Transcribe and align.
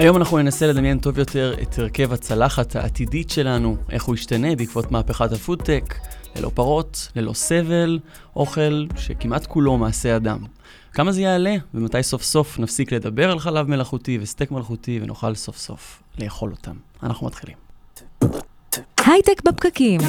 היום 0.00 0.16
אנחנו 0.16 0.38
ננסה 0.38 0.66
לדמיין 0.66 0.98
טוב 0.98 1.18
יותר 1.18 1.54
את 1.62 1.78
הרכב 1.78 2.12
הצלחת 2.12 2.76
העתידית 2.76 3.30
שלנו, 3.30 3.76
איך 3.90 4.04
הוא 4.04 4.14
ישתנה 4.14 4.56
בעקבות 4.56 4.92
מהפכת 4.92 5.32
הפודטק, 5.32 5.94
ללא 6.36 6.50
פרות, 6.54 7.08
ללא 7.16 7.32
סבל, 7.32 7.98
אוכל 8.36 8.86
שכמעט 8.96 9.46
כולו 9.46 9.78
מעשה 9.78 10.16
אדם. 10.16 10.38
כמה 10.92 11.12
זה 11.12 11.22
יעלה, 11.22 11.56
ומתי 11.74 12.02
סוף 12.02 12.22
סוף 12.22 12.58
נפסיק 12.58 12.92
לדבר 12.92 13.30
על 13.30 13.38
חלב 13.38 13.68
מלאכותי 13.68 14.18
וסטייק 14.22 14.50
מלאכותי 14.50 15.00
ונוכל 15.02 15.34
סוף 15.34 15.58
סוף 15.58 16.02
לאכול 16.18 16.50
אותם. 16.50 16.76
אנחנו 17.02 17.26
מתחילים. 17.26 17.56
הייטק 19.06 19.42
בפקקים, 19.44 20.00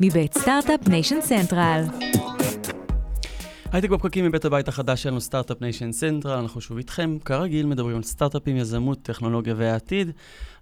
מבית 0.00 0.38
סטארט-אפ 0.38 0.88
ניישן 0.88 1.20
סנטרל. 1.20 1.84
הייטק 3.72 3.90
בפקקים 3.90 4.24
מבית 4.24 4.44
הבית 4.44 4.68
החדש 4.68 5.02
שלנו, 5.02 5.20
סטארט-אפ 5.20 5.60
ניישן 5.60 5.92
סנטרל, 5.92 6.38
אנחנו 6.38 6.60
שוב 6.60 6.76
איתכם. 6.76 7.16
כרגיל 7.24 7.66
מדברים 7.66 7.96
על 7.96 8.02
סטארט-אפים, 8.02 8.56
יזמות, 8.56 8.98
טכנולוגיה 9.02 9.54
והעתיד. 9.56 10.10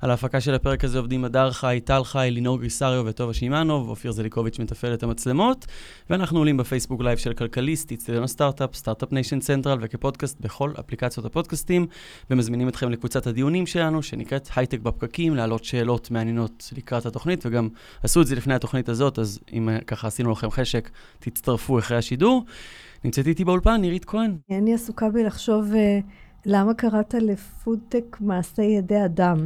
על 0.02 0.11
ההפקה 0.11 0.41
של 0.41 0.55
הפרק 0.55 0.84
הזה 0.84 0.98
עובדים 0.98 1.24
הדר 1.24 1.51
חי, 1.51 1.80
טל 1.84 2.05
חי, 2.05 2.29
לינור 2.33 2.59
גריסריו 2.59 3.02
וטובה 3.06 3.34
שימאנוב, 3.34 3.88
אופיר 3.88 4.12
זליקוביץ' 4.12 4.59
מתפעל 4.59 4.95
את 4.95 5.02
המצלמות, 5.02 5.66
ואנחנו 6.11 6.38
עולים 6.38 6.56
בפייסבוק 6.56 7.02
לייב 7.02 7.19
של 7.19 7.33
כלכליסט, 7.33 7.92
אצטדיון 7.92 8.23
הסטארט-אפ, 8.23 8.75
סטארט-אפ 8.75 9.12
ניישן 9.12 9.41
סנטרל, 9.41 9.78
וכפודקאסט 9.80 10.41
בכל 10.41 10.73
אפליקציות 10.80 11.27
הפודקאסטים, 11.27 11.86
ומזמינים 12.31 12.69
אתכם 12.69 12.91
לקבוצת 12.91 13.27
הדיונים 13.27 13.67
שלנו, 13.67 14.03
שנקראת 14.03 14.48
הייטק 14.56 14.81
בפקקים, 14.81 15.34
להעלות 15.34 15.64
שאלות 15.64 16.11
מעניינות 16.11 16.72
לקראת 16.77 17.06
התוכנית, 17.06 17.47
וגם 17.47 17.69
עשו 18.03 18.20
את 18.22 18.27
זה 18.27 18.34
לפני 18.34 18.55
התוכנית 18.55 18.89
הזאת, 18.89 19.19
אז 19.19 19.41
אם 19.53 19.69
ככה 19.87 20.06
עשינו 20.06 20.31
לכם 20.31 20.50
חשק, 20.50 20.91
תצטרפו 21.19 21.78
אחרי 21.78 21.97
השידור. 21.97 22.44
נמצאת 23.05 23.27
איתי 23.27 23.44
באולפן, 23.44 23.81
נירית 23.81 24.05
כהן. 24.05 24.37
אני 24.50 24.75
עסוקה 24.75 25.11
בלחשוב 25.11 25.72
אה, 25.73 25.77
למה 26.47 26.75
קראת 26.75 27.14
לפודטק 27.14 28.16
מעשה 28.20 28.62
ידי 28.62 29.05
אדם. 29.05 29.37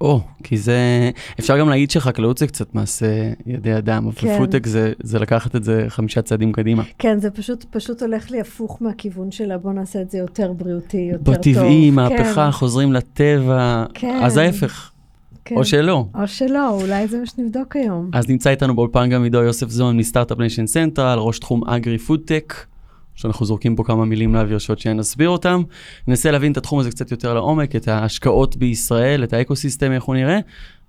או, 0.00 0.20
כי 0.42 0.56
זה, 0.56 1.10
אפשר 1.40 1.58
גם 1.58 1.68
להגיד 1.68 1.90
שחקלאות 1.90 2.38
זה 2.38 2.46
קצת 2.46 2.74
מעשה 2.74 3.06
ידי 3.46 3.78
אדם, 3.78 4.06
אבל 4.06 4.14
כן. 4.16 4.38
פודטק 4.38 4.66
זה, 4.66 4.92
זה 5.02 5.18
לקחת 5.18 5.56
את 5.56 5.64
זה 5.64 5.84
חמישה 5.88 6.22
צעדים 6.22 6.52
קדימה. 6.52 6.82
כן, 6.98 7.20
זה 7.20 7.30
פשוט, 7.30 7.64
פשוט 7.70 8.02
הולך 8.02 8.30
לי 8.30 8.40
הפוך 8.40 8.78
מהכיוון 8.80 9.30
שלה, 9.30 9.58
בוא 9.58 9.72
נעשה 9.72 10.00
את 10.02 10.10
זה 10.10 10.18
יותר 10.18 10.52
בריאותי, 10.52 10.96
יותר 11.12 11.32
בטבעי, 11.32 11.54
טוב. 11.54 11.62
בטבעי, 11.62 11.90
מהפכה, 11.90 12.44
כן. 12.46 12.50
חוזרים 12.50 12.92
לטבע, 12.92 13.84
כן. 13.94 14.20
אז 14.22 14.36
ההפך. 14.36 14.90
כן. 15.44 15.56
או 15.56 15.64
שלא. 15.64 16.04
או 16.14 16.26
שלא, 16.26 16.80
אולי 16.80 17.08
זה 17.08 17.18
מה 17.18 17.26
שנבדוק 17.26 17.76
היום. 17.76 18.10
אז 18.12 18.28
נמצא 18.28 18.50
איתנו 18.50 18.74
באולפן 18.74 19.10
גם 19.10 19.24
עידו 19.24 19.42
יוסף 19.42 19.68
זון 19.68 19.96
מ 19.96 20.01
Start-Up 20.01 20.38
Nation 20.38 20.66
Central, 20.66 21.18
ראש 21.18 21.38
תחום 21.38 21.64
agri-foodtech. 21.68 22.54
שאנחנו 23.14 23.46
זורקים 23.46 23.76
פה 23.76 23.84
כמה 23.84 24.04
מילים 24.04 24.34
לאוויר 24.34 24.58
שעוד 24.58 24.78
שנסביר 24.78 25.28
אותם. 25.28 25.62
ננסה 26.08 26.30
להבין 26.30 26.52
את 26.52 26.56
התחום 26.56 26.78
הזה 26.78 26.90
קצת 26.90 27.10
יותר 27.10 27.34
לעומק, 27.34 27.76
את 27.76 27.88
ההשקעות 27.88 28.56
בישראל, 28.56 29.24
את 29.24 29.32
האקוסיסטם, 29.32 29.92
איך 29.92 30.04
הוא 30.04 30.14
נראה. 30.14 30.38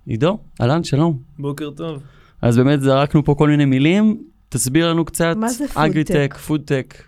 עידו, 0.06 0.38
אהלן, 0.60 0.84
שלום. 0.84 1.18
בוקר 1.38 1.70
טוב. 1.70 2.02
אז 2.42 2.56
באמת 2.56 2.80
זרקנו 2.80 3.24
פה 3.24 3.34
כל 3.34 3.48
מיני 3.48 3.64
מילים, 3.64 4.22
תסביר 4.48 4.90
לנו 4.90 5.04
קצת. 5.04 5.36
מה 5.36 5.48
זה 5.48 5.68
foodtech? 5.68 5.78
agritech, 5.78 6.36
foodtech. 6.46 7.02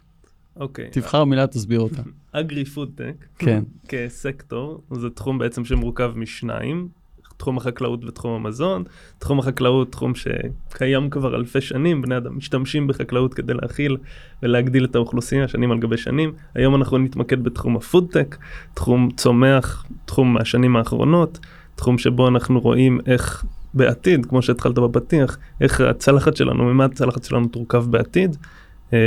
אוקיי. 0.57 0.89
תבחר 0.91 1.25
מילה, 1.25 1.47
תסביר 1.47 1.81
אותה. 1.81 2.03
agri-foodtech. 2.33 3.27
כן. 3.39 3.63
כסקטור, 3.89 4.81
זה 4.91 5.11
תחום 5.11 5.39
בעצם 5.39 5.65
שמורכב 5.65 6.13
משניים. 6.17 6.89
תחום 7.39 7.57
החקלאות 7.57 8.05
ותחום 8.05 8.33
המזון. 8.33 8.85
תחום 9.19 9.39
החקלאות, 9.39 9.93
תחום 9.93 10.13
שקיים 10.15 11.11
כבר 11.11 11.37
אלפי 11.37 11.61
שנים, 11.61 12.03
בני 12.03 12.17
אדם 12.17 12.37
משתמשים 12.37 12.87
בחקלאות 12.87 13.35
כדי 13.35 13.55
להאכיל 13.55 13.97
ולהגדיל 14.43 14.85
את 14.85 14.95
האוכלוסייה 14.95 15.49
שנים 15.49 15.73
על 15.73 15.79
גבי 15.79 15.97
שנים. 15.97 16.33
היום 16.55 16.75
אנחנו 16.75 16.99
נתמקד 16.99 17.45
בתחום 17.45 17.77
הפודטק, 17.77 18.37
תחום 18.75 19.09
צומח, 19.17 19.87
תחום 20.05 20.35
מהשנים 20.35 20.77
האחרונות, 20.77 21.39
תחום 21.75 21.99
שבו 21.99 22.29
אנחנו 22.29 22.61
רואים 22.61 23.01
איך 23.07 23.45
בעתיד, 23.75 24.27
כמו 24.27 24.43
שהתחלת 24.43 24.75
בפתיח, 24.75 25.39
איך 25.61 25.81
הצלחת 25.81 26.37
שלנו, 26.37 26.65
ממה 26.65 26.85
הצלחת 26.85 27.25
שלנו 27.25 27.49
תורכב 27.49 27.85
בעתיד. 27.91 28.37
אמ, 28.93 28.99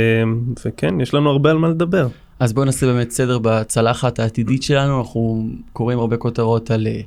וכן, 0.66 1.00
יש 1.00 1.14
לנו 1.14 1.30
הרבה 1.30 1.50
על 1.50 1.58
מה 1.58 1.68
לדבר. 1.68 2.08
אז 2.38 2.52
בואו 2.52 2.64
נעשה 2.64 2.86
באמת 2.86 3.10
סדר 3.10 3.38
בצלחת 3.38 4.18
העתידית 4.18 4.62
שלנו, 4.62 4.98
אנחנו 4.98 5.46
קוראים 5.72 5.98
הרבה 5.98 6.16
כותרות 6.16 6.70
על 6.70 6.86
אה, 6.86 7.00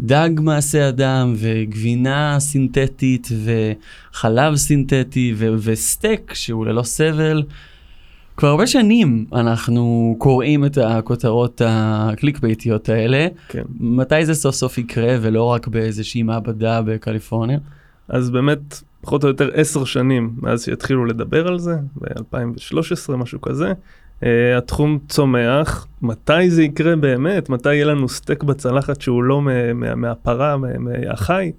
דג 0.00 0.30
מעשה 0.40 0.88
אדם 0.88 1.34
וגבינה 1.36 2.36
סינתטית 2.40 3.28
וחלב 3.44 4.56
סינתטי 4.56 5.34
ו- 5.36 5.54
וסטייק 5.58 6.34
שהוא 6.34 6.66
ללא 6.66 6.82
סבל. 6.82 7.42
כבר 8.36 8.48
הרבה 8.48 8.66
שנים 8.66 9.26
אנחנו 9.32 10.14
קוראים 10.18 10.64
את 10.64 10.78
הכותרות 10.78 11.62
הקליק 11.64 12.38
ביתיות 12.38 12.88
האלה. 12.88 13.26
כן. 13.48 13.62
מתי 13.80 14.26
זה 14.26 14.34
סוף 14.34 14.54
סוף 14.54 14.78
יקרה 14.78 15.16
ולא 15.20 15.44
רק 15.44 15.68
באיזושהי 15.68 16.22
מעבדה 16.22 16.82
בקליפורניה? 16.82 17.58
אז 18.08 18.30
באמת 18.30 18.82
פחות 19.00 19.24
או 19.24 19.28
יותר 19.28 19.50
עשר 19.54 19.84
שנים 19.84 20.30
מאז 20.42 20.64
שהתחילו 20.64 21.04
לדבר 21.04 21.48
על 21.48 21.58
זה, 21.58 21.76
ב-2013 22.00 23.16
משהו 23.16 23.40
כזה. 23.40 23.72
Uh, 24.22 24.24
התחום 24.58 24.98
צומח, 25.08 25.86
מתי 26.02 26.50
זה 26.50 26.62
יקרה 26.62 26.96
באמת? 26.96 27.48
מתי 27.48 27.74
יהיה 27.74 27.84
לנו 27.84 28.08
סטייק 28.08 28.42
בצלחת 28.42 29.00
שהוא 29.00 29.22
לא 29.22 29.42
מהפרה, 29.96 30.56
מהחי? 30.56 31.52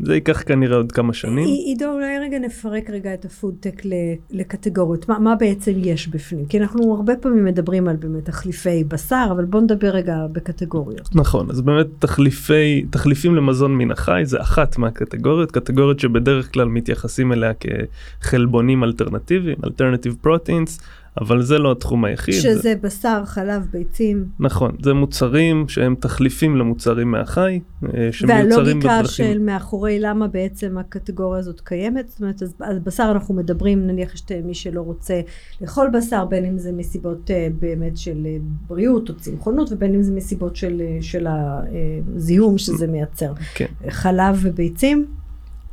זה 0.00 0.14
ייקח 0.14 0.42
כנראה 0.46 0.76
עוד 0.76 0.92
כמה 0.92 1.12
שנים. 1.12 1.44
עידו, 1.44 1.92
אולי 1.92 2.18
רגע 2.18 2.38
נפרק 2.38 2.90
רגע 2.90 3.14
את 3.14 3.24
הפודטק 3.24 3.82
לקטגוריות. 4.30 5.08
מה, 5.08 5.18
מה 5.18 5.34
בעצם 5.34 5.72
יש 5.76 6.08
בפנים? 6.08 6.46
כי 6.46 6.58
אנחנו 6.58 6.94
הרבה 6.94 7.16
פעמים 7.16 7.44
מדברים 7.44 7.88
על 7.88 7.96
באמת 7.96 8.24
תחליפי 8.24 8.84
בשר, 8.84 9.28
אבל 9.30 9.44
בוא 9.44 9.60
נדבר 9.60 9.88
רגע 9.88 10.16
בקטגוריות. 10.32 11.08
נכון, 11.14 11.50
אז 11.50 11.60
באמת 11.60 11.86
תחליפי, 11.98 12.86
תחליפים 12.90 13.34
למזון 13.34 13.76
מן 13.76 13.90
החי 13.90 14.22
זה 14.24 14.40
אחת 14.40 14.78
מהקטגוריות, 14.78 15.52
קטגוריות 15.52 16.00
שבדרך 16.00 16.52
כלל 16.52 16.68
מתייחסים 16.68 17.32
אליה 17.32 17.52
כחלבונים 17.54 18.84
אלטרנטיביים, 18.84 19.56
Alternative 19.64 20.26
Proteins. 20.26 20.82
אבל 21.20 21.42
זה 21.42 21.58
לא 21.58 21.72
התחום 21.72 22.04
היחיד. 22.04 22.34
שזה 22.34 22.58
זה... 22.58 22.74
בשר, 22.80 23.22
חלב, 23.24 23.66
ביצים. 23.72 24.24
נכון, 24.40 24.76
זה 24.82 24.94
מוצרים 24.94 25.68
שהם 25.68 25.94
תחליפים 26.00 26.56
למוצרים 26.56 27.10
מהחי, 27.10 27.60
אה, 27.84 28.08
שמיוצרים 28.12 28.80
בדרכים. 28.80 28.90
והלוגיקה 28.90 29.04
של 29.04 29.38
מאחורי 29.38 30.00
למה 30.00 30.28
בעצם 30.28 30.78
הקטגוריה 30.78 31.40
הזאת 31.40 31.60
קיימת, 31.60 32.08
זאת 32.08 32.20
אומרת, 32.20 32.42
אז, 32.42 32.54
אז 32.60 32.78
בשר 32.78 33.08
אנחנו 33.12 33.34
מדברים, 33.34 33.86
נניח 33.86 34.14
יש 34.14 34.22
מי 34.44 34.54
שלא 34.54 34.80
רוצה 34.80 35.20
לאכול 35.60 35.90
בשר, 35.92 36.24
בין 36.24 36.44
אם 36.44 36.58
זה 36.58 36.72
מסיבות 36.72 37.30
uh, 37.30 37.52
באמת 37.60 37.96
של 37.96 38.16
uh, 38.24 38.68
בריאות 38.68 39.08
או 39.08 39.14
צמחונות, 39.14 39.72
ובין 39.72 39.94
אם 39.94 40.02
זה 40.02 40.12
מסיבות 40.12 40.56
של, 40.56 40.82
uh, 41.00 41.02
של 41.04 41.26
הזיהום 41.28 42.58
שזה 42.58 42.86
מייצר. 42.86 43.32
כן. 43.54 43.66
חלב 43.88 44.38
וביצים? 44.42 45.06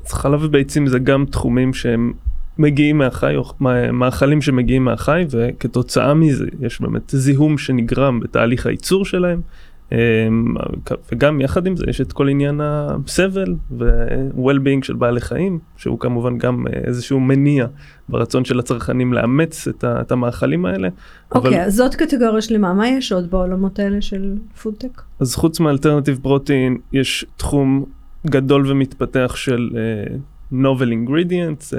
אז 0.06 0.14
חלב 0.14 0.44
וביצים 0.44 0.88
זה 0.88 1.00
גם 1.00 1.26
תחומים 1.26 1.74
שהם 1.74 2.14
מגיעים 2.60 2.98
מהחי, 2.98 3.36
או 3.36 3.44
מאכלים 3.94 4.42
שמגיעים 4.42 4.86
מהחי, 4.86 5.26
וכתוצאה 5.30 6.14
מזה 6.14 6.46
יש 6.62 6.82
באמת 6.82 7.10
זיהום 7.10 7.58
שנגרם 7.58 8.20
בתהליך 8.20 8.66
הייצור 8.66 9.06
שלהם. 9.06 9.42
אמ, 9.92 9.98
וגם 11.12 11.42
יחד 11.42 11.68
עם 11.68 11.78
זה 11.78 11.86
יש 11.88 12.02
את 12.02 12.14
כל 12.14 12.30
עניין 12.30 12.62
הסבל 12.64 13.56
ו-well-being 13.72 14.84
של 14.86 14.94
בעלי 14.94 15.22
חיים, 15.22 15.60
שהוא 15.78 16.00
כמובן 16.00 16.38
גם 16.38 16.66
אה, 16.68 16.80
איזשהו 16.84 17.20
מניע 17.20 17.68
ברצון 18.10 18.46
של 18.46 18.60
הצרכנים 18.60 19.14
לאמץ 19.14 19.68
את, 19.68 19.84
את 19.84 20.12
המאכלים 20.12 20.66
האלה. 20.66 20.90
אוקיי, 21.32 21.52
okay, 21.52 21.54
אבל... 21.54 21.64
אז 21.64 21.76
זאת 21.76 21.96
קטגוריה 21.96 22.42
שלמה, 22.42 22.74
מה 22.74 22.88
יש 22.88 23.12
עוד 23.12 23.32
בעולמות 23.32 23.80
האלה 23.80 24.02
של 24.02 24.36
פודטק? 24.62 25.02
אז 25.20 25.36
חוץ 25.36 25.60
מ 25.60 25.65
alternative 25.65 26.20
protein, 26.22 26.78
יש 26.94 27.26
תחום 27.38 27.86
גדול 28.28 28.72
ומתפתח 28.72 29.36
של 29.36 29.70
uh, 29.72 30.54
novel 30.54 30.90
ingredients, 31.08 31.74
uh, 31.74 31.76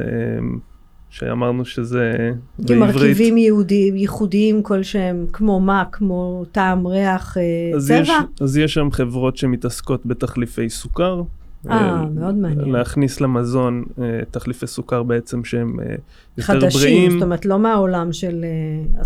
שאמרנו 1.11 1.65
שזה 1.65 2.31
בעברית. 2.59 2.79
מרכיבים 2.81 3.39
יהודיים, 3.39 3.97
ייחודיים 3.97 4.63
כלשהם, 4.63 5.27
כמו 5.33 5.61
מה, 5.61 5.85
כמו 5.93 6.45
טעם, 6.53 6.87
ריח, 6.87 7.37
אה, 7.37 7.77
אז 7.77 7.87
צבע? 7.87 8.01
יש, 8.01 8.11
אז 8.41 8.57
יש 8.57 8.75
שם 8.75 8.89
חברות 8.93 9.37
שמתעסקות 9.37 10.07
בתחליפי 10.07 10.71
סוכר. 10.71 11.23
אה, 11.71 11.81
אה 11.81 12.05
מאוד 12.15 12.35
מעניין. 12.35 12.73
להכניס 12.73 13.21
למזון 13.21 13.85
אה, 13.99 14.21
תחליפי 14.31 14.67
סוכר 14.67 15.03
בעצם 15.03 15.45
שהם 15.45 15.77
יותר 16.39 16.43
חדשים, 16.43 16.81
בריאים. 16.81 17.05
חדשים, 17.05 17.11
זאת 17.11 17.23
אומרת 17.23 17.47
לא 17.47 17.59
מהעולם 17.59 18.13
של 18.13 18.45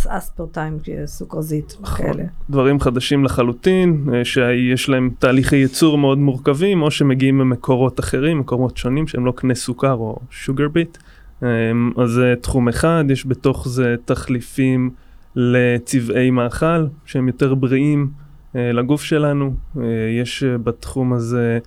אספרטיים, 0.07 0.79
סוכרזית, 1.07 1.77
נכון, 1.81 2.07
כאלה. 2.07 2.25
דברים 2.51 2.81
חדשים 2.81 3.25
לחלוטין, 3.25 4.09
שיש 4.25 4.89
להם 4.89 5.11
תהליכי 5.19 5.57
ייצור 5.57 5.99
מאוד 5.99 6.19
מורכבים, 6.19 6.83
או 6.83 6.91
שמגיעים 6.91 7.39
ממקורות 7.39 8.01
אחרים, 8.01 8.39
מקורות 8.39 8.77
שונים 8.77 9.07
שהם 9.07 9.27
לא 9.27 9.33
קנה 9.37 9.55
סוכר 9.55 9.93
או 9.93 10.19
שוגר 10.31 10.69
ביט. 10.69 10.99
אמ, 11.45 11.91
אז 11.97 12.11
זה 12.11 12.35
תחום 12.41 12.69
אחד, 12.69 13.05
יש 13.09 13.27
בתוך 13.27 13.69
זה 13.69 13.95
תחליפים 14.05 14.91
לצבעי 15.37 16.31
מאכל 16.31 16.87
שהם 17.07 17.27
יותר 17.27 17.55
בריאים 17.55 18.09
אה, 18.57 18.73
לגוף 18.73 19.03
שלנו. 19.03 19.55
אה, 19.79 19.83
יש 20.21 20.43
אה, 20.43 20.59
בתחום 20.59 21.13
הזה 21.13 21.59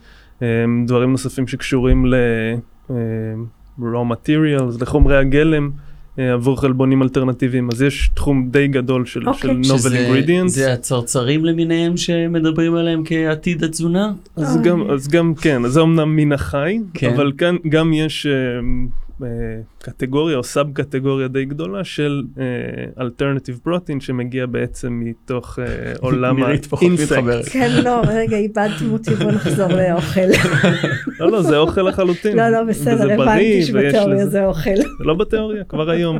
אה, 0.41 0.47
דברים 0.85 1.11
נוספים 1.11 1.47
שקשורים 1.47 2.05
ל... 2.05 2.15
אה, 2.89 2.95
raw 3.79 4.11
materials, 4.13 4.81
לחומרי 4.81 5.17
הגלם. 5.17 5.71
עבור 6.33 6.61
חלבונים 6.61 7.01
אלטרנטיביים, 7.03 7.69
אז 7.71 7.81
יש 7.81 8.09
תחום 8.13 8.49
די 8.51 8.67
גדול 8.67 9.05
של, 9.05 9.29
אוקיי. 9.29 9.63
של 9.63 9.73
novel 9.73 9.77
שזה- 9.77 10.09
ingredients. 10.09 10.47
זה 10.47 10.73
הצרצרים 10.73 11.45
למיניהם 11.45 11.97
שמדברים 11.97 12.75
עליהם 12.75 13.01
כעתיד 13.05 13.63
התזונה? 13.63 14.13
אז 14.35 14.55
אוי. 14.57 14.65
גם, 14.65 14.91
אז 14.91 15.07
גם 15.07 15.33
כן, 15.35 15.65
אז 15.65 15.71
זה 15.71 15.81
אמנם 15.81 16.15
מן 16.15 16.31
החי, 16.31 16.79
כן. 16.93 17.13
אבל 17.13 17.31
כאן 17.37 17.55
גם 17.69 17.93
יש 17.93 18.27
קטגוריה 19.79 20.37
או 20.37 20.43
sub 20.43 20.73
קטגוריה 20.73 21.27
די 21.27 21.45
גדולה 21.45 21.83
של 21.83 22.23
alternative 22.99 23.59
protein 23.63 24.01
שמגיע 24.01 24.45
בעצם 24.45 25.01
מתוך 25.05 25.59
אה, 25.59 25.65
עולם 25.99 26.43
ה 26.43 26.52
insect. 26.52 27.17
כן, 27.51 27.71
לא, 27.83 28.01
רגע, 28.07 28.37
איבדתם 28.37 28.91
אותי, 28.93 29.15
בוא 29.15 29.31
נחזור 29.31 29.67
לאוכל. 29.67 30.21
לא, 31.19 31.31
לא, 31.31 31.41
זה 31.41 31.57
אוכל 31.57 31.81
לחלוטין. 31.81 32.37
לא, 32.37 32.49
לא, 32.49 32.63
בסדר, 32.63 33.13
הבנתי 33.13 33.63
שבתיאוריה 33.63 34.27
זה 34.27 34.45
אוכל. 34.45 34.69
לא 34.99 35.13
בתיאוריה, 35.13 35.63
כבר 35.63 35.89
היום. 35.89 36.19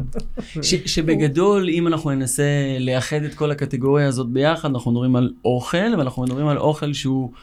ש, 0.62 0.76
שבגדול, 0.86 1.70
אם 1.70 1.88
אנחנו 1.88 2.12
ננסה 2.12 2.44
לאחד 2.80 3.24
את 3.24 3.34
כל 3.34 3.52
הקטגוריה 3.52 4.08
הזאת 4.08 4.30
ביחד, 4.30 4.70
אנחנו 4.70 4.92
מדברים 4.92 5.16
על 5.16 5.34
אוכל, 5.46 5.98
ואנחנו 5.98 6.24
מדברים 6.24 6.48
על 6.48 6.58
אוכל 6.58 6.94
שהוא 6.94 7.32
אה, 7.34 7.40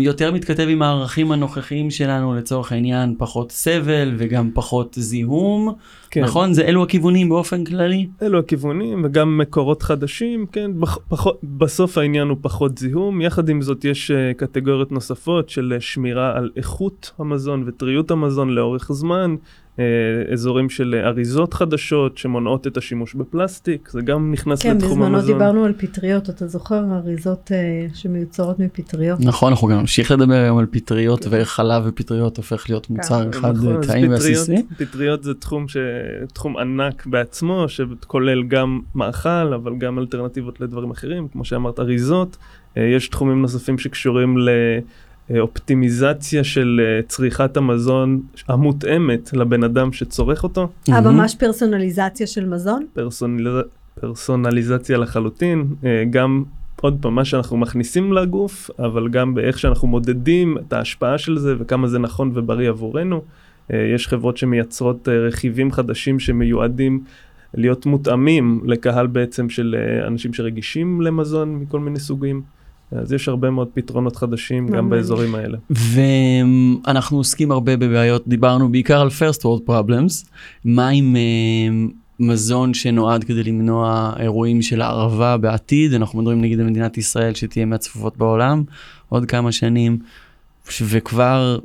יותר 0.00 0.32
מתכתב 0.32 0.66
עם 0.68 0.82
הערכים 0.82 1.32
הנוכחיים 1.32 1.90
שלנו, 1.90 2.34
לצורך 2.34 2.72
העניין, 2.72 3.14
פחות 3.18 3.52
סבל 3.52 4.14
וגם 4.18 4.50
פחות 4.54 4.96
זיהום. 4.98 5.74
כן. 6.10 6.24
נכון? 6.24 6.52
זה 6.52 6.62
אלו 6.62 6.82
הכיוונים 6.82 7.28
באופן 7.28 7.64
כללי? 7.64 8.06
אלו 8.22 8.38
הכיוונים 8.38 9.04
וגם 9.04 9.38
מקורות 9.38 9.82
חדשים, 9.82 10.46
כן, 10.52 10.80
בח, 10.80 10.98
פחות, 11.08 11.40
בסוף 11.42 11.98
העניין 11.98 12.28
הוא 12.28 12.36
פחות 12.40 12.78
זיהום, 12.78 13.20
יחד 13.20 13.48
עם 13.48 13.62
זאת 13.62 13.84
יש 13.84 14.10
uh, 14.10 14.38
קטגוריות 14.38 14.92
נוספות 14.92 15.48
של 15.48 15.74
uh, 15.76 15.80
שמירה 15.80 16.36
על 16.36 16.50
איכות 16.56 17.10
המזון 17.18 17.64
וטריות 17.66 18.10
המזון 18.10 18.50
לאורך 18.50 18.92
זמן, 18.92 19.36
אזורים 20.32 20.70
של 20.70 21.02
אריזות 21.04 21.54
חדשות 21.54 22.18
שמונעות 22.18 22.66
את 22.66 22.76
השימוש 22.76 23.14
בפלסטיק, 23.14 23.88
זה 23.92 24.00
גם 24.00 24.32
נכנס 24.32 24.62
כן, 24.62 24.76
לתחום 24.76 24.90
בזמנו 24.90 25.16
המזון. 25.16 25.32
דיברנו 25.32 25.64
על 25.64 25.72
פטריות, 25.72 26.30
אתה 26.30 26.46
זוכר 26.46 26.84
אריזות 26.92 27.52
אה, 27.54 27.86
שמיוצרות 27.94 28.58
מפטריות? 28.58 29.20
נכון, 29.20 29.52
אנחנו 29.52 29.68
גם 29.68 29.78
נמשיך 29.78 30.10
לדבר 30.10 30.34
היום 30.34 30.58
על 30.58 30.66
פטריות, 30.70 31.26
ואיך 31.30 31.48
חלב 31.48 31.82
ופטריות 31.86 32.36
הופך 32.36 32.70
להיות 32.70 32.90
מוצר 32.90 33.30
אחד 33.30 33.56
נכון, 33.56 33.76
אה, 33.76 33.86
טעים 33.86 34.10
ועסיסי. 34.10 34.62
פטריות 34.78 35.22
זה 35.22 35.34
תחום, 35.34 35.68
ש... 35.68 35.76
תחום 36.32 36.56
ענק 36.56 37.06
בעצמו, 37.06 37.64
שכולל 37.68 38.42
גם 38.42 38.80
מאכל, 38.94 39.54
אבל 39.54 39.78
גם 39.78 39.98
אלטרנטיבות 39.98 40.60
לדברים 40.60 40.90
אחרים, 40.90 41.28
כמו 41.28 41.44
שאמרת, 41.44 41.80
אריזות. 41.80 42.36
אה, 42.76 42.82
יש 42.82 43.08
תחומים 43.08 43.42
נוספים 43.42 43.78
שקשורים 43.78 44.36
לאופטימיזציה 45.30 46.44
של 46.44 46.80
אה, 46.84 47.02
צריכת 47.08 47.56
המזון 47.56 48.20
המותאמת 48.48 49.32
לבן 49.32 49.64
אדם 49.64 49.92
שצורך 49.92 50.42
אותו. 50.42 50.68
אה. 50.92 51.00
ממש 51.00 51.34
פרסונליזציה 51.34 52.26
של 52.26 52.48
מזון? 52.48 52.86
פרסונל... 52.92 53.62
פרסונליזציה 54.00 54.98
לחלוטין, 54.98 55.66
אה, 55.84 56.04
גם 56.10 56.44
עוד 56.80 56.98
פעם 57.00 57.14
מה 57.14 57.24
שאנחנו 57.24 57.56
מכניסים 57.56 58.12
לגוף, 58.12 58.70
אבל 58.78 59.08
גם 59.08 59.34
באיך 59.34 59.58
שאנחנו 59.58 59.88
מודדים 59.88 60.58
את 60.58 60.72
ההשפעה 60.72 61.18
של 61.18 61.38
זה 61.38 61.54
וכמה 61.58 61.88
זה 61.88 61.98
נכון 61.98 62.30
ובריא 62.34 62.68
עבורנו. 62.68 63.22
אה, 63.72 63.90
יש 63.94 64.08
חברות 64.08 64.36
שמייצרות 64.36 65.08
רכיבים 65.08 65.72
חדשים 65.72 66.18
שמיועדים 66.18 67.04
להיות 67.54 67.86
מותאמים 67.86 68.60
לקהל 68.64 69.06
בעצם 69.06 69.48
של 69.48 69.76
אנשים 70.06 70.34
שרגישים 70.34 71.00
למזון 71.00 71.56
מכל 71.56 71.80
מיני 71.80 71.98
סוגים. 71.98 72.42
אז 73.00 73.12
יש 73.12 73.28
הרבה 73.28 73.50
מאוד 73.50 73.68
פתרונות 73.74 74.16
חדשים 74.16 74.68
גם. 74.68 74.90
באזורים 74.90 75.34
האלה. 75.34 75.58
ואנחנו 75.70 77.16
עוסקים 77.16 77.50
הרבה 77.50 77.76
בבעיות, 77.76 78.28
דיברנו 78.28 78.72
בעיקר 78.72 79.00
על 79.00 79.08
first 79.08 79.40
world 79.40 79.68
problems, 79.68 80.28
מה 80.64 80.88
עם 80.88 81.16
אה, 81.16 81.86
מזון 82.20 82.74
שנועד 82.74 83.24
כדי 83.24 83.42
למנוע 83.42 84.12
אירועים 84.18 84.62
של 84.62 84.80
הערבה 84.80 85.36
בעתיד, 85.36 85.94
אנחנו 85.94 86.18
מדברים 86.18 86.40
נגיד 86.40 86.60
על 86.60 86.66
מדינת 86.66 86.98
ישראל 86.98 87.34
שתהיה 87.34 87.66
מהצפופות 87.66 88.16
בעולם 88.16 88.62
עוד 89.08 89.24
כמה 89.24 89.52
שנים, 89.52 89.98
וכבר 90.82 91.58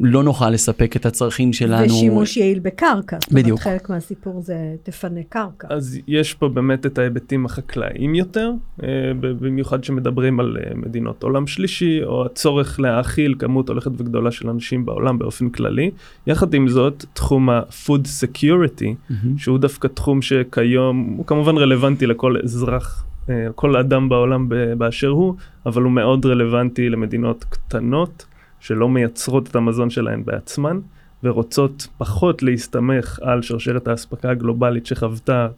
לא 0.00 0.22
נוכל 0.22 0.50
לספק 0.50 0.96
את 0.96 1.06
הצרכים 1.06 1.52
שלנו. 1.52 1.94
ושימוש 1.94 2.36
יעיל 2.36 2.58
בקרקע. 2.58 3.16
זאת 3.20 3.32
בדיוק. 3.32 3.60
אומרת, 3.66 3.80
חלק 3.80 3.90
מהסיפור 3.90 4.40
זה 4.42 4.74
תפנה 4.82 5.20
קרקע. 5.28 5.68
אז 5.70 5.98
יש 6.08 6.34
פה 6.34 6.48
באמת 6.48 6.86
את 6.86 6.98
ההיבטים 6.98 7.46
החקלאיים 7.46 8.14
יותר, 8.14 8.50
אה, 8.82 8.88
במיוחד 9.20 9.84
שמדברים 9.84 10.40
על 10.40 10.56
אה, 10.60 10.72
מדינות 10.74 11.22
עולם 11.22 11.46
שלישי, 11.46 12.04
או 12.04 12.26
הצורך 12.26 12.80
להאכיל 12.80 13.34
כמות 13.38 13.68
הולכת 13.68 13.90
וגדולה 13.98 14.30
של 14.30 14.50
אנשים 14.50 14.86
בעולם 14.86 15.18
באופן 15.18 15.48
כללי. 15.48 15.90
יחד 16.26 16.54
עם 16.54 16.68
זאת, 16.68 17.04
תחום 17.12 17.50
ה-food 17.50 18.06
security, 18.24 18.86
מהמם. 19.10 19.38
שהוא 19.38 19.58
דווקא 19.58 19.88
תחום 19.88 20.22
שכיום, 20.22 21.14
הוא 21.16 21.26
כמובן 21.26 21.56
רלוונטי 21.56 22.06
לכל 22.06 22.36
אזרח, 22.44 23.04
אה, 23.28 23.46
כל 23.54 23.76
אדם 23.76 24.08
בעולם 24.08 24.48
באשר 24.78 25.08
הוא, 25.08 25.34
אבל 25.66 25.82
הוא 25.82 25.92
מאוד 25.92 26.26
רלוונטי 26.26 26.88
למדינות 26.88 27.44
קטנות, 27.44 28.26
שלא 28.66 28.88
מייצרות 28.88 29.48
את 29.48 29.56
המזון 29.56 29.90
שלהן 29.90 30.24
בעצמן, 30.24 30.78
ורוצות 31.24 31.86
פחות 31.98 32.42
להסתמך 32.42 33.18
על 33.22 33.42
שרשרת 33.42 33.88
האספקה 33.88 34.30
הגלובלית 34.30 34.86
שחוותה 34.86 35.48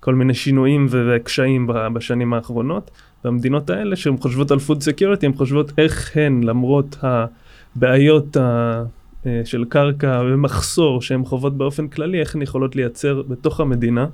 כל 0.00 0.14
מיני 0.14 0.34
שינויים 0.34 0.86
וקשיים 0.90 1.66
בשנים 1.94 2.34
האחרונות. 2.34 2.90
והמדינות 3.24 3.70
האלה 3.70 3.96
שהן 3.96 4.16
חושבות 4.16 4.50
על 4.50 4.58
food 4.58 4.80
security, 4.80 5.26
הן 5.26 5.32
חושבות 5.32 5.72
איך 5.78 6.16
הן, 6.16 6.42
למרות 6.42 6.96
הבעיות 7.02 8.36
ה... 8.36 8.82
אה, 9.26 9.40
של 9.44 9.64
קרקע 9.68 10.22
ומחסור 10.24 11.02
שהן 11.02 11.24
חוות 11.24 11.56
באופן 11.56 11.88
כללי, 11.88 12.20
איך 12.20 12.34
הן 12.34 12.42
יכולות 12.42 12.76
לייצר 12.76 13.22
בתוך 13.28 13.60
המדינה 13.60 14.06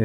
אה, 0.00 0.04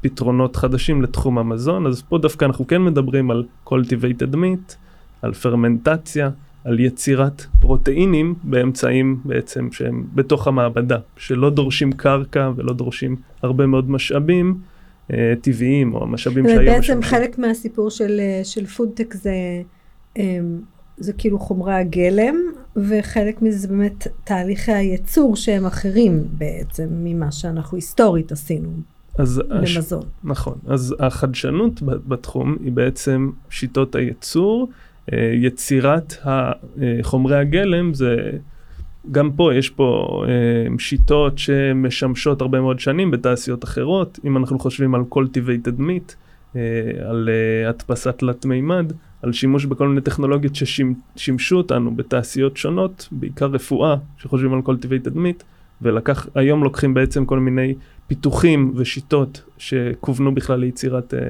פתרונות 0.00 0.56
חדשים 0.56 1.02
לתחום 1.02 1.38
המזון. 1.38 1.86
אז 1.86 2.02
פה 2.02 2.18
דווקא 2.18 2.44
אנחנו 2.44 2.66
כן 2.66 2.82
מדברים 2.84 3.30
על 3.30 3.44
cultivated 3.66 4.34
meat, 4.34 4.74
על 5.22 5.34
פרמנטציה, 5.34 6.30
על 6.68 6.80
יצירת 6.80 7.44
פרוטאינים 7.60 8.34
באמצעים 8.42 9.20
בעצם 9.24 9.68
שהם 9.72 10.06
בתוך 10.14 10.48
המעבדה, 10.48 10.98
שלא 11.16 11.50
דורשים 11.50 11.92
קרקע 11.92 12.50
ולא 12.56 12.72
דורשים 12.72 13.16
הרבה 13.42 13.66
מאוד 13.66 13.90
משאבים 13.90 14.58
אה, 15.12 15.32
טבעיים 15.40 15.94
או 15.94 16.02
המשאבים 16.02 16.44
שהיום 16.48 16.64
בעצם 16.64 16.78
משמשים. 16.78 17.02
חלק 17.02 17.38
מהסיפור 17.38 17.90
של, 17.90 18.20
אה, 18.20 18.40
של 18.44 18.66
פודטק 18.66 19.14
זה, 19.14 19.32
אמ, 20.16 20.60
זה 20.96 21.12
כאילו 21.12 21.38
חומרי 21.38 21.74
הגלם, 21.74 22.36
וחלק 22.76 23.42
מזה 23.42 23.58
זה 23.58 23.68
באמת 23.68 24.06
תהליכי 24.24 24.72
הייצור 24.72 25.36
שהם 25.36 25.66
אחרים 25.66 26.24
בעצם 26.32 26.86
ממה 26.90 27.32
שאנחנו 27.32 27.76
היסטורית 27.76 28.32
עשינו 28.32 28.68
אז 29.18 29.42
הש... 29.50 29.76
למזון. 29.76 30.02
נכון, 30.24 30.58
אז 30.66 30.94
החדשנות 31.00 31.82
בתחום 31.82 32.56
היא 32.64 32.72
בעצם 32.72 33.30
שיטות 33.50 33.94
הייצור, 33.94 34.68
אה, 34.70 34.87
יצירת 35.32 36.14
חומרי 37.02 37.36
הגלם 37.36 37.94
זה, 37.94 38.16
גם 39.10 39.32
פה 39.32 39.54
יש 39.54 39.70
פה 39.70 40.22
אה, 40.28 40.78
שיטות 40.78 41.38
שמשמשות 41.38 42.40
הרבה 42.40 42.60
מאוד 42.60 42.80
שנים 42.80 43.10
בתעשיות 43.10 43.64
אחרות, 43.64 44.18
אם 44.24 44.36
אנחנו 44.36 44.58
חושבים 44.58 44.94
על 44.94 45.02
cultivated 45.14 45.80
meat, 45.80 46.14
אה, 46.56 46.60
על 47.10 47.28
אה, 47.28 47.68
הדפסת 47.68 48.18
תלת 48.18 48.44
מימד, 48.44 48.92
על 49.22 49.32
שימוש 49.32 49.64
בכל 49.64 49.88
מיני 49.88 50.00
טכנולוגיות 50.00 50.54
ששימשו 50.54 51.56
אותנו 51.56 51.96
בתעשיות 51.96 52.56
שונות, 52.56 53.08
בעיקר 53.12 53.46
רפואה, 53.46 53.96
שחושבים 54.18 54.54
על 54.54 54.60
cultivated 54.66 55.14
meat, 55.16 55.44
ולקח, 55.82 56.28
היום 56.34 56.64
לוקחים 56.64 56.94
בעצם 56.94 57.24
כל 57.24 57.38
מיני 57.38 57.74
פיתוחים 58.06 58.72
ושיטות 58.76 59.42
שכוונו 59.58 60.34
בכלל 60.34 60.60
ליצירת 60.60 61.14
אה, 61.14 61.20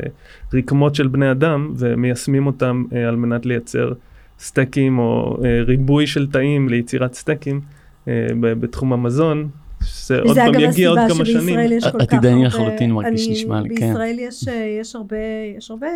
רקמות 0.54 0.94
של 0.94 1.08
בני 1.08 1.30
אדם 1.30 1.72
ומיישמים 1.76 2.46
אותם 2.46 2.84
אה, 2.92 3.08
על 3.08 3.16
מנת 3.16 3.46
לייצר 3.46 3.92
סטייקים 4.38 4.98
או 4.98 5.38
אה, 5.44 5.62
ריבוי 5.62 6.06
של 6.06 6.26
תאים 6.30 6.68
ליצירת 6.68 7.14
סטייקים 7.14 7.60
אה, 8.08 8.26
בתחום 8.40 8.92
המזון. 8.92 9.48
זה 10.06 10.20
עוד 10.20 10.36
פעם 10.36 10.60
יגיע 10.60 10.88
עוד 10.88 10.98
כמה 10.98 11.24
שנים. 11.24 11.40
שבישראל 11.40 11.72
יש 11.72 11.84
כל 11.84 11.90
כך 11.90 12.00
עתידני. 12.00 12.44
לחלוטין 12.44 12.92
מרגיש 12.92 13.28
נשמע 13.28 13.60
לי, 13.60 13.76
כן. 13.76 13.86
בישראל 13.86 14.18
יש, 14.18 14.48
אה, 14.48 14.76
יש 14.80 14.96
הרבה, 14.96 15.16
יש 15.56 15.70
הרבה 15.70 15.86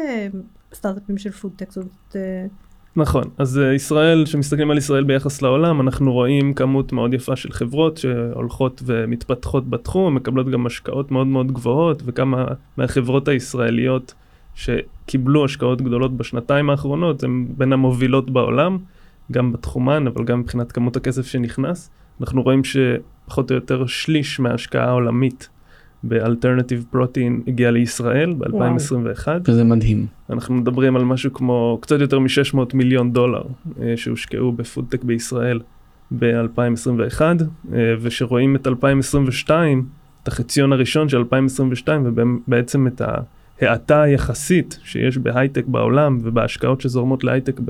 סטארט-אפים 0.74 1.18
של 1.18 1.30
פודטק, 1.30 1.70
זאת 1.70 1.76
אומרת, 1.76 2.16
אה, 2.16 2.46
נכון, 2.96 3.24
אז 3.38 3.58
uh, 3.58 3.74
ישראל, 3.74 4.24
כשמסתכלים 4.24 4.70
על 4.70 4.78
ישראל 4.78 5.04
ביחס 5.04 5.42
לעולם, 5.42 5.80
אנחנו 5.80 6.12
רואים 6.12 6.54
כמות 6.54 6.92
מאוד 6.92 7.14
יפה 7.14 7.36
של 7.36 7.52
חברות 7.52 7.96
שהולכות 7.96 8.82
ומתפתחות 8.86 9.70
בתחום, 9.70 10.14
מקבלות 10.14 10.50
גם 10.50 10.66
השקעות 10.66 11.10
מאוד 11.10 11.26
מאוד 11.26 11.52
גבוהות, 11.52 12.02
וכמה 12.06 12.44
מהחברות 12.76 13.28
הישראליות 13.28 14.14
שקיבלו 14.54 15.44
השקעות 15.44 15.82
גדולות 15.82 16.16
בשנתיים 16.16 16.70
האחרונות, 16.70 17.24
הן 17.24 17.46
בין 17.56 17.72
המובילות 17.72 18.30
בעולם, 18.30 18.78
גם 19.32 19.52
בתחומן, 19.52 20.06
אבל 20.06 20.24
גם 20.24 20.40
מבחינת 20.40 20.72
כמות 20.72 20.96
הכסף 20.96 21.26
שנכנס. 21.26 21.90
אנחנו 22.20 22.42
רואים 22.42 22.62
שפחות 22.64 23.50
או 23.50 23.54
יותר 23.54 23.86
שליש 23.86 24.40
מההשקעה 24.40 24.88
העולמית 24.88 25.48
ב 26.02 26.09
alternative 26.09 26.84
protein 26.90 27.42
הגיע 27.46 27.70
לישראל 27.70 28.34
ב-2021. 28.38 29.28
וזה 29.44 29.64
מדהים. 29.64 30.06
אנחנו 30.30 30.54
מדברים 30.54 30.96
על 30.96 31.04
משהו 31.04 31.32
כמו 31.32 31.78
קצת 31.82 32.00
יותר 32.00 32.18
מ-600 32.18 32.58
מיליון 32.74 33.12
דולר 33.12 33.42
אה, 33.82 33.96
שהושקעו 33.96 34.52
בפודטק 34.52 35.04
בישראל 35.04 35.60
ב-2021, 36.18 37.20
אה, 37.20 37.94
ושרואים 38.00 38.56
את 38.56 38.66
2022, 38.66 39.84
את 40.22 40.28
החציון 40.28 40.72
הראשון 40.72 41.08
של 41.08 41.18
2022, 41.18 42.02
ובעצם 42.04 42.86
את 42.86 43.02
ההאטה 43.60 44.02
היחסית 44.02 44.78
שיש 44.84 45.18
בהייטק 45.18 45.66
בעולם 45.66 46.18
ובהשקעות 46.22 46.80
שזורמות 46.80 47.24
להייטק 47.24 47.60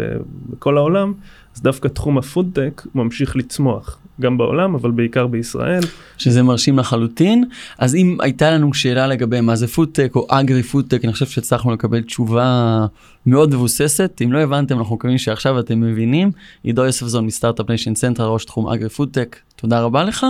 בכל 0.51 0.77
העולם, 0.77 1.13
אז 1.55 1.63
דווקא 1.63 1.89
תחום 1.89 2.19
הפודטק 2.19 2.83
ממשיך 2.95 3.37
לצמוח. 3.37 3.99
גם 4.21 4.39
בעולם 4.39 4.75
אבל 4.75 4.91
בעיקר 4.91 5.27
בישראל. 5.27 5.83
שזה 6.19 6.43
מרשים 6.43 6.79
לחלוטין. 6.79 7.45
אז 7.79 7.95
אם 7.95 8.17
הייתה 8.21 8.51
לנו 8.51 8.75
שאלה 8.75 9.07
לגבי 9.07 9.41
מה 9.41 9.57
זה 9.57 9.69
פודטק 9.69 10.13
או 10.17 10.27
agri-foodtech 10.29 11.05
אני 11.05 11.13
חושב 11.13 11.27
שהצלחנו 11.27 11.73
לקבל 11.73 12.03
תשובה 12.03 12.87
מאוד 13.27 13.55
מבוססת. 13.55 14.21
אם 14.25 14.33
לא 14.33 14.39
הבנתם 14.39 14.79
אנחנו 14.79 14.95
מקווים 14.95 15.19
שעכשיו 15.19 15.61
אתם 15.61 15.81
מבינים. 15.81 16.31
עידו 16.63 16.85
יוספזון 16.85 17.27
מ 17.27 17.31
Start-Up 17.31 17.69
Nation 17.69 17.95
Central 17.95 18.29
ראש 18.29 18.45
תחום 18.45 18.69
agri-foodtech. 18.69 19.37
תודה 19.57 19.81
רבה 19.81 20.05
לך. 20.05 20.27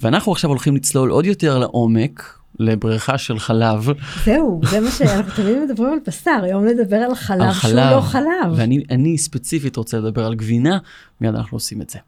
ואנחנו 0.00 0.32
עכשיו 0.32 0.50
הולכים 0.50 0.76
לצלול 0.76 1.10
עוד 1.10 1.26
יותר 1.26 1.58
לעומק 1.58 2.38
לבריכה 2.58 3.18
של 3.18 3.38
חלב. 3.38 3.88
זהו, 4.24 4.60
זה 4.70 4.80
מה 4.80 4.90
שאנחנו 4.90 5.32
תמיד 5.36 5.56
מדברים 5.64 5.92
על 5.92 5.98
בשר, 6.06 6.40
היום 6.42 6.64
נדבר 6.64 6.96
על 6.96 7.14
חלב 7.14 7.42
על 7.42 7.52
שהוא 7.52 7.70
חלב. 7.70 7.96
לא 7.96 8.00
חלב. 8.00 8.52
ואני 8.56 9.18
ספציפית 9.18 9.76
רוצה 9.76 9.98
לדבר 9.98 10.26
על 10.26 10.34
גבינה, 10.34 10.78
מיד 11.20 11.34
אנחנו 11.34 11.56
עושים 11.56 11.82
את 11.82 11.90
זה. 11.90 11.98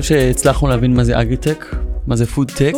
חושב 0.00 0.14
שהצלחנו 0.14 0.68
להבין 0.68 0.94
מה 0.94 1.04
זה 1.04 1.20
אגריטק, 1.20 1.64
מה 2.08 2.16
זה 2.16 2.26
פודטק, 2.26 2.74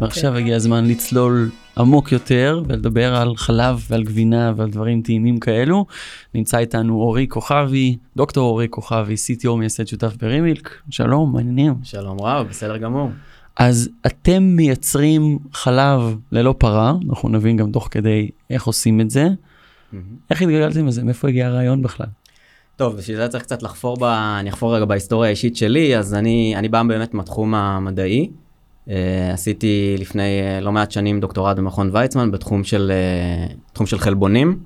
ועכשיו 0.00 0.34
הגיע 0.34 0.56
הזמן 0.56 0.84
לצלול 0.84 1.50
עמוק 1.78 2.12
יותר 2.12 2.62
ולדבר 2.68 3.16
על 3.16 3.36
חלב 3.36 3.86
ועל 3.90 4.02
גבינה 4.02 4.52
ועל 4.56 4.70
דברים 4.70 5.02
טעימים 5.02 5.40
כאלו. 5.40 5.86
נמצא 6.34 6.58
איתנו 6.58 7.00
אורי 7.00 7.26
כוכבי, 7.28 7.96
דוקטור 8.16 8.50
אורי 8.50 8.66
כוכבי, 8.70 9.14
CTO 9.14 9.50
מייסד 9.50 9.86
שותף 9.86 10.16
ברימילק, 10.16 10.70
שלום, 10.90 11.32
מעניינים. 11.32 11.74
שלום 11.82 12.20
רב, 12.20 12.46
בסדר 12.48 12.76
גמור. 12.76 13.10
אז 13.56 13.90
אתם 14.06 14.42
מייצרים 14.42 15.38
חלב 15.52 16.16
ללא 16.32 16.54
פרה, 16.58 16.94
אנחנו 17.10 17.28
נבין 17.28 17.56
גם 17.56 17.72
תוך 17.72 17.88
כדי 17.90 18.30
איך 18.50 18.64
עושים 18.64 19.00
את 19.00 19.10
זה. 19.10 19.28
איך 20.30 20.42
התגלגלתם 20.42 20.86
לזה? 20.86 21.04
מאיפה 21.04 21.28
הגיע 21.28 21.46
הרעיון 21.46 21.82
בכלל? 21.82 22.06
טוב, 22.76 22.96
בשביל 22.96 23.16
זה 23.16 23.28
צריך 23.28 23.42
קצת 23.42 23.62
לחפור 23.62 23.96
ב... 23.96 24.04
אני 24.40 24.50
אחפור 24.50 24.76
רגע 24.76 24.84
בהיסטוריה 24.84 25.28
האישית 25.28 25.56
שלי, 25.56 25.96
אז 25.96 26.14
אני, 26.14 26.54
אני 26.56 26.68
בא 26.68 26.82
באמת 26.82 27.14
מהתחום 27.14 27.54
המדעי. 27.54 28.30
Uh, 28.88 28.90
עשיתי 29.32 29.96
לפני 29.98 30.40
uh, 30.40 30.64
לא 30.64 30.72
מעט 30.72 30.90
שנים 30.90 31.20
דוקטורט 31.20 31.56
במכון 31.56 31.90
ויצמן 31.92 32.30
בתחום 32.30 32.64
של, 32.64 32.92
uh, 33.50 33.72
תחום 33.72 33.86
של 33.86 33.98
חלבונים. 33.98 34.58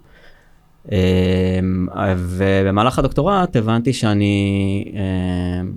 Uh, 0.86 0.90
ובמהלך 2.16 2.98
הדוקטורט 2.98 3.56
הבנתי 3.56 3.92
שאני 3.92 4.84
uh, 4.86 4.96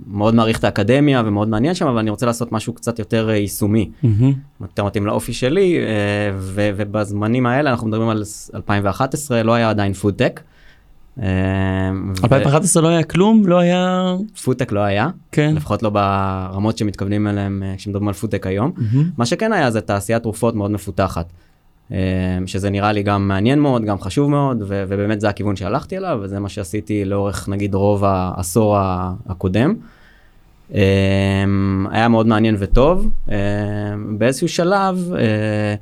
מאוד 0.06 0.34
מעריך 0.34 0.58
את 0.58 0.64
האקדמיה 0.64 1.22
ומאוד 1.26 1.48
מעניין 1.48 1.74
שם, 1.74 1.86
אבל 1.86 1.98
אני 1.98 2.10
רוצה 2.10 2.26
לעשות 2.26 2.52
משהו 2.52 2.72
קצת 2.72 2.98
יותר 2.98 3.30
יישומי. 3.30 3.90
Mm-hmm. 4.04 4.06
יותר 4.60 4.84
מתאים 4.84 5.06
לאופי 5.06 5.32
שלי, 5.32 5.78
uh, 5.78 6.34
ובזמנים 6.38 7.46
האלה, 7.46 7.70
אנחנו 7.70 7.88
מדברים 7.88 8.08
על 8.08 8.22
2011, 8.54 9.42
לא 9.42 9.52
היה 9.52 9.70
עדיין 9.70 9.92
פודטק. 9.92 10.40
2011 11.18 12.80
אמ, 12.80 12.84
לא 12.84 12.88
היה 12.88 13.02
כלום 13.02 13.46
לא 13.46 13.58
היה 13.58 14.14
פודטק 14.44 14.72
לא 14.72 14.80
היה 14.80 15.08
כן 15.32 15.54
לפחות 15.54 15.82
לא 15.82 15.90
ברמות 15.90 16.78
שמתכוונים 16.78 17.26
אליהם 17.26 17.62
אה, 17.66 17.74
כשמדברים 17.76 18.08
על 18.08 18.14
פודטק 18.14 18.46
היום 18.46 18.72
מה 19.18 19.26
שכן 19.26 19.52
היה 19.52 19.70
זה 19.70 19.80
תעשיית 19.80 20.22
תרופות 20.22 20.54
מאוד 20.54 20.70
מפותחת. 20.70 21.32
אמ, 21.90 21.96
שזה 22.46 22.70
נראה 22.70 22.92
לי 22.92 23.02
גם 23.02 23.28
מעניין 23.28 23.60
מאוד 23.60 23.84
גם 23.84 24.00
חשוב 24.00 24.30
מאוד 24.30 24.62
ובאמת 24.66 25.20
זה 25.20 25.28
הכיוון 25.28 25.56
שהלכתי 25.56 25.96
אליו 25.96 26.18
וזה 26.22 26.40
מה 26.40 26.48
שעשיתי 26.48 27.04
לאורך 27.04 27.48
נגיד 27.48 27.74
רוב 27.74 28.04
העשור 28.04 28.76
הקודם. 29.26 29.74
אמ, 30.74 31.86
היה 31.90 32.08
מאוד 32.08 32.26
מעניין 32.26 32.56
וטוב 32.58 33.10
באיזשהו 34.18 34.48
שלב 34.48 35.12
אה, 35.18 35.74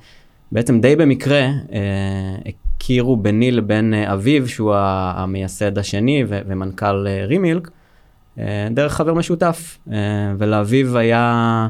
בעצם 0.53 0.81
די 0.81 0.97
במקרה 0.97 1.41
אה, 1.73 2.51
הכירו 2.85 3.17
ביני 3.17 3.51
לבין 3.51 3.95
אה, 3.95 4.13
אביו, 4.13 4.49
שהוא 4.49 4.75
המייסד 4.77 5.79
השני 5.79 6.25
ו- 6.29 6.41
ומנכ"ל 6.47 7.07
אה, 7.07 7.25
רימילק, 7.27 7.71
אה, 8.39 8.69
דרך 8.71 8.93
חבר 8.93 9.15
משותף. 9.15 9.79
ולאביו 10.39 10.99
היה 10.99 11.69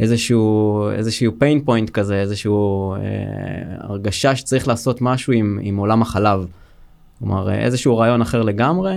איזשהו, 0.00 0.90
איזשהו 0.90 1.32
pain 1.32 1.68
point 1.68 1.90
כזה, 1.90 2.20
איזשהו 2.20 2.94
הרגשה 3.78 4.36
שצריך 4.36 4.68
לעשות 4.68 4.98
משהו 5.00 5.32
עם, 5.32 5.58
עם 5.62 5.76
עולם 5.76 6.02
החלב. 6.02 6.46
כלומר, 7.18 7.52
איזשהו 7.52 7.98
רעיון 7.98 8.20
אחר 8.22 8.42
לגמרי. 8.42 8.96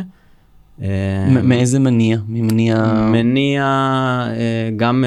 מאיזה 1.43 1.79
מניע? 1.79 2.17
ממניע... 2.27 2.93
מניע 3.11 3.65
גם, 4.77 5.03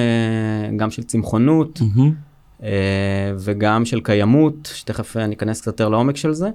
גם 0.76 0.90
של 0.90 1.02
צמחונות. 1.02 1.80
Mm-hmm. 1.80 2.27
אה, 2.62 3.32
וגם 3.38 3.84
של 3.84 4.00
קיימות, 4.00 4.70
שתכף 4.74 5.16
אני 5.16 5.34
אכנס 5.34 5.60
קצת 5.60 5.66
יותר 5.66 5.88
לעומק 5.88 6.16
של 6.16 6.32
זה. 6.32 6.50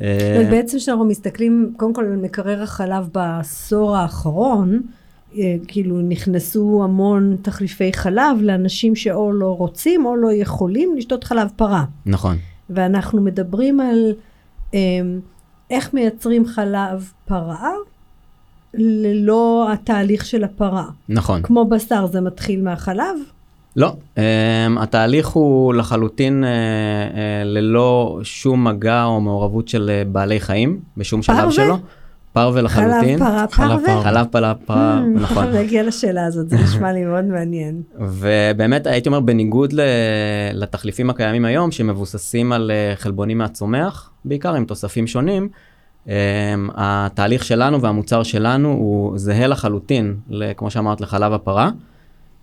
אה, 0.00 0.46
בעצם 0.50 0.78
כשאנחנו 0.78 1.04
מסתכלים 1.04 1.72
קודם 1.76 1.94
כל 1.94 2.04
על 2.04 2.16
מקרר 2.16 2.62
החלב 2.62 3.08
בעשור 3.12 3.96
האחרון, 3.96 4.80
אה, 5.38 5.56
כאילו 5.68 6.00
נכנסו 6.00 6.80
המון 6.84 7.36
תחליפי 7.42 7.92
חלב 7.92 8.36
לאנשים 8.40 8.96
שאו 8.96 9.32
לא 9.32 9.56
רוצים 9.56 10.06
או 10.06 10.16
לא 10.16 10.32
יכולים 10.32 10.96
לשתות 10.96 11.24
חלב 11.24 11.48
פרה. 11.56 11.84
נכון. 12.06 12.36
ואנחנו 12.70 13.22
מדברים 13.22 13.80
על 13.80 14.12
איך 15.70 15.94
מייצרים 15.94 16.46
חלב 16.46 17.12
פרה 17.24 17.72
ללא 18.74 19.68
התהליך 19.72 20.24
של 20.24 20.44
הפרה. 20.44 20.84
נכון. 21.08 21.42
כמו 21.42 21.64
בשר 21.64 22.06
זה 22.06 22.20
מתחיל 22.20 22.62
מהחלב, 22.62 23.16
לא, 23.76 23.96
um, 24.16 24.20
התהליך 24.80 25.26
הוא 25.28 25.74
לחלוטין 25.74 26.44
uh, 26.44 26.46
uh, 26.46 27.18
ללא 27.44 28.20
שום 28.22 28.64
מגע 28.64 29.04
או 29.04 29.20
מעורבות 29.20 29.68
של 29.68 29.90
uh, 29.90 30.08
בעלי 30.08 30.40
חיים 30.40 30.80
בשום 30.96 31.22
שלב 31.22 31.36
פרווה? 31.36 31.52
שלו. 31.52 31.78
פרווה 32.32 32.62
לחלוטין. 32.62 33.18
חלב 33.18 33.28
פרה 33.28 33.46
פרווה? 33.48 34.02
חלב 34.02 34.26
פרה 34.30 34.54
פרה, 34.54 35.00
mm, 35.00 35.20
נכון. 35.20 35.46
להגיע 35.46 35.82
לשאלה 35.82 36.26
הזאת, 36.26 36.50
זה 36.50 36.56
נשמע 36.56 36.92
לי 36.92 37.04
מאוד 37.04 37.24
מעניין. 37.24 37.82
ובאמת 37.98 38.86
הייתי 38.86 39.08
אומר 39.08 39.20
בניגוד 39.20 39.74
לתחליפים 40.52 41.10
הקיימים 41.10 41.44
היום 41.44 41.70
שמבוססים 41.70 42.52
על 42.52 42.70
חלבונים 42.94 43.38
מהצומח, 43.38 44.10
בעיקר 44.24 44.54
עם 44.54 44.64
תוספים 44.64 45.06
שונים, 45.06 45.48
um, 46.06 46.10
התהליך 46.74 47.44
שלנו 47.44 47.80
והמוצר 47.80 48.22
שלנו 48.22 48.68
הוא 48.68 49.18
זהה 49.18 49.46
לחלוטין, 49.46 50.16
כמו 50.56 50.70
שאמרת, 50.70 51.00
לחלב 51.00 51.32
הפרה. 51.32 51.70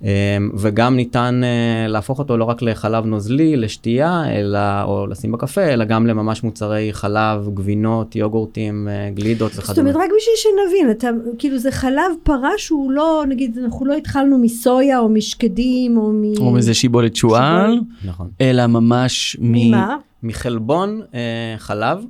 אמ, 0.04 0.08
וגם 0.54 0.96
ניתן 0.96 1.42
אה, 1.44 1.88
להפוך 1.88 2.20
אותו 2.20 2.38
לא 2.38 2.44
רק 2.44 2.62
לחלב 2.62 3.06
נוזלי, 3.06 3.56
לשתייה, 3.56 4.24
אלא, 4.32 4.84
או 4.84 5.08
לשים 5.08 5.32
בקפה, 5.32 5.62
אלא 5.62 5.86
גם 5.86 6.08
לממש 6.08 6.44
מוצרי 6.44 6.90
חלב, 6.92 7.50
גבינות, 7.54 8.16
יוגורטים, 8.16 8.88
אה, 8.88 9.10
גלידות 9.14 9.52
וכדומה. 9.52 9.68
זאת 9.68 9.80
אומרת, 9.80 9.96
רק 9.96 10.10
בשביל 10.18 10.36
שנבין, 10.36 10.92
אתה, 10.92 11.10
כאילו 11.40 11.58
זה 11.58 11.72
חלב 11.72 12.12
פרה 12.24 12.52
שהוא 12.58 12.92
לא, 12.92 13.24
נגיד, 13.28 13.58
אנחנו 13.64 13.86
לא 13.86 13.94
התחלנו 13.94 14.38
מסויה 14.38 15.00
או 15.00 15.10
משקדים 15.10 15.98
או 15.98 16.12
מ... 16.14 16.24
או 16.38 16.52
מזה 16.52 16.74
שיבולת 16.74 17.16
שועל, 17.16 17.80
נכון. 18.06 18.30
אלא 18.42 18.68
ממש 18.68 19.38
מ... 19.40 19.68
ממה? 19.68 19.98
מחלבון 20.24 21.02
אה, 21.14 21.56
חלב, 21.58 22.06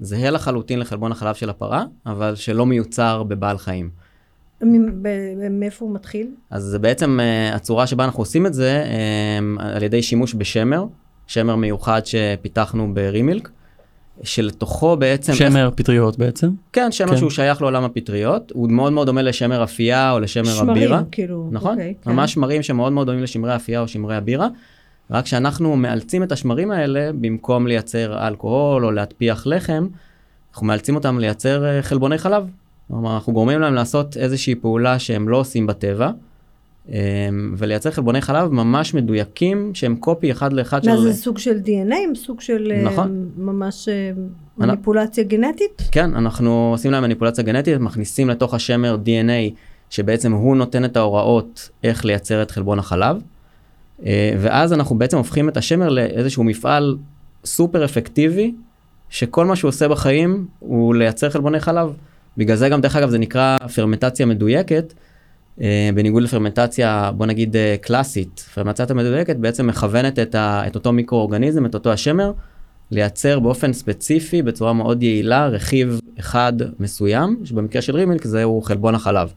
זהה 0.00 0.30
לחלוטין 0.30 0.78
לחלבון 0.78 1.12
החלב 1.12 1.34
של 1.34 1.50
הפרה, 1.50 1.84
אבל 2.06 2.34
שלא 2.34 2.66
מיוצר 2.66 3.22
בבעל 3.22 3.58
חיים. 3.58 4.01
מאיפה 5.50 5.84
הוא 5.84 5.94
מתחיל? 5.94 6.26
אז 6.50 6.62
זה 6.62 6.78
בעצם 6.78 7.20
uh, 7.20 7.56
הצורה 7.56 7.86
שבה 7.86 8.04
אנחנו 8.04 8.20
עושים 8.20 8.46
את 8.46 8.54
זה 8.54 8.84
um, 8.84 9.62
על 9.62 9.82
ידי 9.82 10.02
שימוש 10.02 10.34
בשמר, 10.34 10.84
שמר 11.26 11.56
מיוחד 11.56 12.00
שפיתחנו 12.04 12.94
ברימילק, 12.94 13.48
שלתוכו 14.22 14.96
בעצם... 14.96 15.32
שמר 15.32 15.66
איך... 15.66 15.74
פטריות 15.74 16.18
בעצם? 16.18 16.50
כן, 16.72 16.92
שמר 16.92 17.08
כן. 17.08 17.16
שהוא 17.16 17.30
שייך 17.30 17.62
לעולם 17.62 17.84
הפטריות, 17.84 18.52
הוא 18.54 18.70
מאוד 18.70 18.92
מאוד 18.92 19.06
דומה 19.06 19.22
לשמר 19.22 19.64
אפייה 19.64 20.12
או 20.12 20.20
לשמר 20.20 20.44
שמרים, 20.44 20.70
הבירה. 20.70 20.96
שמרים, 20.96 21.10
כאילו. 21.10 21.48
נכון, 21.52 21.70
אוקיי, 21.70 21.94
כן. 22.02 22.10
ממש 22.10 22.32
שמרים 22.32 22.62
שמאוד 22.62 22.92
מאוד 22.92 23.06
דומים 23.06 23.22
לשמרי 23.22 23.56
אפייה 23.56 23.80
או 23.80 23.88
שמרי 23.88 24.16
הבירה. 24.16 24.48
רק 25.10 25.26
שאנחנו 25.26 25.76
מאלצים 25.76 26.22
את 26.22 26.32
השמרים 26.32 26.70
האלה, 26.70 27.10
במקום 27.20 27.66
לייצר 27.66 28.26
אלכוהול 28.28 28.84
או 28.84 28.90
להטפיח 28.90 29.46
לחם, 29.46 29.86
אנחנו 30.52 30.66
מאלצים 30.66 30.94
אותם 30.94 31.18
לייצר 31.18 31.64
אה, 31.64 31.82
חלבוני 31.82 32.18
חלב. 32.18 32.44
כלומר, 32.92 33.14
אנחנו 33.14 33.32
גורמים 33.32 33.60
להם 33.60 33.74
לעשות 33.74 34.16
איזושהי 34.16 34.54
פעולה 34.54 34.98
שהם 34.98 35.28
לא 35.28 35.36
עושים 35.36 35.66
בטבע, 35.66 36.10
אמ, 36.88 36.94
ולייצר 37.56 37.90
חלבוני 37.90 38.20
חלב 38.20 38.52
ממש 38.52 38.94
מדויקים, 38.94 39.70
שהם 39.74 39.96
קופי 39.96 40.30
אחד 40.30 40.52
לאחד 40.52 40.84
של... 40.84 40.90
מה 40.90 41.00
זה 41.00 41.12
סוג 41.12 41.38
של 41.38 41.60
DNA? 41.64 42.14
סוג 42.14 42.40
של... 42.40 42.72
נכון. 42.84 43.28
ממש... 43.36 43.88
מניפולציה 44.58 45.24
גנטית? 45.24 45.82
כן, 45.92 46.14
אנחנו 46.14 46.70
עושים 46.72 46.90
להם 46.90 47.02
מניפולציה 47.02 47.44
גנטית, 47.44 47.78
מכניסים 47.80 48.30
לתוך 48.30 48.54
השמר 48.54 48.96
DNA, 49.04 49.54
שבעצם 49.90 50.32
הוא 50.32 50.56
נותן 50.56 50.84
את 50.84 50.96
ההוראות 50.96 51.70
איך 51.84 52.04
לייצר 52.04 52.42
את 52.42 52.50
חלבון 52.50 52.78
החלב, 52.78 53.22
אה, 54.06 54.34
ואז 54.40 54.72
אנחנו 54.72 54.98
בעצם 54.98 55.16
הופכים 55.16 55.48
את 55.48 55.56
השמר 55.56 55.88
לאיזשהו 55.88 56.44
מפעל 56.44 56.96
סופר 57.44 57.84
אפקטיבי, 57.84 58.54
שכל 59.10 59.46
מה 59.46 59.56
שהוא 59.56 59.68
עושה 59.68 59.88
בחיים 59.88 60.46
הוא 60.58 60.94
לייצר 60.94 61.30
חלבוני 61.30 61.60
חלב. 61.60 61.92
בגלל 62.36 62.56
זה 62.56 62.68
גם, 62.68 62.80
דרך 62.80 62.96
אגב, 62.96 63.10
זה 63.10 63.18
נקרא 63.18 63.58
פרמנטציה 63.74 64.26
מדויקת, 64.26 64.94
אה, 65.60 65.90
בניגוד 65.94 66.22
לפרמנטציה, 66.22 67.10
בוא 67.16 67.26
נגיד 67.26 67.56
אה, 67.56 67.76
קלאסית. 67.80 68.40
פרמנטציה 68.54 68.94
מדויקת 68.94 69.36
בעצם 69.36 69.66
מכוונת 69.66 70.18
את, 70.18 70.34
ה, 70.34 70.62
את 70.66 70.74
אותו 70.74 70.92
מיקרואורגניזם, 70.92 71.66
את 71.66 71.74
אותו 71.74 71.92
השמר, 71.92 72.32
לייצר 72.90 73.38
באופן 73.38 73.72
ספציפי, 73.72 74.42
בצורה 74.42 74.72
מאוד 74.72 75.02
יעילה, 75.02 75.46
רכיב 75.46 76.00
אחד 76.20 76.52
מסוים, 76.80 77.40
שבמקרה 77.44 77.82
של 77.82 77.96
רימילק 77.96 78.26
זהו 78.26 78.62
חלבון 78.62 78.94
החלב. 78.94 79.32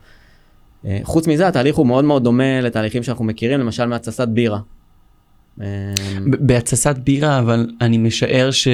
אה, 0.86 1.00
חוץ 1.04 1.28
מזה, 1.28 1.48
התהליך 1.48 1.76
הוא 1.76 1.88
מאוד 1.88 2.06
מאוד 2.06 2.24
דומה 2.24 2.62
לתהליכים 2.62 3.04
שאנחנו 3.04 3.26
מכירים, 3.26 3.60
למשל 3.60 3.86
מהתססת 3.86 4.28
בירה. 4.28 4.60
בהתססת 6.26 6.96
בירה, 6.98 7.40
אבל 7.40 7.70
אני 7.82 7.98
משער 7.98 8.52
ש... 8.52 8.68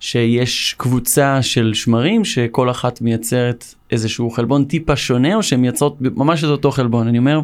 שיש 0.00 0.74
קבוצה 0.78 1.42
של 1.42 1.74
שמרים 1.74 2.24
שכל 2.24 2.70
אחת 2.70 3.00
מייצרת 3.00 3.74
איזשהו 3.90 4.30
חלבון 4.30 4.64
טיפה 4.64 4.96
שונה 4.96 5.34
או 5.34 5.42
שהן 5.42 5.60
מייצרות 5.60 5.96
ממש 6.00 6.44
את 6.44 6.48
אותו 6.48 6.70
חלבון 6.70 7.08
אני 7.08 7.18
אומר. 7.18 7.40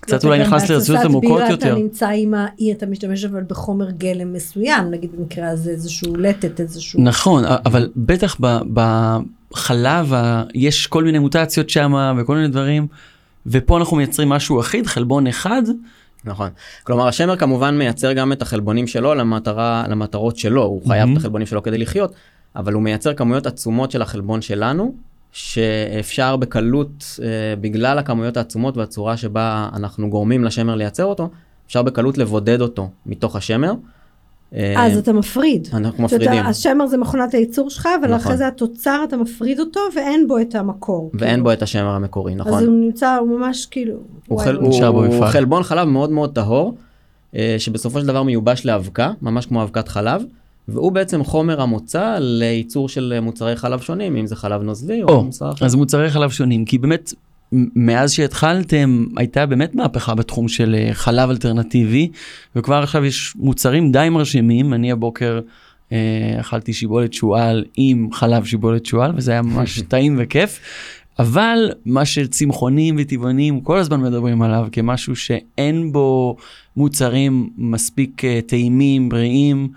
קצת 0.00 0.24
אולי 0.24 0.38
נכנס 0.38 0.70
לרצויות 0.70 1.04
עמוקות 1.04 1.42
יותר. 1.50 1.72
אתה 1.72 1.74
נמצא 1.74 2.08
עם 2.08 2.34
האי 2.34 2.72
אתה 2.72 2.86
משתמש 2.86 3.24
אבל 3.24 3.42
בחומר 3.48 3.90
גלם 3.90 4.32
מסוים 4.32 4.90
נגיד 4.90 5.10
במקרה 5.16 5.48
הזה 5.48 5.70
איזשהו 5.70 6.16
לטט 6.16 6.60
איזשהו. 6.60 7.00
נכון 7.02 7.44
אבל 7.44 7.90
בטח 7.96 8.36
בחלב 8.72 10.12
יש 10.54 10.86
כל 10.86 11.04
מיני 11.04 11.18
מוטציות 11.18 11.70
שם 11.70 12.14
וכל 12.18 12.34
מיני 12.36 12.48
דברים 12.48 12.86
ופה 13.46 13.78
אנחנו 13.78 13.96
מייצרים 13.96 14.28
משהו 14.28 14.60
אחיד 14.60 14.86
חלבון 14.86 15.26
אחד 15.26 15.62
נכון. 16.24 16.50
כלומר 16.82 17.08
השמר 17.08 17.36
כמובן 17.36 17.78
מייצר 17.78 18.12
גם 18.12 18.32
את 18.32 18.42
החלבונים 18.42 18.86
שלו 18.86 19.14
למטרה, 19.14 19.84
למטרות 19.88 20.36
שלו, 20.36 20.62
הוא 20.62 20.86
חייב 20.88 21.08
mm-hmm. 21.08 21.12
את 21.12 21.16
החלבונים 21.16 21.46
שלו 21.46 21.62
כדי 21.62 21.78
לחיות, 21.78 22.14
אבל 22.56 22.72
הוא 22.72 22.82
מייצר 22.82 23.14
כמויות 23.14 23.46
עצומות 23.46 23.90
של 23.90 24.02
החלבון 24.02 24.42
שלנו, 24.42 24.94
שאפשר 25.32 26.36
בקלות, 26.36 27.20
אה, 27.22 27.56
בגלל 27.60 27.98
הכמויות 27.98 28.36
העצומות 28.36 28.76
והצורה 28.76 29.16
שבה 29.16 29.68
אנחנו 29.74 30.10
גורמים 30.10 30.44
לשמר 30.44 30.74
לייצר 30.74 31.04
אותו, 31.04 31.30
אפשר 31.66 31.82
בקלות 31.82 32.18
לבודד 32.18 32.60
אותו 32.60 32.90
מתוך 33.06 33.36
השמר. 33.36 33.72
אה, 34.56 34.86
אז 34.86 34.98
אתה 34.98 35.12
מפריד. 35.12 35.68
אנחנו 35.72 36.04
מפרידים. 36.04 36.46
השמר 36.46 36.86
זה 36.86 36.96
מכונת 36.96 37.34
הייצור 37.34 37.70
שלך, 37.70 37.88
אבל 38.00 38.04
נכון. 38.04 38.14
אחרי 38.14 38.36
זה 38.36 38.48
התוצר 38.48 39.04
אתה 39.08 39.16
מפריד 39.16 39.60
אותו 39.60 39.80
ואין 39.96 40.28
בו 40.28 40.38
את 40.38 40.54
המקור. 40.54 41.10
ואין 41.14 41.30
כאילו. 41.30 41.44
בו 41.44 41.52
את 41.52 41.62
השמר 41.62 41.90
המקורי, 41.90 42.34
נכון. 42.34 42.54
אז 42.54 42.64
הוא 42.64 42.74
נמצא, 42.74 43.16
הוא 43.16 43.38
ממש 43.38 43.66
כאילו... 43.66 43.94
הוא, 44.28 44.40
חל, 44.40 44.56
הוא, 44.56 44.84
הוא 44.86 45.26
חלבון 45.26 45.62
חלב 45.62 45.88
מאוד 45.88 46.10
מאוד 46.10 46.34
טהור, 46.34 46.74
אה, 47.36 47.56
שבסופו 47.58 48.00
של 48.00 48.06
דבר 48.06 48.22
מיובש 48.22 48.66
לאבקה, 48.66 49.12
ממש 49.22 49.46
כמו 49.46 49.62
אבקת 49.62 49.88
חלב. 49.88 50.24
והוא 50.68 50.92
בעצם 50.92 51.24
חומר 51.24 51.60
המוצא 51.60 52.16
לייצור 52.20 52.88
של 52.88 53.20
מוצרי 53.22 53.56
חלב 53.56 53.80
שונים, 53.80 54.16
אם 54.16 54.26
זה 54.26 54.36
חלב 54.36 54.62
נוזלי 54.62 55.02
או, 55.02 55.08
או 55.08 55.22
מוצר 55.24 55.50
אחר. 55.50 55.66
אז 55.66 55.74
מוצרי 55.74 56.10
חלב 56.10 56.30
שונים, 56.30 56.64
כי 56.64 56.78
באמת 56.78 57.12
מאז 57.76 58.12
שהתחלתם 58.12 59.04
הייתה 59.16 59.46
באמת 59.46 59.74
מהפכה 59.74 60.14
בתחום 60.14 60.48
של 60.48 60.74
אה, 60.78 60.94
חלב 60.94 61.30
אלטרנטיבי 61.30 62.08
וכבר 62.56 62.82
עכשיו 62.82 63.04
יש 63.04 63.32
מוצרים 63.36 63.92
די 63.92 64.08
מרשימים 64.08 64.74
אני 64.74 64.92
הבוקר 64.92 65.40
אה, 65.92 66.36
אכלתי 66.40 66.72
שיבולת 66.72 67.12
שועל 67.12 67.64
עם 67.76 68.08
חלב 68.12 68.44
שיבולת 68.44 68.86
שועל 68.86 69.12
וזה 69.16 69.32
היה 69.32 69.42
ממש 69.42 69.82
טעים 69.88 70.16
וכיף. 70.18 70.60
אבל 71.18 71.70
מה 71.86 72.04
שצמחונים 72.04 72.96
וטבעונים 72.98 73.60
כל 73.60 73.78
הזמן 73.78 74.00
מדברים 74.00 74.42
עליו 74.42 74.66
כמשהו 74.72 75.16
שאין 75.16 75.92
בו 75.92 76.36
מוצרים 76.76 77.50
מספיק 77.56 78.24
אה, 78.24 78.40
טעימים 78.46 79.08
בריאים 79.08 79.68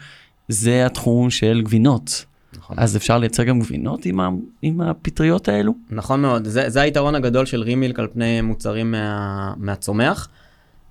זה 0.48 0.86
התחום 0.86 1.30
של 1.30 1.62
גבינות. 1.64 2.26
נכון. 2.58 2.80
אז 2.80 2.98
אפשר 2.98 3.18
לייצר 3.18 3.44
גם 3.44 3.60
גבינות 3.60 4.06
עם, 4.06 4.20
ה, 4.20 4.30
עם 4.62 4.82
הפטריות 4.82 5.48
האלו? 5.48 5.74
נכון 5.90 6.22
מאוד, 6.22 6.48
זה, 6.48 6.70
זה 6.70 6.82
היתרון 6.82 7.16
הגדול 7.16 7.46
של 7.46 7.62
רימילק 7.62 8.00
על 8.00 8.08
פני 8.14 8.42
מוצרים 8.42 8.92
מה, 8.92 9.54
מהצומח, 9.58 10.30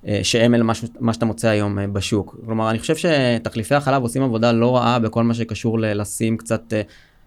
אה, 0.07 0.21
שהם 0.23 0.55
אלה 0.55 0.64
מה, 0.64 0.73
מה 1.01 1.12
שאתה 1.12 1.27
מוצא 1.27 1.49
היום 1.49 1.79
אה, 1.79 1.87
בשוק. 1.87 2.37
כלומר, 2.47 2.71
אני 2.71 2.79
חושב 2.79 2.95
שתחליפי 2.97 3.75
החלב 3.75 4.03
עושים 4.03 4.23
עבודה 4.23 4.53
לא 4.53 4.77
רעה 4.77 4.99
בכל 4.99 5.25
מה 5.25 5.35
שקשור 5.35 5.79
ללשים 5.79 6.37
קצת 6.37 6.73
אה, 6.73 6.83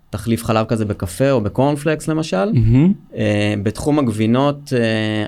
תחליף 0.09 0.43
חלב 0.43 0.65
כזה 0.65 0.85
בקפה 0.85 1.31
או 1.31 1.41
בקורנפלקס 1.41 2.07
למשל. 2.07 2.51
Mm-hmm. 2.53 3.17
בתחום 3.63 3.99
הגבינות, 3.99 4.73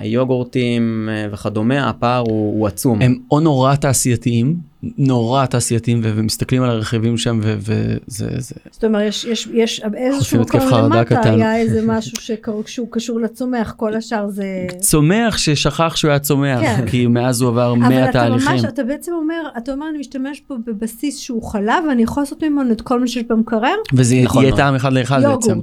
היוגורטים 0.00 1.08
וכדומה, 1.32 1.88
הפער 1.88 2.24
הוא, 2.26 2.58
הוא 2.58 2.66
עצום. 2.66 3.02
הם 3.02 3.18
או 3.30 3.40
נורא 3.40 3.74
תעשייתיים, 3.74 4.56
נורא 4.98 5.46
תעשייתיים 5.46 6.00
ומסתכלים 6.02 6.62
על 6.62 6.70
הרכיבים 6.70 7.16
שם 7.16 7.40
וזה 7.42 7.96
זה. 8.06 8.54
זאת 8.70 8.84
אומרת 8.84 9.02
יש 9.08 9.24
יש 9.24 9.48
יש 9.52 9.82
איזשהו 9.94 10.40
מקום 10.40 10.60
למטה 10.60 11.30
היה 11.30 11.56
איזה 11.56 11.80
משהו 11.96 12.36
שהוא 12.66 12.88
קשור 12.90 13.20
לצומח 13.20 13.74
כל 13.76 13.94
השאר 13.94 14.28
זה 14.28 14.66
צומח 14.78 15.38
ששכח 15.38 15.96
שהוא 15.96 16.08
היה 16.08 16.18
צומח 16.18 16.60
כן. 16.60 16.86
כי 16.90 17.06
מאז 17.06 17.40
הוא 17.40 17.50
עבר 17.50 17.74
100 17.74 18.12
תהליכים. 18.12 18.34
אבל 18.34 18.40
אתה 18.40 18.52
ממש 18.52 18.64
אתה 18.64 18.84
בעצם 18.84 19.12
אומר 19.12 19.42
אתה 19.58 19.72
אומר 19.72 19.86
אני 19.90 19.98
משתמש 19.98 20.40
פה 20.40 20.54
בבסיס 20.66 21.18
שהוא 21.18 21.42
חלב 21.42 21.84
ואני 21.88 22.02
יכול 22.02 22.22
לעשות 22.22 22.42
ממנו 22.42 22.72
את 22.72 22.80
כל 22.80 23.00
מה 23.00 23.06
שיש 23.06 23.24
במקרר. 23.28 23.74
וזה 23.92 24.16
נכון, 24.24 24.44
יהיה 24.44 24.56
טעם 24.56 24.74
אחד 24.74 24.92
לאחד 24.92 25.22
בעצם. 25.22 25.58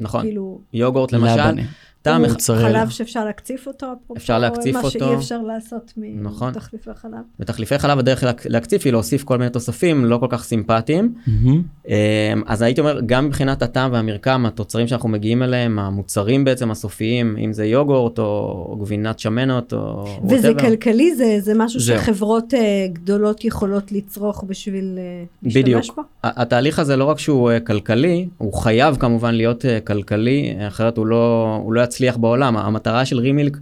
נכון 0.00 0.22
כאילו... 0.22 0.60
יוגורט 0.72 1.12
למשל. 1.12 1.62
טעם 2.06 2.24
חלב 2.38 2.88
שאפשר 2.88 3.24
להקציף 3.24 3.66
אותו, 3.66 3.86
אפשר 4.16 4.38
להקציף 4.38 4.76
אותו, 4.76 4.86
מה 4.86 4.90
שאי 4.90 5.14
אפשר 5.14 5.42
לעשות 5.42 5.92
נכון. 6.22 6.50
מתחליפי 6.50 6.90
חלב. 6.94 7.20
בתחליפי 7.38 7.78
חלב 7.78 7.98
הדרך 7.98 8.24
להקציף 8.44 8.84
היא 8.84 8.92
להוסיף 8.92 9.24
כל 9.24 9.38
מיני 9.38 9.50
תוספים 9.50 10.04
לא 10.04 10.18
כל 10.18 10.26
כך 10.30 10.44
סימפטיים. 10.44 11.14
Mm-hmm. 11.26 11.90
אז 12.46 12.62
הייתי 12.62 12.80
אומר 12.80 13.00
גם 13.06 13.26
מבחינת 13.26 13.62
הטעם 13.62 13.92
והמרקם 13.92 14.46
התוצרים 14.46 14.86
שאנחנו 14.86 15.08
מגיעים 15.08 15.42
אליהם 15.42 15.78
המוצרים 15.78 16.44
בעצם 16.44 16.70
הסופיים 16.70 17.36
אם 17.44 17.52
זה 17.52 17.64
יוגורט 17.64 18.18
או 18.18 18.76
גבינת 18.80 19.18
שמנת 19.18 19.72
או 19.72 20.04
וזה 20.28 20.50
whatever. 20.50 20.60
כלכלי 20.60 21.14
זה 21.14 21.36
זה 21.40 21.52
משהו 21.56 21.80
זה. 21.80 21.98
שחברות 21.98 22.54
uh, 22.54 22.56
גדולות 22.92 23.44
יכולות 23.44 23.92
לצרוך 23.92 24.44
בשביל 24.46 24.98
uh, 24.98 25.28
להשתמש 25.42 25.62
בדיוק. 25.62 25.96
בו? 25.96 26.02
התהליך 26.24 26.78
הזה 26.78 26.96
לא 26.96 27.04
רק 27.04 27.18
שהוא 27.18 27.50
uh, 27.50 27.60
כלכלי 27.66 28.28
הוא 28.38 28.52
חייב 28.52 28.96
כמובן 28.96 29.34
להיות 29.34 29.64
uh, 29.64 29.86
כלכלי 29.86 30.56
אחרת 30.68 30.96
הוא 30.96 31.06
לא 31.06 31.56
הוא 31.62 31.72
לא 31.72 31.80
יצליח 31.96 32.16
בעולם. 32.16 32.56
המטרה 32.56 33.04
של 33.04 33.18
רימילק 33.18 33.56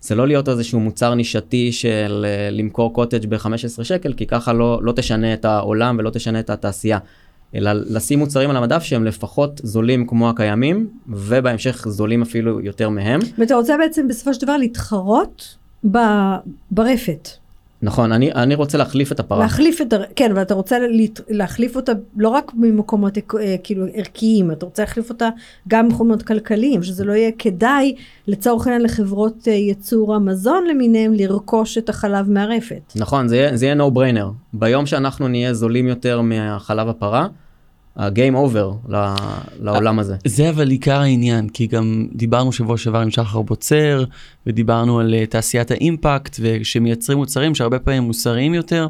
זה 0.00 0.14
לא 0.14 0.26
להיות 0.26 0.48
איזשהו 0.48 0.80
מוצר 0.80 1.14
נישתי 1.14 1.72
של 1.72 2.26
אה, 2.28 2.50
למכור 2.50 2.92
קוטג' 2.92 3.26
ב-15 3.28 3.84
שקל, 3.84 4.12
כי 4.12 4.26
ככה 4.26 4.52
לא, 4.52 4.80
לא 4.82 4.92
תשנה 4.92 5.34
את 5.34 5.44
העולם 5.44 5.96
ולא 5.98 6.10
תשנה 6.10 6.40
את 6.40 6.50
התעשייה. 6.50 6.98
אלא 7.54 7.70
לשים 7.72 8.18
מוצרים 8.18 8.50
על 8.50 8.56
המדף 8.56 8.82
שהם 8.82 9.04
לפחות 9.04 9.60
זולים 9.64 10.06
כמו 10.06 10.30
הקיימים, 10.30 10.88
ובהמשך 11.08 11.88
זולים 11.88 12.22
אפילו 12.22 12.60
יותר 12.60 12.88
מהם. 12.88 13.20
ואתה 13.38 13.54
רוצה 13.54 13.76
בעצם 13.78 14.08
בסופו 14.08 14.34
של 14.34 14.40
דבר 14.40 14.56
להתחרות 14.56 15.56
ברפת. 16.70 17.28
נכון, 17.82 18.12
אני, 18.12 18.32
אני 18.32 18.54
רוצה 18.54 18.78
להחליף 18.78 19.12
את 19.12 19.20
הפרה. 19.20 19.38
להחליף 19.38 19.80
את, 19.80 19.94
כן, 20.16 20.30
אבל 20.30 20.42
אתה 20.42 20.54
רוצה 20.54 20.78
להחליף 21.28 21.76
אותה 21.76 21.92
לא 22.16 22.28
רק 22.28 22.52
ממקומות 22.54 23.18
אה, 23.18 23.56
כאילו 23.62 23.86
ערכיים, 23.94 24.50
אתה 24.50 24.66
רוצה 24.66 24.82
להחליף 24.82 25.10
אותה 25.10 25.28
גם 25.68 25.86
ממקומות 25.86 26.22
כלכליים, 26.22 26.82
שזה 26.82 27.04
לא 27.04 27.12
יהיה 27.12 27.30
כדאי 27.38 27.94
לצורך 28.26 28.66
העניין 28.66 28.82
לחברות 28.82 29.48
אה, 29.48 29.52
ייצור 29.52 30.14
המזון 30.14 30.64
למיניהם 30.66 31.12
לרכוש 31.14 31.78
את 31.78 31.88
החלב 31.88 32.30
מהרפת. 32.30 32.92
נכון, 32.96 33.28
זה, 33.28 33.50
זה 33.54 33.66
יהיה 33.66 33.76
no 33.76 33.96
brainer. 33.96 34.26
ביום 34.52 34.86
שאנחנו 34.86 35.28
נהיה 35.28 35.54
זולים 35.54 35.86
יותר 35.86 36.20
מחלב 36.20 36.88
הפרה, 36.88 37.26
זה 37.96 38.09
game 38.09 38.34
over 38.34 38.90
לעולם 39.60 39.98
הזה. 39.98 40.16
זה 40.24 40.48
אבל 40.48 40.70
עיקר 40.70 41.00
העניין, 41.00 41.48
כי 41.48 41.66
גם 41.66 42.06
דיברנו 42.14 42.52
שבוע 42.52 42.78
שעבר 42.78 42.98
עם 43.00 43.10
שחר 43.10 43.42
בוצר, 43.42 44.04
ודיברנו 44.46 45.00
על 45.00 45.14
uh, 45.14 45.30
תעשיית 45.30 45.70
האימפקט, 45.70 46.36
ושמייצרים 46.40 47.18
מוצרים 47.18 47.54
שהרבה 47.54 47.78
פעמים 47.78 48.02
מוסריים 48.02 48.54
יותר. 48.54 48.86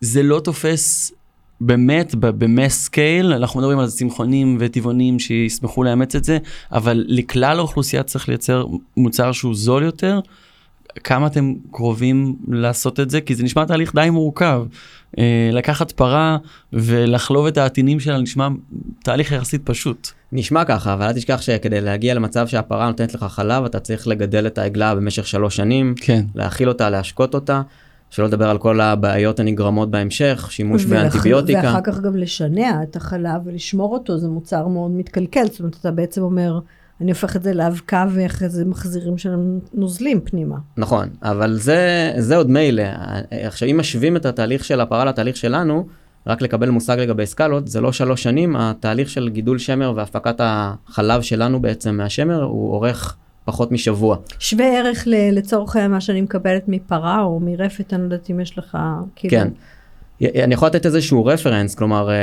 זה 0.00 0.22
לא 0.22 0.40
תופס 0.40 1.12
באמת 1.60 2.14
ב 2.14 2.28
mass 2.28 2.84
scale, 2.84 3.32
אנחנו 3.32 3.60
מדברים 3.60 3.78
על 3.78 3.86
צמחונים 3.86 4.56
וטבעונים 4.60 5.18
שישמחו 5.18 5.82
לאמץ 5.82 6.14
את 6.14 6.24
זה, 6.24 6.38
אבל 6.72 7.04
לכלל 7.08 7.58
האוכלוסייה 7.58 8.02
צריך 8.02 8.28
לייצר 8.28 8.66
מוצר 8.96 9.32
שהוא 9.32 9.54
זול 9.54 9.82
יותר. 9.82 10.20
כמה 11.04 11.26
אתם 11.26 11.54
קרובים 11.72 12.36
לעשות 12.48 13.00
את 13.00 13.10
זה? 13.10 13.20
כי 13.20 13.34
זה 13.34 13.42
נשמע 13.42 13.64
תהליך 13.64 13.94
די 13.94 14.10
מורכב. 14.10 14.64
אה, 15.18 15.50
לקחת 15.52 15.90
פרה 15.92 16.38
ולחלוב 16.72 17.46
את 17.46 17.58
העטינים 17.58 18.00
שלה 18.00 18.18
נשמע 18.18 18.48
תהליך 19.02 19.32
יחסית 19.32 19.60
פשוט. 19.64 20.08
נשמע 20.32 20.64
ככה, 20.64 20.94
אבל 20.94 21.06
אל 21.06 21.12
תשכח 21.12 21.40
שכדי 21.40 21.80
להגיע 21.80 22.14
למצב 22.14 22.46
שהפרה 22.46 22.86
נותנת 22.86 23.14
לך 23.14 23.22
חלב, 23.22 23.64
אתה 23.64 23.80
צריך 23.80 24.08
לגדל 24.08 24.46
את 24.46 24.58
העגלה 24.58 24.94
במשך 24.94 25.26
שלוש 25.26 25.56
שנים, 25.56 25.94
כן. 25.96 26.24
להאכיל 26.34 26.68
אותה, 26.68 26.90
להשקות 26.90 27.34
אותה. 27.34 27.62
שלא 28.10 28.26
לדבר 28.26 28.50
על 28.50 28.58
כל 28.58 28.80
הבעיות 28.80 29.40
הנגרמות 29.40 29.90
בהמשך, 29.90 30.48
שימוש 30.50 30.84
באנטיביוטיקה. 30.84 31.60
ואחר 31.64 31.80
כך 31.84 32.00
גם 32.00 32.16
לשנע 32.16 32.82
את 32.82 32.96
החלב 32.96 33.40
ולשמור 33.44 33.92
אותו, 33.92 34.18
זה 34.18 34.28
מוצר 34.28 34.68
מאוד 34.68 34.90
מתקלקל, 34.90 35.44
זאת 35.44 35.60
אומרת, 35.60 35.76
אתה 35.80 35.90
בעצם 35.90 36.22
אומר, 36.22 36.60
אני 37.00 37.10
הופך 37.10 37.36
את 37.36 37.42
זה 37.42 37.54
לאבקה 37.54 38.06
ואחרי 38.10 38.48
זה 38.48 38.64
מחזירים 38.64 39.18
של 39.18 39.36
נוזלים 39.74 40.20
פנימה. 40.20 40.56
נכון, 40.76 41.08
אבל 41.22 41.58
זה, 41.58 42.12
זה 42.18 42.36
עוד 42.36 42.50
מילא. 42.50 42.82
עכשיו, 43.30 43.68
אם 43.68 43.78
משווים 43.78 44.16
את 44.16 44.26
התהליך 44.26 44.64
של 44.64 44.80
הפרה 44.80 45.04
לתהליך 45.04 45.36
שלנו, 45.36 45.86
רק 46.26 46.42
לקבל 46.42 46.70
מושג 46.70 46.98
לגבי 46.98 47.26
סקלות, 47.26 47.68
זה 47.68 47.80
לא 47.80 47.92
שלוש 47.92 48.22
שנים, 48.22 48.56
התהליך 48.56 49.10
של 49.10 49.28
גידול 49.28 49.58
שמר 49.58 49.92
והפקת 49.96 50.36
החלב 50.38 51.22
שלנו 51.22 51.60
בעצם 51.60 51.96
מהשמר 51.96 52.42
הוא 52.42 52.72
אורך 52.72 53.16
פחות 53.44 53.72
משבוע. 53.72 54.16
שווה 54.38 54.78
ערך 54.78 55.04
לצורך 55.32 55.76
מה 55.76 56.00
שאני 56.00 56.20
מקבלת 56.20 56.64
מפרה 56.68 57.20
או 57.20 57.40
מרפת, 57.40 57.92
אני 57.92 58.00
לא 58.00 58.04
יודעת 58.04 58.30
אם 58.30 58.40
יש 58.40 58.58
לך, 58.58 58.78
כאילו... 59.16 59.30
כן. 59.30 59.48
אני 60.20 60.54
יכול 60.54 60.68
לתת 60.68 60.86
איזשהו 60.86 61.24
רפרנס, 61.24 61.74
כלומר, 61.74 62.10
אה, 62.10 62.14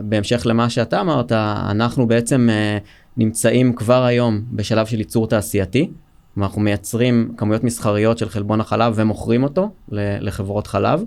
בהמשך 0.00 0.42
למה 0.46 0.70
שאתה 0.70 1.00
אמרת, 1.00 1.32
אנחנו 1.70 2.06
בעצם 2.06 2.48
אה, 2.50 2.78
נמצאים 3.16 3.72
כבר 3.72 4.04
היום 4.04 4.42
בשלב 4.52 4.86
של 4.86 4.98
ייצור 4.98 5.26
תעשייתי. 5.26 5.90
אנחנו 6.38 6.60
מייצרים 6.60 7.32
כמויות 7.36 7.64
מסחריות 7.64 8.18
של 8.18 8.28
חלבון 8.28 8.60
החלב 8.60 8.92
ומוכרים 8.96 9.42
אותו 9.42 9.70
לחברות 10.20 10.66
חלב. 10.66 11.04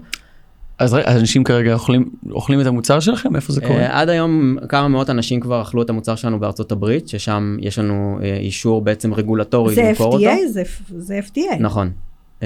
אז 0.80 0.96
אנשים 0.96 1.44
כרגע 1.44 1.74
אוכלים, 1.74 2.10
אוכלים 2.32 2.62
את 2.62 2.66
המוצר 2.66 3.00
שלכם? 3.00 3.36
איפה 3.36 3.54
זה 3.54 3.62
קורה? 3.62 3.88
Uh, 3.88 3.92
עד 3.92 4.10
היום 4.10 4.58
כמה 4.70 4.88
מאות 4.88 5.10
אנשים 5.10 5.40
כבר 5.40 5.62
אכלו 5.62 5.82
את 5.82 5.90
המוצר 5.90 6.16
שלנו 6.16 6.40
בארצות 6.40 6.72
הברית, 6.72 7.08
ששם 7.08 7.58
יש 7.60 7.80
לנו 7.80 8.20
uh, 8.20 8.24
אישור 8.24 8.82
בעצם 8.82 9.14
רגולטורי 9.14 9.76
למכור 9.76 10.06
אותו. 10.06 10.20
זה 10.48 10.62
FDA? 10.62 10.98
זה, 10.98 11.20
FDA. 11.20 11.56
נכון. 11.60 11.92
Uh, 12.40 12.44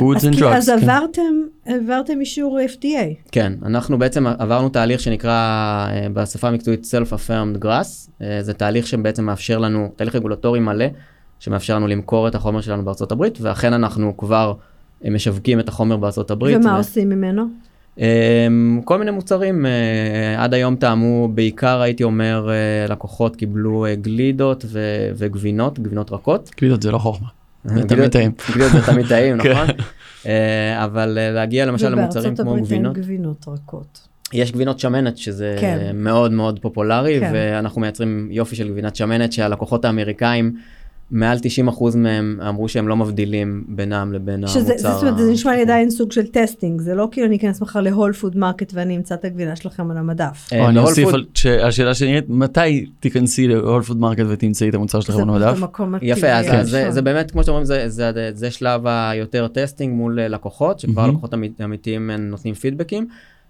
Foods 0.00 0.20
and 0.20 0.38
drugs. 0.38 0.56
אז 0.56 0.70
כן. 0.70 0.72
עברתם, 0.90 1.22
עברתם 1.66 2.20
אישור 2.20 2.58
FDA. 2.60 3.30
כן, 3.32 3.52
אנחנו 3.62 3.98
בעצם 3.98 4.26
עברנו 4.26 4.68
תהליך 4.68 5.00
שנקרא 5.00 5.86
uh, 5.88 6.08
בשפה 6.12 6.48
המקצועית 6.48 6.84
Self-Affirmed 6.84 7.64
Grass. 7.64 8.08
Uh, 8.08 8.24
זה 8.40 8.54
תהליך 8.54 8.86
שבעצם 8.86 9.24
מאפשר 9.24 9.58
לנו, 9.58 9.92
תהליך 9.96 10.14
רגולטורי 10.14 10.60
מלא, 10.60 10.86
שמאפשר 11.38 11.76
לנו 11.76 11.86
למכור 11.86 12.28
את 12.28 12.34
החומר 12.34 12.60
שלנו 12.60 12.84
בארצות 12.84 13.12
הברית, 13.12 13.38
ואכן 13.40 13.72
אנחנו 13.72 14.16
כבר... 14.16 14.54
משווקים 15.04 15.60
את 15.60 15.68
החומר 15.68 15.96
בארצות 15.96 16.30
הברית. 16.30 16.56
ומה 16.56 16.74
ו... 16.74 16.76
עושים 16.76 17.08
ממנו? 17.08 17.44
כל 18.84 18.98
מיני 18.98 19.10
מוצרים, 19.10 19.66
עד 20.38 20.54
היום 20.54 20.76
טעמו 20.76 21.28
בעיקר 21.28 21.80
הייתי 21.80 22.04
אומר 22.04 22.50
לקוחות 22.88 23.36
קיבלו 23.36 23.86
גלידות 24.00 24.64
ו- 24.68 25.10
וגבינות, 25.16 25.78
גבינות 25.78 26.12
רכות. 26.12 26.50
גלידות 26.60 26.82
זה 26.82 26.90
לא 26.90 26.98
חוכמה, 26.98 27.28
תמיד 27.88 28.10
טעים. 28.10 28.32
גלידות 28.54 28.72
זה 28.72 28.92
תמיד 28.92 29.06
טעים, 29.08 29.38
כן. 29.42 29.52
נכון? 29.52 29.66
uh, 30.22 30.26
אבל 30.84 31.18
uh, 31.18 31.34
להגיע 31.34 31.66
למשל 31.66 31.88
למוצרים 31.88 32.36
כמו 32.36 32.56
גבינות. 32.56 32.66
ובארצות 32.66 32.86
הברית 32.86 32.96
אין 32.96 33.04
גבינות 33.04 33.44
רכות. 33.48 34.08
יש 34.32 34.52
גבינות 34.52 34.78
שמנת 34.80 35.18
שזה 35.18 35.56
כן. 35.60 35.90
מאוד 35.94 36.32
מאוד 36.32 36.58
פופולרי 36.58 37.20
כן. 37.20 37.30
ואנחנו 37.34 37.80
מייצרים 37.80 38.28
יופי 38.30 38.56
של 38.56 38.68
גבינת 38.68 38.96
שמנת 38.96 39.32
שהלקוחות 39.32 39.84
האמריקאים. 39.84 40.56
מעל 41.10 41.38
90% 41.68 41.96
מהם 41.96 42.40
אמרו 42.48 42.68
שהם 42.68 42.88
לא 42.88 42.96
מבדילים 42.96 43.64
בינם 43.68 44.12
לבין 44.12 44.46
שזה, 44.46 44.72
המוצר. 44.72 44.92
זאת 44.92 45.02
אומרת, 45.02 45.18
זה 45.18 45.32
נשמע 45.32 45.52
לי 45.52 45.62
עדיין 45.62 45.90
סוג 45.90 46.12
של 46.12 46.26
testing, 46.26 46.80
זה 46.80 46.94
לא 46.94 47.08
כאילו 47.12 47.26
אני 47.26 47.36
אכנס 47.36 47.60
מחר 47.60 47.80
ל 47.80 47.85
Whole 47.85 48.12
Foods 48.12 48.36
Market 48.36 48.72
ואני 48.74 48.96
אמצא 48.96 49.14
את 49.14 49.24
הגבינה 49.24 49.56
שלכם 49.56 49.90
על 49.90 49.96
המדף. 49.96 50.50
או 50.58 50.68
אני 50.68 50.78
אוסיף 50.78 51.08
על 51.08 51.24
השאלה 51.62 51.94
שנראית, 51.94 52.24
מתי 52.28 52.86
תיכנסי 53.00 53.48
ל 53.48 53.54
Whole 53.54 53.82
Foods 53.82 54.00
Market 54.00 54.24
ותמצאי 54.28 54.68
את 54.68 54.74
המוצר 54.74 55.00
שלכם 55.00 55.18
על 55.18 55.28
המדף? 55.28 55.58
יפה, 56.02 56.32
אז 56.32 56.76
זה 56.88 57.02
באמת, 57.02 57.30
כמו 57.30 57.42
שאתם 57.42 57.52
אומרים, 57.52 57.66
זה 58.34 58.50
שלב 58.50 58.86
היותר 58.86 59.48
טסטינג 59.48 59.94
מול 59.94 60.20
לקוחות, 60.20 60.80
שכבר 60.80 61.06
לקוחות 61.06 61.34
אמיתיים 61.64 62.10
נותנים 62.10 62.54
פידבקים. 62.54 63.06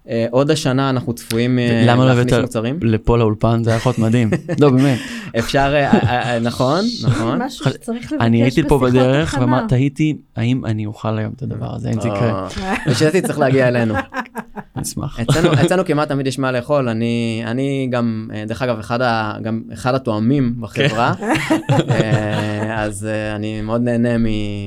אה, 0.09 0.27
עוד 0.31 0.51
השנה 0.51 0.91
אנחנו 0.91 1.13
צפויים 1.13 1.59
אה, 1.59 1.65
להכניס 1.65 1.87
מוצרים. 1.87 1.99
למה 1.99 2.05
לא 2.05 2.21
הבאת 2.21 2.93
לפה 2.95 3.19
לאולפן 3.19 3.65
זה 3.65 3.71
היה 3.71 3.77
יכול 3.77 3.91
להיות 3.91 3.99
מדהים. 3.99 4.31
לא 4.61 4.71
באמת. 4.71 4.99
אפשר, 5.39 5.75
אה, 5.75 6.39
נכון, 6.39 6.85
נכון. 7.03 7.43
משהו 7.43 7.65
שצריך 7.65 8.13
לבקש 8.13 8.27
אני 8.27 8.43
הייתי 8.43 8.63
פה 8.69 8.79
בדרך 8.79 9.39
ותהיתי 9.65 10.17
האם 10.37 10.65
אני 10.65 10.87
אוכל 10.87 11.19
היום 11.19 11.33
את 11.37 11.43
הדבר 11.43 11.75
הזה, 11.75 11.91
אם 11.91 12.01
זה 12.01 12.09
יקרה. 12.09 12.49
ושאתי 12.87 13.23
צריך 13.23 13.39
להגיע 13.39 13.69
אלינו. 13.69 13.95
נשמח. 14.77 15.21
אצלנו 15.65 15.85
כמעט 15.85 16.09
תמיד 16.09 16.27
יש 16.27 16.39
מה 16.39 16.53
לאכול, 16.53 16.89
אני 16.89 17.89
גם, 17.91 18.31
דרך 18.47 18.63
אגב, 18.63 18.79
אחד 19.73 19.95
התואמים 19.95 20.55
בחברה, 20.61 21.15
אז 22.77 23.07
אני 23.37 23.63
מאוד 23.63 23.81
נהנה 23.81 24.17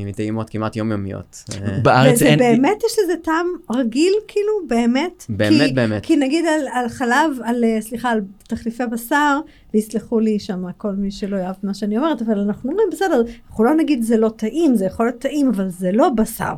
מטעימות 0.05 0.49
כמעט 0.49 0.75
יומיומיות. 0.75 1.43
בארץ 1.83 2.21
אין... 2.21 2.39
באמת 2.39 2.77
יש 2.85 2.97
לזה 3.03 3.13
טעם 3.23 3.47
רגיל 3.75 4.13
כאילו, 4.27 4.51
באמת? 4.67 5.22
באמת, 5.29 5.67
כי, 5.67 5.73
באמת. 5.73 6.05
כי 6.05 6.15
נגיד 6.15 6.45
על, 6.45 6.67
על 6.73 6.89
חלב, 6.89 7.31
על, 7.43 7.63
אה, 7.63 7.81
סליחה, 7.81 8.11
על 8.11 8.21
תחליפי 8.47 8.83
בשר, 8.91 9.39
ויסלחו 9.73 10.19
לי 10.19 10.39
שם 10.39 10.63
כל 10.77 10.91
מי 10.91 11.11
שלא 11.11 11.37
יאהב 11.37 11.55
מה 11.63 11.73
שאני 11.73 11.97
אומרת, 11.97 12.21
אבל 12.21 12.39
אנחנו 12.39 12.71
אומרים, 12.71 12.87
בסדר, 12.91 13.21
אנחנו 13.49 13.63
לא 13.63 13.75
נגיד 13.75 14.01
זה 14.01 14.17
לא 14.17 14.29
טעים, 14.35 14.75
זה 14.75 14.85
יכול 14.85 15.05
להיות 15.05 15.19
טעים, 15.19 15.51
אבל 15.55 15.69
זה 15.69 15.91
לא 15.91 16.09
בשר. 16.09 16.55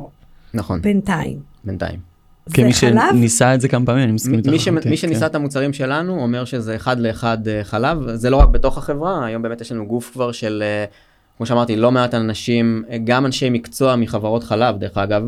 נכון. 0.54 0.82
בינתיים. 0.82 1.38
בינתיים. 1.64 1.98
כמי 2.52 2.72
שניסה 2.72 3.54
את 3.54 3.60
זה 3.60 3.68
כמה 3.68 3.86
פעמים, 3.86 4.04
אני 4.04 4.12
מסכים 4.12 4.34
איתך. 4.34 4.48
מי, 4.48 4.58
ש... 4.58 4.68
מי 4.68 4.80
כן. 4.80 4.96
שניסה 4.96 5.26
את 5.26 5.34
המוצרים 5.34 5.72
שלנו 5.72 6.22
אומר 6.22 6.44
שזה 6.44 6.76
אחד 6.76 7.00
לאחד 7.00 7.48
אה, 7.48 7.64
חלב, 7.64 7.98
זה 8.14 8.30
לא 8.30 8.36
רק 8.36 8.48
בתוך 8.48 8.78
החברה, 8.78 9.26
היום 9.26 9.42
באמת 9.42 9.60
יש 9.60 9.72
לנו 9.72 9.86
גוף 9.86 10.10
כבר 10.12 10.32
של, 10.32 10.62
אה, 10.66 10.84
כמו 11.36 11.46
שאמרתי, 11.46 11.76
לא 11.76 11.92
מעט 11.92 12.14
אנשים, 12.14 12.84
גם 13.04 13.26
אנשי 13.26 13.50
מקצוע 13.50 13.96
מחברות 13.96 14.44
חלב, 14.44 14.78
דרך 14.78 14.98
אגב, 14.98 15.22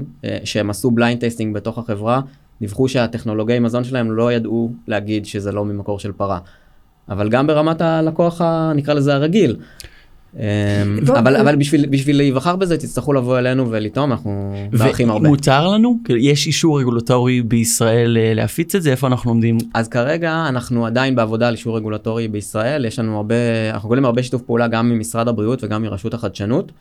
שהם 0.44 0.70
עשו 0.70 0.90
blind 0.91 1.21
tasting 1.21 1.55
בתוך 1.55 1.79
החברה, 1.79 2.20
דיווחו 2.61 2.88
שהטכנולוגי 2.88 3.59
מזון 3.59 3.85
שלהם 3.85 4.12
לא 4.12 4.33
ידעו 4.33 4.73
להגיד 4.87 5.27
שזה 5.27 5.53
לא 5.53 5.64
ממקור 5.64 5.99
של 5.99 6.12
פרה. 6.12 6.38
אבל 7.09 7.29
גם 7.29 7.47
ברמת 7.47 7.81
הלקוח, 7.81 8.40
נקרא 8.75 8.94
לזה 8.94 9.14
הרגיל. 9.14 9.57
אמ, 10.37 10.40
אבל 11.18 11.37
אבל 11.37 11.57
בשביל 11.57 11.87
בשביל 11.87 12.16
להיווכח 12.17 12.57
בזה 12.57 12.77
תצטרכו 12.77 13.12
לבוא 13.12 13.38
אלינו 13.38 13.71
ולטעום 13.71 14.12
אנחנו 14.12 14.55
מארחים 14.73 15.11
הרבה. 15.11 15.29
מותר 15.29 15.68
לנו 15.68 15.99
יש 16.18 16.47
אישור 16.47 16.81
רגולטורי 16.81 17.42
בישראל 17.42 18.16
אה, 18.21 18.35
להפיץ 18.35 18.75
את 18.75 18.83
זה 18.83 18.90
איפה 18.90 19.07
אנחנו 19.07 19.31
עומדים 19.31 19.59
אז 19.75 19.88
כרגע 19.88 20.44
אנחנו 20.49 20.87
עדיין 20.87 21.16
בעבודה 21.16 21.49
על 21.49 21.55
אישור 21.55 21.77
רגולטורי 21.77 22.29
בישראל 22.29 22.85
יש 22.85 22.99
לנו 22.99 23.16
הרבה 23.16 23.35
אנחנו 23.73 23.88
קוראים 23.88 24.05
הרבה 24.05 24.23
שיתוף 24.23 24.42
פעולה 24.42 24.68
גם 24.68 24.90
ממשרד 24.90 25.29
הבריאות 25.29 25.64
וגם 25.64 25.83
מרשות 25.83 26.14
החדשנות. 26.14 26.73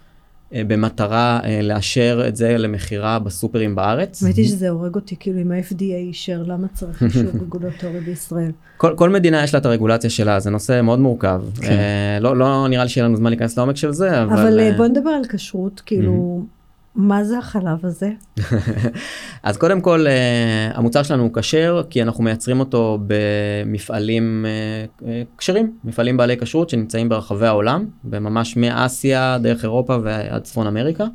אה, 0.53 0.61
במטרה 0.67 1.39
אה, 1.43 1.61
לאשר 1.61 2.25
את 2.27 2.35
זה 2.35 2.57
למכירה 2.57 3.19
בסופרים 3.19 3.75
בארץ. 3.75 4.23
האמת 4.23 4.35
היא 4.35 4.45
שזה 4.45 4.69
הורג 4.69 4.95
אותי, 4.95 5.15
כאילו 5.19 5.41
אם 5.41 5.51
ה-FDA 5.51 5.81
אישר, 5.81 6.43
למה 6.47 6.67
צריך 6.73 7.03
אישור 7.03 7.31
רגולטורי 7.41 7.99
בישראל? 7.99 8.51
כל, 8.77 8.93
כל 8.95 9.09
מדינה 9.09 9.43
יש 9.43 9.53
לה 9.53 9.59
את 9.59 9.65
הרגולציה 9.65 10.09
שלה, 10.09 10.39
זה 10.39 10.49
נושא 10.49 10.81
מאוד 10.81 10.99
מורכב. 10.99 11.41
כן. 11.61 11.71
אה, 11.71 12.19
לא, 12.19 12.37
לא 12.37 12.67
נראה 12.69 12.83
לי 12.83 12.89
שיהיה 12.89 13.07
לנו 13.07 13.17
זמן 13.17 13.29
להיכנס 13.29 13.57
לעומק 13.57 13.75
של 13.75 13.91
זה, 13.91 14.23
אבל... 14.23 14.33
אבל 14.33 14.59
אה... 14.59 14.73
בוא 14.77 14.87
נדבר 14.87 15.09
על 15.09 15.21
כשרות, 15.29 15.81
כאילו... 15.85 16.45
מה 16.97 17.23
זה 17.23 17.37
החלב 17.37 17.85
הזה? 17.85 18.11
אז 19.43 19.57
קודם 19.57 19.81
כל 19.81 20.05
uh, 20.07 20.77
המוצר 20.77 21.03
שלנו 21.03 21.23
הוא 21.23 21.33
כשר 21.33 21.81
כי 21.89 22.01
אנחנו 22.01 22.23
מייצרים 22.23 22.59
אותו 22.59 22.99
במפעלים 23.07 24.45
uh, 24.99 25.03
כשרים, 25.37 25.77
מפעלים 25.83 26.17
בעלי 26.17 26.37
כשרות 26.37 26.69
שנמצאים 26.69 27.09
ברחבי 27.09 27.47
העולם, 27.47 27.85
וממש 28.05 28.57
מאסיה 28.57 29.37
דרך 29.41 29.63
אירופה 29.63 29.97
ועד 30.03 30.41
צפון 30.41 30.67
אמריקה. 30.67 31.05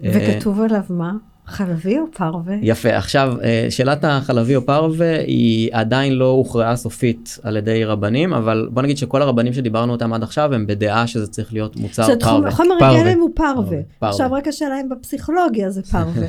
וכתוב 0.00 0.60
עליו 0.60 0.82
מה? 0.90 1.12
חלבי 1.46 1.98
או 1.98 2.04
פרווה? 2.16 2.54
יפה, 2.62 2.96
עכשיו 2.96 3.36
אה, 3.42 3.66
שאלת 3.70 4.04
החלבי 4.04 4.56
או 4.56 4.66
פרווה 4.66 5.18
היא 5.20 5.70
עדיין 5.72 6.12
לא 6.12 6.28
הוכרעה 6.30 6.76
סופית 6.76 7.38
על 7.42 7.56
ידי 7.56 7.84
רבנים, 7.84 8.32
אבל 8.32 8.68
בוא 8.72 8.82
נגיד 8.82 8.98
שכל 8.98 9.22
הרבנים 9.22 9.52
שדיברנו 9.52 9.92
אותם 9.92 10.12
עד 10.12 10.22
עכשיו 10.22 10.54
הם 10.54 10.66
בדעה 10.66 11.06
שזה 11.06 11.26
צריך 11.26 11.52
להיות 11.52 11.76
מוצר 11.76 12.06
פרווה. 12.20 12.50
חומר 12.50 12.74
הגלם 12.80 13.20
הוא 13.20 13.30
פרווה. 13.34 13.78
עכשיו 14.00 14.32
רק 14.32 14.48
השאלה 14.48 14.80
אם 14.80 14.88
בפסיכולוגיה 14.88 15.70
זה 15.70 15.82
פרווה. 15.92 16.26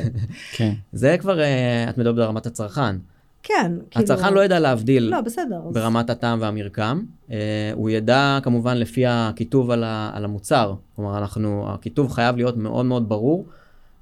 כן. 0.51 0.73
זה 0.93 1.15
כבר, 1.19 1.39
אה, 1.39 1.85
את 1.89 1.97
מדברת 1.97 2.15
ברמת 2.15 2.45
הצרכן. 2.45 2.95
כן. 3.43 3.71
כאילו- 3.91 4.03
הצרכן 4.05 4.33
לא 4.33 4.45
ידע 4.45 4.59
להבדיל 4.59 5.03
לא, 5.03 5.21
בסדר, 5.21 5.59
ברמת 5.73 6.09
הטעם 6.09 6.41
והמרקם. 6.41 7.01
אה, 7.31 7.37
הוא 7.73 7.89
ידע 7.89 8.39
כמובן 8.43 8.77
לפי 8.77 9.03
הכיתוב 9.07 9.71
על, 9.71 9.83
על 10.13 10.25
המוצר. 10.25 10.73
כלומר, 10.95 11.17
אנחנו, 11.17 11.65
הכיתוב 11.69 12.11
חייב 12.11 12.35
להיות 12.35 12.57
מאוד 12.57 12.85
מאוד 12.85 13.09
ברור. 13.09 13.45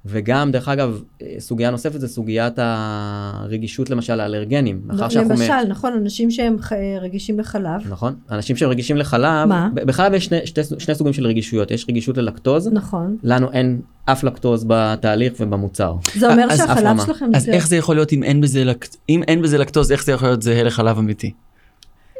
וגם, 0.08 0.50
דרך 0.50 0.68
אגב, 0.68 1.02
סוגיה 1.38 1.70
נוספת 1.70 2.00
זה 2.00 2.08
סוגיית 2.08 2.54
הרגישות 2.56 3.90
למשל 3.90 4.14
לאלרגנים. 4.14 4.80
למשל, 4.88 5.64
מ... 5.64 5.68
נכון, 5.68 5.92
אנשים 5.92 6.30
שהם 6.30 6.56
רגישים 7.00 7.38
לחלב. 7.40 7.80
נכון, 7.90 8.14
אנשים 8.30 8.56
שהם 8.56 8.70
רגישים 8.70 8.96
לחלב, 8.96 9.48
מה? 9.48 9.68
בחלב 9.74 10.14
יש 10.14 10.24
שני, 10.24 10.46
שני, 10.46 10.64
שני 10.78 10.94
סוגים 10.94 11.12
של 11.12 11.26
רגישויות, 11.26 11.70
יש 11.70 11.86
רגישות 11.88 12.18
ללקטוז, 12.18 12.68
נכון. 12.72 13.16
לנו 13.22 13.52
אין 13.52 13.80
אף 14.04 14.24
לקטוז 14.24 14.64
בתהליך 14.68 15.32
ובמוצר. 15.40 15.94
זה 16.14 16.32
אומר 16.32 16.56
שהחלב 16.56 16.96
שלכם... 17.06 17.30
אז 17.34 17.48
איך 17.48 17.68
זה 17.68 17.76
יכול 17.76 17.94
להיות 17.94 18.12
אם 18.12 18.22
אין 18.22 18.40
בזה, 18.40 18.64
לק... 18.64 18.88
אם 19.08 19.22
אין 19.22 19.42
בזה 19.42 19.58
לקטוז, 19.58 19.92
איך 19.92 20.04
זה 20.04 20.12
יכול 20.12 20.28
להיות 20.28 20.42
זהה 20.42 20.62
לחלב 20.62 20.98
אמיתי? 20.98 21.32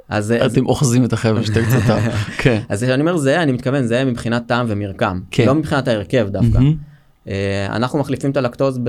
אז 0.08 0.32
אתם 0.32 0.66
אוחזים 0.66 1.04
את 1.04 1.12
החבר'ה 1.12 1.44
שתי 1.44 1.60
קצת. 1.62 1.94
כן. 2.42 2.60
אז 2.68 2.84
אני 2.84 3.00
אומר 3.00 3.16
זה, 3.16 3.42
אני 3.42 3.52
מתכוון 3.52 3.84
זה 3.84 4.04
מבחינת 4.04 4.46
טעם 4.46 4.66
ומרקם, 4.68 5.20
כן. 5.30 5.46
לא 5.46 5.54
מבחינת 5.54 5.88
ההרכב 5.88 6.28
דווקא. 6.30 6.58
אה, 7.28 7.66
אנחנו 7.76 7.98
מחליפים 7.98 8.30
את 8.30 8.36
הלקטוז 8.36 8.80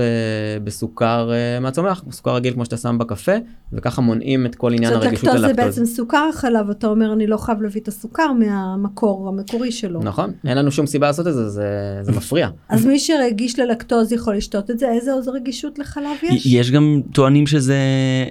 בסוכר 0.64 1.32
אה, 1.32 1.60
מהצומח, 1.60 2.04
סוכר 2.10 2.34
רגיל 2.34 2.52
כמו 2.52 2.64
שאתה 2.64 2.76
שם 2.76 2.98
בקפה, 2.98 3.32
וככה 3.72 4.02
מונעים 4.02 4.46
את 4.46 4.54
כל 4.54 4.72
עניין 4.72 4.92
הרגישות 4.92 5.12
ללקטוז. 5.12 5.40
זאת 5.40 5.50
לקטוז 5.50 5.56
זה 5.56 5.64
בעצם 5.64 5.84
סוכר 5.84 6.28
החלב, 6.30 6.70
אתה 6.70 6.86
אומר 6.86 7.12
אני 7.12 7.26
לא 7.26 7.36
חייב 7.36 7.62
להביא 7.62 7.80
את 7.80 7.88
הסוכר 7.88 8.32
מהמקור 8.32 9.28
המקורי 9.28 9.72
שלו. 9.72 10.00
נכון, 10.02 10.32
אין 10.46 10.58
לנו 10.58 10.70
שום 10.70 10.86
סיבה 10.86 11.06
לעשות 11.06 11.26
את 11.26 11.34
זה, 11.34 11.48
זה, 11.48 11.98
זה 12.02 12.12
מפריע. 12.12 12.48
אז 12.68 12.86
מי 12.86 12.98
שרגיש 12.98 13.58
ללקטוז 13.58 14.12
יכול 14.12 14.36
לשתות 14.36 14.70
את 14.70 14.78
זה, 14.78 14.88
איזה 14.88 15.12
עוד 15.12 15.28
רגישות 15.28 15.78
לחלב 15.78 16.16
יש? 16.22 16.46
יש 16.46 16.70
גם 16.70 17.00
טוענים 17.12 17.46
שזה 17.46 17.76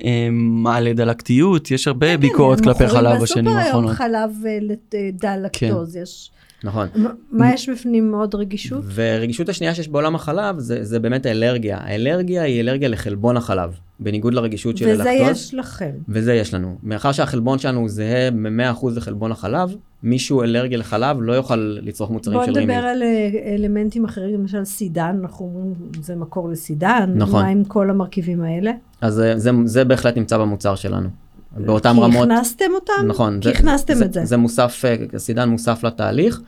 אה, 0.03 0.27
מעלה 0.31 0.93
דלקתיות, 0.93 1.71
יש 1.71 1.87
הרבה 1.87 2.07
כן, 2.07 2.21
ביקורת 2.21 2.61
כלפי 2.61 2.87
חלב 2.87 3.21
בשנים 3.21 3.47
האחרונות. 3.47 3.91
מוכרים 3.91 4.11
בסופר 4.11 4.17
היום 4.17 4.31
חלב 4.33 5.11
דל 5.13 5.39
לקטוז, 5.45 5.93
כן. 5.93 6.01
יש. 6.01 6.31
נכון. 6.63 6.87
מה 7.31 7.53
יש 7.53 7.69
בפנים 7.69 8.11
מאוד 8.11 8.35
רגישות? 8.35 8.83
ורגישות 8.93 9.49
השנייה 9.49 9.75
שיש 9.75 9.87
בעולם 9.87 10.15
החלב 10.15 10.59
זה, 10.59 10.83
זה 10.83 10.99
באמת 10.99 11.25
האלרגיה. 11.25 11.77
האלרגיה 11.81 12.43
היא 12.43 12.61
אלרגיה 12.61 12.89
לחלבון 12.89 13.37
החלב, 13.37 13.73
בניגוד 13.99 14.33
לרגישות 14.33 14.77
של 14.77 14.85
הלקטוז. 14.89 15.07
וזה 15.07 15.31
יש 15.31 15.53
לכם. 15.53 15.91
וזה 16.09 16.33
יש 16.33 16.53
לנו. 16.53 16.77
מאחר 16.83 17.11
שהחלבון 17.11 17.59
שלנו 17.59 17.89
זהה 17.89 18.31
ב-100% 18.31 18.87
לחלבון 18.95 19.31
החלב, 19.31 19.75
מישהו 20.03 20.43
אלרגיה 20.43 20.77
לחלב 20.77 21.17
לא 21.21 21.33
יוכל 21.33 21.77
לצרוך 21.81 22.11
מוצרים 22.11 22.39
של 22.45 22.51
רימי. 22.51 22.65
בוא 22.65 22.75
נדבר 22.75 22.87
על 22.87 23.03
אה, 23.03 23.55
אלמנטים 23.55 24.05
אחרים, 24.05 24.33
למשל 24.33 24.65
סידן, 24.65 25.17
אנחנו 25.21 25.45
אומרים 25.45 25.73
זה 26.01 26.15
מקור 26.15 26.49
לסידן. 26.49 27.13
נכון. 27.15 27.41
מה 27.41 27.47
עם 27.47 27.63
כל 27.63 27.89
המרכיבים 27.89 28.41
האלה? 28.41 28.71
אז 29.01 29.13
זה, 29.13 29.33
זה, 29.37 29.51
זה 29.65 29.85
בהחלט 29.85 30.17
נמצא 30.17 30.37
במוצר 30.37 30.75
שלנו. 30.75 31.09
באותם 31.55 31.93
כי 31.93 32.01
רמות. 32.01 32.27
כי 32.27 32.33
הכנסתם 32.33 32.65
אותם? 32.75 33.07
נכון. 33.07 33.39
כי 33.41 33.49
זה, 33.49 33.55
הכנסתם 33.55 33.93
זה, 33.93 34.05
את 34.05 34.13
זה. 34.13 34.25
זה 34.25 34.37
מוסף, 34.37 34.83
הסידן 35.13 35.41
אה, 35.41 35.45
מוסף 35.45 35.83
לתהליך, 35.83 36.41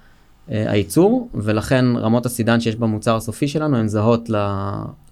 אה, 0.51 0.71
הייצור, 0.71 1.29
ולכן 1.33 1.85
רמות 1.95 2.25
הסידן 2.25 2.59
שיש 2.59 2.75
במוצר 2.75 3.15
הסופי 3.15 3.47
שלנו 3.47 3.77
הן 3.77 3.87
זהות 3.87 4.29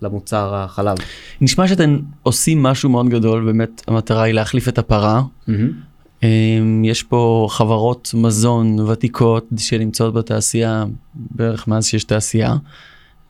למוצר 0.01 0.55
החלב. 0.55 0.97
נשמע 1.41 1.67
שאתם 1.67 1.99
עושים 2.23 2.63
משהו 2.63 2.89
מאוד 2.89 3.09
גדול, 3.09 3.45
באמת 3.45 3.81
המטרה 3.87 4.23
היא 4.23 4.33
להחליף 4.33 4.67
את 4.67 4.77
הפרה. 4.77 5.21
Mm-hmm. 5.49 6.23
יש 6.83 7.03
פה 7.03 7.47
חברות 7.49 8.11
מזון 8.13 8.79
ותיקות 8.79 9.47
שנמצאות 9.57 10.13
בתעשייה 10.13 10.85
בערך 11.15 11.67
מאז 11.67 11.85
שיש 11.85 12.03
תעשייה. 12.03 12.55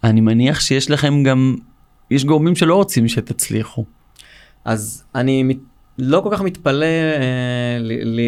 אני 0.03 0.21
מניח 0.21 0.59
שיש 0.59 0.91
לכם 0.91 1.23
גם, 1.23 1.55
יש 2.11 2.25
גורמים 2.25 2.55
שלא 2.55 2.75
רוצים 2.75 3.07
שתצליחו. 3.07 3.85
אז 4.65 5.03
אני 5.15 5.43
לא 5.99 6.21
כל 6.21 6.29
כך 6.31 6.41
מתפלא 6.41 6.85
אה, 6.85 7.77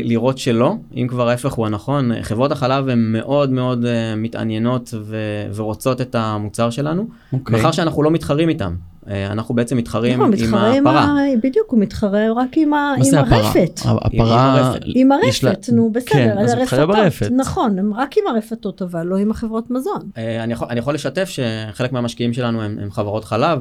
לראות 0.04 0.38
שלא, 0.38 0.76
אם 0.96 1.08
כבר 1.08 1.30
ההפך 1.30 1.54
הוא 1.54 1.66
הנכון. 1.66 2.12
חברות 2.22 2.52
החלב 2.52 2.90
הן 2.90 3.00
מאוד 3.12 3.50
מאוד 3.50 3.86
אה, 3.86 4.16
מתעניינות 4.16 4.94
ו- 5.02 5.48
ורוצות 5.56 6.02
את 6.02 6.16
המוצר 6.16 6.70
שלנו, 6.70 7.02
okay. 7.02 7.34
אוקיי. 7.34 7.56
מאחר 7.56 7.72
שאנחנו 7.72 8.04
לא 8.04 8.12
מתחרים 8.12 8.50
איתם. 8.50 8.76
אה, 9.10 9.32
אנחנו 9.32 9.56
בעצם 9.56 9.78
מתחרים 9.78 10.14
נכון, 10.14 10.34
עם 10.76 10.88
הפרה. 10.88 11.04
ה... 11.04 11.16
בדיוק, 11.44 11.72
הוא 11.72 11.80
מתחרה 11.80 12.26
רק 12.36 12.58
עם, 12.58 12.74
ה... 12.74 12.94
עם 12.98 13.16
הרפת. 13.16 13.80
הפרה... 13.86 14.74
עם 14.86 15.12
הרפת, 15.12 15.70
נו 15.72 15.92
בסדר, 15.92 16.10
כן, 16.12 16.38
אז 16.38 16.54
הוא 16.54 16.62
מתחרה 16.62 16.86
ברפת. 16.86 17.30
נכון, 17.32 17.80
הם 17.80 17.94
רק 17.94 18.18
עם 18.18 18.24
הרפתות, 18.28 18.82
אבל 18.82 19.08
לא 19.08 19.18
עם 19.18 19.32
החברות 19.32 19.72
מזון. 19.72 20.10
אה, 20.18 20.44
אני 20.44 20.54
יכול, 20.54 20.68
אני 20.72 20.80
יכול 20.80 20.94
לשתף 20.94 21.30
שחלק 21.30 21.92
מהמשקיעים 21.92 22.34
שלנו 22.34 22.62
הם, 22.62 22.78
הם 22.82 22.92
חברות 22.92 23.26
חלב, 23.26 23.60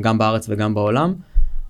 גם 0.00 0.18
בארץ 0.18 0.46
וגם 0.48 0.74
בעולם. 0.74 1.14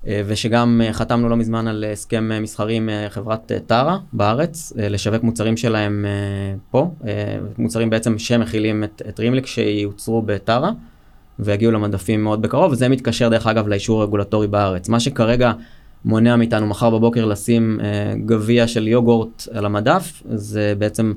אה, 0.06 0.22
ושגם 0.26 0.80
אה, 0.84 0.92
חתמנו 0.92 1.28
לא 1.28 1.36
מזמן 1.36 1.66
על 1.66 1.84
הסכם 1.92 2.32
אה, 2.32 2.40
מסחרי 2.40 2.74
עם 2.74 2.88
חברת 3.08 3.52
טרה 3.66 3.98
בארץ, 4.12 4.72
לשווק 4.76 5.22
מוצרים 5.22 5.56
שלהם 5.56 6.06
פה, 6.70 6.90
מוצרים 7.58 7.90
בעצם 7.90 8.18
שמכילים 8.18 8.84
את, 8.84 9.02
את 9.08 9.20
רימליק 9.20 9.46
שיוצרו 9.46 10.22
בטרה, 10.22 10.70
ויגיעו 11.38 11.72
למדפים 11.72 12.24
מאוד 12.24 12.42
בקרוב, 12.42 12.72
וזה 12.72 12.88
מתקשר 12.88 13.28
דרך 13.28 13.46
אגב 13.46 13.68
לאישור 13.68 14.02
רגולטורי 14.02 14.46
בארץ. 14.46 14.88
מה 14.88 15.00
שכרגע 15.00 15.52
מונע 16.04 16.36
מאיתנו 16.36 16.66
מחר 16.66 16.90
בבוקר 16.90 17.24
לשים 17.24 17.80
גביע 18.26 18.66
של 18.66 18.88
יוגורט 18.88 19.48
על 19.52 19.66
המדף, 19.66 20.22
זה 20.34 20.74
בעצם 20.78 21.12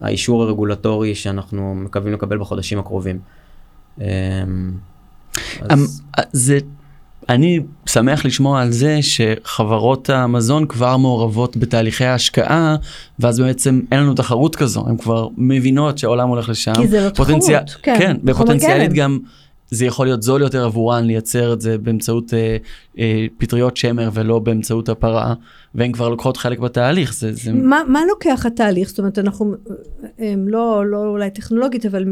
האישור 0.00 0.42
הרגולטורי 0.42 1.14
שאנחנו 1.14 1.74
מקווים 1.74 2.12
לקבל 2.12 2.38
בחודשים 2.38 2.78
הקרובים. 2.78 3.18
אמ, 4.00 4.04
אז... 5.60 6.02
זה 6.32 6.58
אני 7.28 7.60
שמח 7.86 8.24
לשמוע 8.24 8.62
על 8.62 8.70
זה 8.70 8.98
שחברות 9.02 10.10
המזון 10.10 10.66
כבר 10.66 10.96
מעורבות 10.96 11.56
בתהליכי 11.56 12.04
ההשקעה, 12.04 12.76
ואז 13.18 13.40
בעצם 13.40 13.80
אין 13.92 14.00
לנו 14.00 14.14
תחרות 14.14 14.56
כזו, 14.56 14.84
הן 14.86 14.96
כבר 14.96 15.28
מבינות 15.36 15.98
שהעולם 15.98 16.28
הולך 16.28 16.48
לשם. 16.48 16.74
כי 16.74 16.88
זה 16.88 17.04
לא 17.04 17.10
פוטנציה... 17.10 17.64
תחרות, 17.64 17.82
כן. 17.82 17.96
כן, 17.98 18.16
ופוטנציאלית 18.24 18.92
גם 18.92 19.18
זה 19.72 19.86
יכול 19.86 20.06
להיות 20.06 20.22
זול 20.22 20.42
יותר 20.42 20.64
עבורן 20.64 21.04
לייצר 21.04 21.52
את 21.52 21.60
זה 21.60 21.78
באמצעות 21.78 22.34
אה, 22.34 22.56
אה, 22.98 23.26
פטריות 23.38 23.76
שמר 23.76 24.10
ולא 24.12 24.38
באמצעות 24.38 24.88
הפרה, 24.88 25.34
והן 25.74 25.92
כבר 25.92 26.08
לוקחות 26.08 26.36
חלק 26.36 26.58
בתהליך. 26.58 27.14
זה, 27.14 27.32
זה... 27.32 27.52
מה, 27.52 27.80
מה 27.88 28.00
לוקח 28.08 28.46
התהליך? 28.46 28.88
זאת 28.88 28.98
אומרת, 28.98 29.18
אנחנו, 29.18 29.54
הם 30.18 30.48
לא, 30.48 30.86
לא 30.86 31.06
אולי 31.06 31.30
טכנולוגית, 31.30 31.86
אבל 31.86 32.04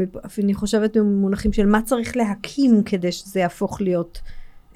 אני 0.44 0.54
חושבת 0.54 0.96
במונחים 0.96 1.52
של 1.52 1.66
מה 1.66 1.82
צריך 1.82 2.16
להקים 2.16 2.82
כדי 2.82 3.12
שזה 3.12 3.40
יהפוך 3.40 3.80
להיות... 3.80 4.20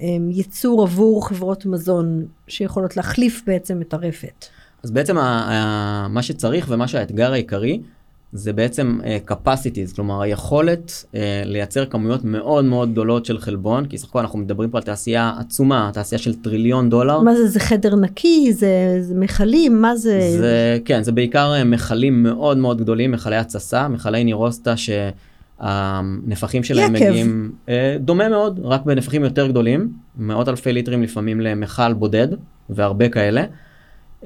אמ, 0.01 0.29
ייצור 0.31 0.83
עבור 0.83 1.29
חברות 1.29 1.67
מזון 1.67 2.27
שיכולות 2.49 2.97
להחליף 2.97 3.43
בעצם 3.47 3.83
את 3.83 3.95
הרפת. 3.95 4.47
אז 4.83 4.91
בעצם 4.91 5.17
מה 6.09 6.19
שצריך 6.23 6.67
ומה 6.69 6.89
שהאתגר 6.89 7.33
העיקרי 7.33 7.81
זה 8.35 8.53
בעצם 8.53 8.99
uh, 9.03 9.31
capacities, 9.31 9.95
כלומר 9.95 10.23
היכולת 10.23 10.91
uh, 10.91 11.17
לייצר 11.45 11.87
כמויות 11.87 12.25
מאוד 12.25 12.65
מאוד 12.65 12.93
גדולות 12.93 13.27
של 13.27 13.39
חלבון, 13.39 13.87
כי 13.87 13.99
סך 13.99 14.09
הכל 14.09 14.19
אנחנו 14.19 14.39
מדברים 14.39 14.71
פה 14.71 14.79
על 14.79 14.85
תעשייה 14.85 15.33
עצומה, 15.39 15.91
תעשייה 15.93 16.19
של 16.19 16.35
טריליון 16.35 16.91
דולר. 16.91 17.21
מה 17.21 17.35
זה, 17.35 17.47
זה 17.47 17.61
חדר 17.61 17.97
נקי, 17.97 18.53
זה, 18.53 18.97
זה 19.01 19.15
מכלים, 19.15 19.83
מה 19.83 19.97
זה? 19.97 20.37
זה, 20.39 20.79
כן, 20.85 21.03
זה 21.03 21.13
בעיקר 21.13 21.53
uh, 21.61 21.65
מכלים 21.65 22.23
מאוד 22.23 22.59
מאוד 22.59 22.79
גדולים, 22.79 23.13
מכלי 23.13 23.37
התססה, 23.37 23.89
מכלי 23.89 24.25
נירוסטה 24.25 24.77
ש... 24.77 24.91
הנפחים 25.65 26.63
שלהם 26.63 26.97
יקב. 26.97 27.05
מגיעים 27.09 27.53
אה, 27.69 27.97
דומה 28.01 28.29
מאוד, 28.29 28.61
רק 28.63 28.85
בנפחים 28.85 29.25
יותר 29.25 29.47
גדולים, 29.47 29.93
מאות 30.19 30.49
אלפי 30.49 30.73
ליטרים 30.73 31.03
לפעמים 31.03 31.41
למכל 31.41 31.93
בודד, 31.93 32.29
והרבה 32.71 33.09
כאלה. 33.09 33.45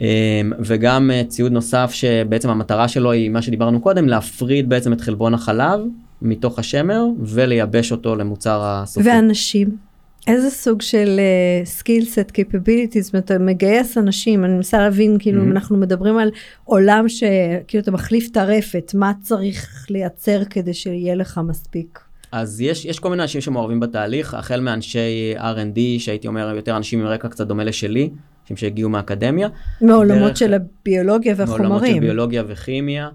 אה, 0.00 0.40
וגם 0.58 1.10
אה, 1.10 1.22
ציוד 1.28 1.52
נוסף 1.52 1.90
שבעצם 1.92 2.50
המטרה 2.50 2.88
שלו 2.88 3.12
היא 3.12 3.30
מה 3.30 3.42
שדיברנו 3.42 3.80
קודם, 3.80 4.08
להפריד 4.08 4.68
בעצם 4.68 4.92
את 4.92 5.00
חלבון 5.00 5.34
החלב 5.34 5.80
מתוך 6.22 6.58
השמר 6.58 7.04
ולייבש 7.20 7.92
אותו 7.92 8.16
למוצר 8.16 8.60
הסופי. 8.64 9.08
ואנשים? 9.08 9.87
איזה 10.28 10.50
סוג 10.50 10.82
של 10.82 11.20
skill 11.64 12.04
set 12.04 12.30
capabilities, 12.30 13.10
אתה 13.18 13.38
מגייס 13.38 13.98
אנשים, 13.98 14.44
אני 14.44 14.52
מנסה 14.52 14.78
להבין, 14.78 15.16
כאילו, 15.18 15.42
אם 15.42 15.48
mm-hmm. 15.48 15.52
אנחנו 15.52 15.76
מדברים 15.76 16.18
על 16.18 16.30
עולם 16.64 17.08
שכאילו 17.08 17.82
אתה 17.82 17.90
מחליף 17.90 18.28
טרפת, 18.28 18.92
מה 18.94 19.12
צריך 19.22 19.86
לייצר 19.90 20.44
כדי 20.44 20.74
שיהיה 20.74 21.14
לך 21.14 21.40
מספיק? 21.44 21.98
אז 22.32 22.60
יש, 22.60 22.84
יש 22.84 22.98
כל 22.98 23.10
מיני 23.10 23.22
אנשים 23.22 23.40
שמעורבים 23.40 23.80
בתהליך, 23.80 24.34
החל 24.34 24.60
מאנשי 24.60 25.34
R&D, 25.36 25.78
שהייתי 25.98 26.28
אומר 26.28 26.54
יותר 26.56 26.76
אנשים 26.76 27.00
עם 27.00 27.06
רקע 27.06 27.28
קצת 27.28 27.46
דומה 27.46 27.64
לשלי, 27.64 28.10
אנשים 28.42 28.56
שהגיעו 28.56 28.90
מהאקדמיה. 28.90 29.48
מעולמות 29.80 30.28
דרך, 30.28 30.36
של 30.36 30.54
הביולוגיה 30.54 31.34
והחומרים. 31.36 31.68
מעולמות 31.68 31.94
של 31.94 32.00
ביולוגיה 32.00 32.42
וכימיה. 32.46 33.08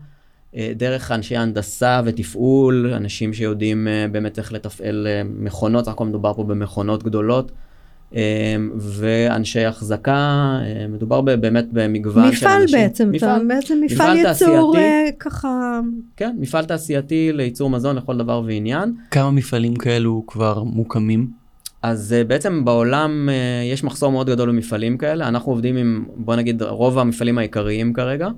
אה, 0.55 0.71
דרך 0.75 1.11
אנשי 1.11 1.37
הנדסה 1.37 2.01
ותפעול, 2.05 2.93
אנשים 2.93 3.33
שיודעים 3.33 3.87
אה, 3.87 4.05
באמת 4.11 4.39
איך 4.39 4.53
לתפעל 4.53 5.07
אה, 5.09 5.21
מכונות, 5.23 5.85
סך 5.85 5.91
הכל 5.91 6.05
מדובר 6.05 6.33
פה 6.33 6.43
במכונות 6.43 7.03
גדולות. 7.03 7.51
ואנשי 8.77 9.65
החזקה, 9.65 10.59
מדובר 10.89 11.21
באמת 11.21 11.65
במגוון 11.71 12.31
של 12.33 12.47
אנשים. 12.47 12.65
מפעל 12.65 12.81
בעצם, 12.81 13.11
מפעל, 13.11 13.47
בעצם 13.47 13.81
מפעל, 13.81 14.13
מפעל 14.13 14.17
ייצור 14.17 14.75
ככה... 15.19 15.79
כן, 16.17 16.35
מפעל 16.39 16.65
תעשייתי 16.65 17.31
לייצור 17.33 17.69
מזון 17.69 17.95
לכל 17.95 18.17
דבר 18.17 18.41
ועניין. 18.45 18.93
כמה 19.11 19.31
מפעלים 19.31 19.75
כאלו 19.75 20.23
כבר 20.27 20.63
מוקמים? 20.63 21.27
אז 21.81 22.15
בעצם 22.27 22.65
בעולם 22.65 23.29
יש 23.71 23.83
מחסור 23.83 24.11
מאוד 24.11 24.29
גדול 24.29 24.49
במפעלים 24.49 24.97
כאלה, 24.97 25.27
אנחנו 25.27 25.51
עובדים 25.51 25.77
עם, 25.77 26.05
בוא 26.15 26.35
נגיד, 26.35 26.61
רוב 26.63 26.99
המפעלים 26.99 27.37
העיקריים 27.37 27.93
כרגע. 27.93 28.29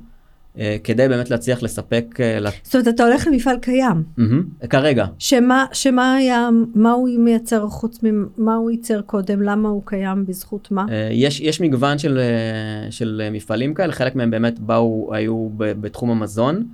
אה, 0.60 0.78
כדי 0.84 1.08
באמת 1.08 1.30
להצליח 1.30 1.64
לספק... 1.64 2.06
אה, 2.20 2.52
זאת 2.64 2.76
אומרת, 2.76 2.88
אתה 2.88 3.04
הולך 3.04 3.28
למפעל 3.28 3.58
קיים. 3.62 4.04
כרגע. 4.70 5.06
שמה, 5.20 5.66
שמה 5.74 6.14
היה, 6.16 6.50
מה 6.76 6.92
הוא 6.92 7.10
מייצר 7.20 7.68
חוץ 7.68 8.00
ממה 8.04 8.56
הוא 8.56 8.72
ייצר 8.72 9.02
קודם, 9.02 9.42
למה 9.42 9.70
הוא 9.70 9.82
קיים, 9.86 10.26
בזכות 10.26 10.72
מה? 10.72 10.86
אה, 10.90 11.10
יש, 11.12 11.40
יש 11.42 11.62
מגוון 11.62 11.98
של, 11.98 12.20
של 12.90 13.30
מפעלים 13.32 13.74
כאלה, 13.74 13.94
חלק 13.94 14.16
מהם 14.16 14.32
באמת 14.32 14.60
באו, 14.60 15.10
היו 15.14 15.50
בתחום 15.58 16.12
המזון, 16.12 16.68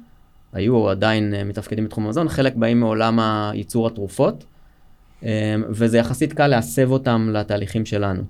היו 0.54 0.90
עדיין 0.90 1.34
מתפקדים 1.46 1.86
בתחום 1.86 2.06
המזון, 2.06 2.30
חלק 2.30 2.56
באים 2.56 2.80
מעולם 2.80 3.20
הייצור 3.20 3.88
התרופות, 3.88 4.46
וזה 5.70 5.98
יחסית 5.98 6.34
קל 6.34 6.48
להסב 6.48 6.92
אותם 6.92 7.30
לתהליכים 7.34 7.86
שלנו. 7.86 8.24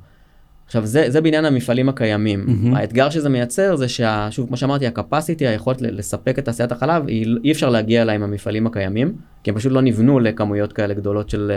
עכשיו 0.72 0.86
זה, 0.86 1.06
זה 1.08 1.22
בעניין 1.22 1.46
המפעלים 1.46 1.90
הקיימים. 1.90 2.46
Mm-hmm. 2.48 2.78
האתגר 2.78 3.10
שזה 3.10 3.30
מייצר 3.30 3.76
זה 3.76 3.86
ששוב 3.88 4.48
כמו 4.48 4.58
שאמרתי 4.58 4.88
הקפסיטי 4.88 5.48
היכולת 5.48 5.82
לספק 5.82 6.40
את 6.40 6.46
תעשיית 6.46 6.72
החלב 6.72 7.08
היא, 7.08 7.36
אי 7.44 7.52
אפשר 7.52 7.70
להגיע 7.70 8.02
אליה 8.02 8.16
עם 8.16 8.24
המפעלים 8.24 8.68
הקיימים 8.68 9.14
כי 9.44 9.50
הם 9.50 9.56
פשוט 9.56 9.72
לא 9.72 9.82
נבנו 9.82 10.20
לכמויות 10.20 10.74
כאלה 10.74 10.94
גדולות 10.94 11.30
של, 11.30 11.52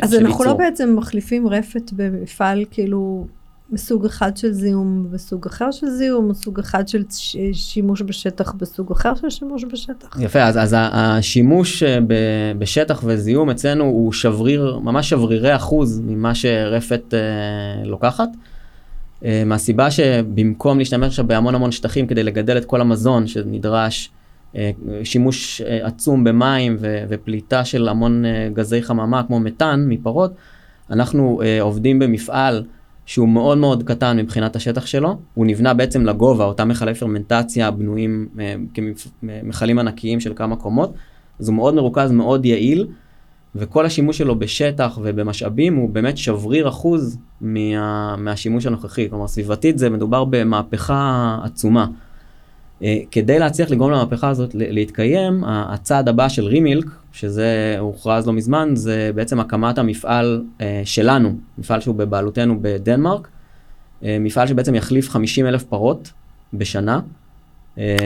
אז 0.00 0.10
של 0.10 0.26
אנחנו 0.26 0.44
לא 0.44 0.54
בעצם 0.54 0.94
מחליפים 0.96 1.48
רפת 1.48 1.92
במפעל 1.92 2.64
כאילו 2.70 3.26
מסוג 3.70 4.06
אחד 4.06 4.36
של 4.36 4.52
זיהום 4.52 5.06
וסוג 5.10 5.46
אחר 5.46 5.70
של 5.70 5.86
זיהום, 5.86 6.28
או 6.28 6.34
סוג 6.34 6.58
אחד 6.58 6.88
של 6.88 7.02
שימוש 7.52 8.02
בשטח 8.02 8.52
בסוג 8.52 8.92
אחר 8.92 9.14
של 9.14 9.30
שימוש 9.30 9.64
בשטח. 9.72 10.16
יפה, 10.20 10.42
אז, 10.42 10.58
אז 10.58 10.74
השימוש 10.78 11.82
אה, 11.82 11.98
בשטח 12.58 13.02
וזיהום 13.06 13.50
אצלנו 13.50 13.84
הוא 13.84 14.12
שבריר, 14.12 14.78
ממש 14.82 15.08
שברירי 15.08 15.56
אחוז 15.56 16.00
ממה 16.06 16.34
שרפת 16.34 17.14
אה, 17.14 17.84
לוקחת. 17.84 18.28
אה, 19.24 19.42
מהסיבה 19.46 19.90
שבמקום 19.90 20.78
להשתמש 20.78 21.06
עכשיו 21.06 21.26
בהמון 21.26 21.54
המון 21.54 21.72
שטחים 21.72 22.06
כדי 22.06 22.22
לגדל 22.22 22.56
את 22.56 22.64
כל 22.64 22.80
המזון 22.80 23.26
שנדרש, 23.26 24.10
אה, 24.56 24.70
שימוש 25.04 25.60
אה, 25.60 25.86
עצום 25.86 26.24
במים 26.24 26.76
ו, 26.80 27.04
ופליטה 27.08 27.64
של 27.64 27.88
המון 27.88 28.24
גזי 28.54 28.82
חממה 28.82 29.22
כמו 29.22 29.40
מתאן 29.40 29.84
מפרות, 29.88 30.32
אנחנו 30.90 31.40
עובדים 31.60 31.98
במפעל 31.98 32.64
שהוא 33.06 33.28
מאוד 33.28 33.58
מאוד 33.58 33.82
קטן 33.82 34.16
מבחינת 34.16 34.56
השטח 34.56 34.86
שלו, 34.86 35.18
הוא 35.34 35.46
נבנה 35.46 35.74
בעצם 35.74 36.06
לגובה, 36.06 36.44
אותם 36.44 36.68
מכלי 36.68 36.94
פרמנטציה 36.94 37.70
בנויים 37.70 38.28
כמכלים 38.74 39.78
ענקיים 39.78 40.20
של 40.20 40.32
כמה 40.36 40.56
קומות, 40.56 40.94
אז 41.40 41.48
הוא 41.48 41.56
מאוד 41.56 41.74
מרוכז, 41.74 42.10
מאוד 42.12 42.46
יעיל, 42.46 42.86
וכל 43.54 43.86
השימוש 43.86 44.18
שלו 44.18 44.38
בשטח 44.38 44.98
ובמשאבים 45.02 45.76
הוא 45.76 45.90
באמת 45.90 46.18
שבריר 46.18 46.68
אחוז 46.68 47.18
מה, 47.40 48.16
מהשימוש 48.16 48.66
הנוכחי, 48.66 49.10
כלומר 49.10 49.26
סביבתית 49.26 49.78
זה 49.78 49.90
מדובר 49.90 50.24
במהפכה 50.24 51.38
עצומה. 51.44 51.86
אה, 52.82 52.98
כדי 53.10 53.38
להצליח 53.38 53.70
לגרום 53.70 53.90
למהפכה 53.90 54.28
הזאת 54.28 54.50
להתקיים, 54.54 55.44
הצעד 55.46 56.08
הבא 56.08 56.28
של 56.28 56.44
רימילק, 56.44 56.86
שזה 57.12 57.76
הוכרז 57.78 58.26
לא 58.26 58.32
מזמן, 58.32 58.70
זה 58.74 59.10
בעצם 59.14 59.40
הקמת 59.40 59.78
המפעל 59.78 60.44
אה, 60.60 60.82
שלנו, 60.84 61.36
מפעל 61.58 61.80
שהוא 61.80 61.94
בבעלותנו 61.94 62.58
בדנמרק, 62.62 63.28
אה, 64.04 64.16
מפעל 64.20 64.46
שבעצם 64.46 64.74
יחליף 64.74 65.08
50 65.08 65.46
אלף 65.46 65.64
פרות 65.64 66.12
בשנה. 66.54 67.00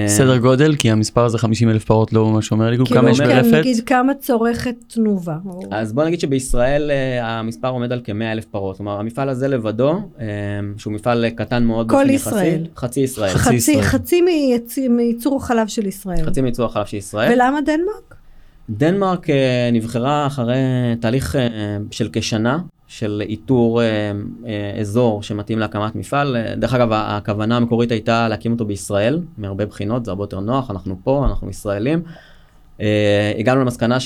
סדר 0.06 0.38
גודל 0.38 0.76
כי 0.76 0.90
המספר 0.90 1.24
הזה 1.24 1.38
50 1.38 1.70
אלף 1.70 1.84
פרות 1.84 2.12
לא 2.12 2.30
ממש 2.30 2.52
אומר 2.52 2.70
לי 2.70 2.76
כאילו, 2.76 2.86
כמה 2.86 3.10
יש 3.10 3.20
ברפת. 3.20 3.52
נגיד 3.52 3.80
כמה 3.86 4.14
צורכת 4.14 4.74
תנובה. 4.86 5.36
אז 5.70 5.92
בוא 5.92 6.04
נגיד 6.04 6.20
שבישראל 6.20 6.90
המספר 7.22 7.68
עומד 7.68 7.92
על 7.92 8.00
כ-100 8.04 8.32
אלף 8.32 8.44
פרות 8.44 8.76
כלומר 8.76 9.00
המפעל 9.00 9.28
הזה 9.28 9.48
לבדו 9.48 10.00
שהוא 10.76 10.92
מפעל 10.92 11.30
קטן 11.30 11.64
מאוד. 11.64 11.90
כל 11.90 12.10
ישראל. 12.10 12.66
חצי 12.76 13.00
ישראל. 13.00 13.30
חצי, 13.30 13.82
חצי 13.82 14.20
מייצור 14.88 15.36
החלב 15.36 15.66
של 15.66 15.86
ישראל. 15.86 16.24
חצי 16.26 16.40
מייצור 16.40 16.66
החלב 16.66 16.86
של 16.86 16.96
ישראל. 16.96 17.32
ולמה 17.32 17.60
דנמרק? 17.60 18.14
דנמרק 18.70 19.26
נבחרה 19.72 20.26
אחרי 20.26 20.56
תהליך 21.00 21.36
של 21.90 22.08
כשנה 22.12 22.58
של 22.92 23.22
איתור 23.28 23.82
אה, 23.82 23.86
אה, 24.46 24.80
אזור 24.80 25.22
שמתאים 25.22 25.58
להקמת 25.58 25.96
מפעל. 25.96 26.36
דרך 26.56 26.74
אגב, 26.74 26.88
הכוונה 26.92 27.56
המקורית 27.56 27.90
הייתה 27.92 28.28
להקים 28.28 28.52
אותו 28.52 28.64
בישראל, 28.64 29.20
מהרבה 29.38 29.66
בחינות, 29.66 30.04
זה 30.04 30.10
הרבה 30.10 30.22
יותר 30.22 30.40
נוח, 30.40 30.70
אנחנו 30.70 30.96
פה, 31.04 31.26
אנחנו 31.26 31.50
ישראלים. 31.50 32.02
אה, 32.80 33.32
הגענו 33.38 33.60
למסקנה 33.60 33.98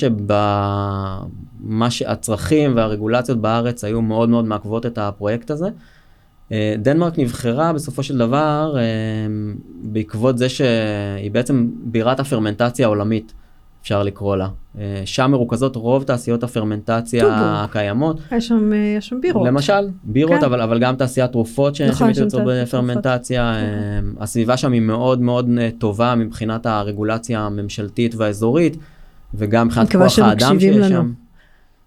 שהצרכים 1.89 2.75
והרגולציות 2.75 3.41
בארץ 3.41 3.83
היו 3.83 4.01
מאוד 4.01 4.29
מאוד 4.29 4.45
מעכבות 4.45 4.85
את 4.85 4.97
הפרויקט 4.97 5.51
הזה. 5.51 5.67
אה, 6.51 6.75
דנמרק 6.77 7.19
נבחרה 7.19 7.73
בסופו 7.73 8.03
של 8.03 8.17
דבר 8.17 8.75
אה, 8.77 8.83
בעקבות 9.81 10.37
זה 10.37 10.49
שהיא 10.49 11.31
בעצם 11.31 11.69
בירת 11.83 12.19
הפרמנטציה 12.19 12.85
העולמית. 12.85 13.33
אפשר 13.87 14.03
לקרוא 14.03 14.35
לה. 14.35 14.47
אה, 14.79 15.01
שם 15.05 15.31
מרוכזות 15.31 15.75
רוב 15.75 16.03
תעשיות 16.03 16.43
הפרמנטציה 16.43 17.25
הקיימות. 17.31 18.19
יש 18.31 18.47
שם, 18.47 18.73
אה, 18.73 18.77
יש 18.97 19.07
שם 19.07 19.21
בירות. 19.21 19.47
למשל, 19.47 19.87
בירות, 20.03 20.39
כן. 20.39 20.45
אבל, 20.45 20.61
אבל 20.61 20.79
גם 20.79 20.95
תעשיית 20.95 21.31
תרופות 21.31 21.81
נכון, 21.81 22.13
שמתייצרות 22.13 22.43
בפרמנטציה. 22.47 23.51
נכון. 23.51 24.23
הסביבה 24.23 24.57
שם 24.57 24.71
היא 24.71 24.81
מאוד 24.81 25.21
מאוד 25.21 25.49
טובה 25.77 26.15
מבחינת 26.15 26.65
הרגולציה 26.65 27.39
הממשלתית 27.39 28.15
והאזורית, 28.15 28.77
וגם 29.33 29.67
מבחינת 29.67 29.91
כוח 29.91 30.19
האדם 30.19 30.59
שיש 30.59 30.77
לנו. 30.77 30.89
שם. 30.89 31.11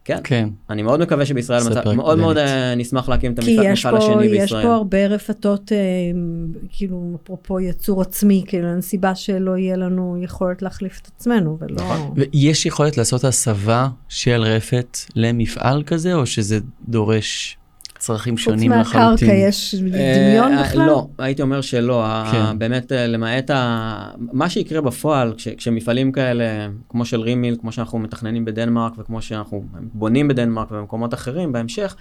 כן. 0.04 0.18
כן. 0.24 0.48
אני 0.70 0.82
מאוד 0.82 1.00
מקווה 1.00 1.26
שבישראל, 1.26 1.62
מצא, 1.70 1.94
מאוד 1.94 2.18
מאוד 2.18 2.36
uh, 2.36 2.40
נשמח 2.76 3.08
להקים 3.08 3.32
את 3.32 3.38
המפעל 3.38 3.96
השני 3.96 4.28
בישראל. 4.28 4.30
כי 4.30 4.44
יש 4.44 4.52
פה 4.52 4.74
הרבה 4.74 5.06
רפתות, 5.06 5.72
uh, 5.72 6.58
כאילו, 6.68 7.18
אפרופו 7.24 7.60
יצור 7.60 8.02
עצמי, 8.02 8.44
כאילו, 8.46 8.70
אין 8.70 8.80
סיבה 8.80 9.14
שלא 9.14 9.56
יהיה 9.56 9.76
לנו 9.76 10.16
יכולת 10.22 10.62
להחליף 10.62 11.00
את 11.02 11.08
עצמנו, 11.16 11.58
ולא... 11.60 11.76
נכון. 11.76 12.14
ויש 12.16 12.66
יכולת 12.66 12.96
לעשות 12.96 13.24
הסבה 13.24 13.88
של 14.08 14.42
רפת 14.42 14.98
למפעל 15.16 15.82
כזה, 15.86 16.14
או 16.14 16.26
שזה 16.26 16.58
דורש 16.88 17.56
צרכים 18.00 18.38
שונים 18.38 18.72
לחלוטין. 18.72 19.10
חוץ 19.10 19.22
מהקרקע 19.22 19.32
יש 19.48 19.74
דמיון 19.74 20.52
אה, 20.52 20.62
בכלל? 20.62 20.86
לא, 20.86 21.06
הייתי 21.18 21.42
אומר 21.42 21.60
שלא. 21.60 22.04
כן. 22.32 22.58
באמת, 22.58 22.92
אה, 22.92 23.06
למעט 23.06 23.50
ה... 23.50 24.10
מה 24.32 24.48
שיקרה 24.48 24.80
בפועל, 24.80 25.34
כש, 25.36 25.48
כשמפעלים 25.48 26.12
כאלה, 26.12 26.68
כמו 26.88 27.04
של 27.04 27.20
רימיל, 27.20 27.56
כמו 27.60 27.72
שאנחנו 27.72 27.98
מתכננים 27.98 28.44
בדנמרק, 28.44 28.92
וכמו 28.98 29.22
שאנחנו 29.22 29.64
בונים 29.94 30.28
בדנמרק 30.28 30.70
ובמקומות 30.70 31.14
אחרים 31.14 31.52
בהמשך, 31.52 31.96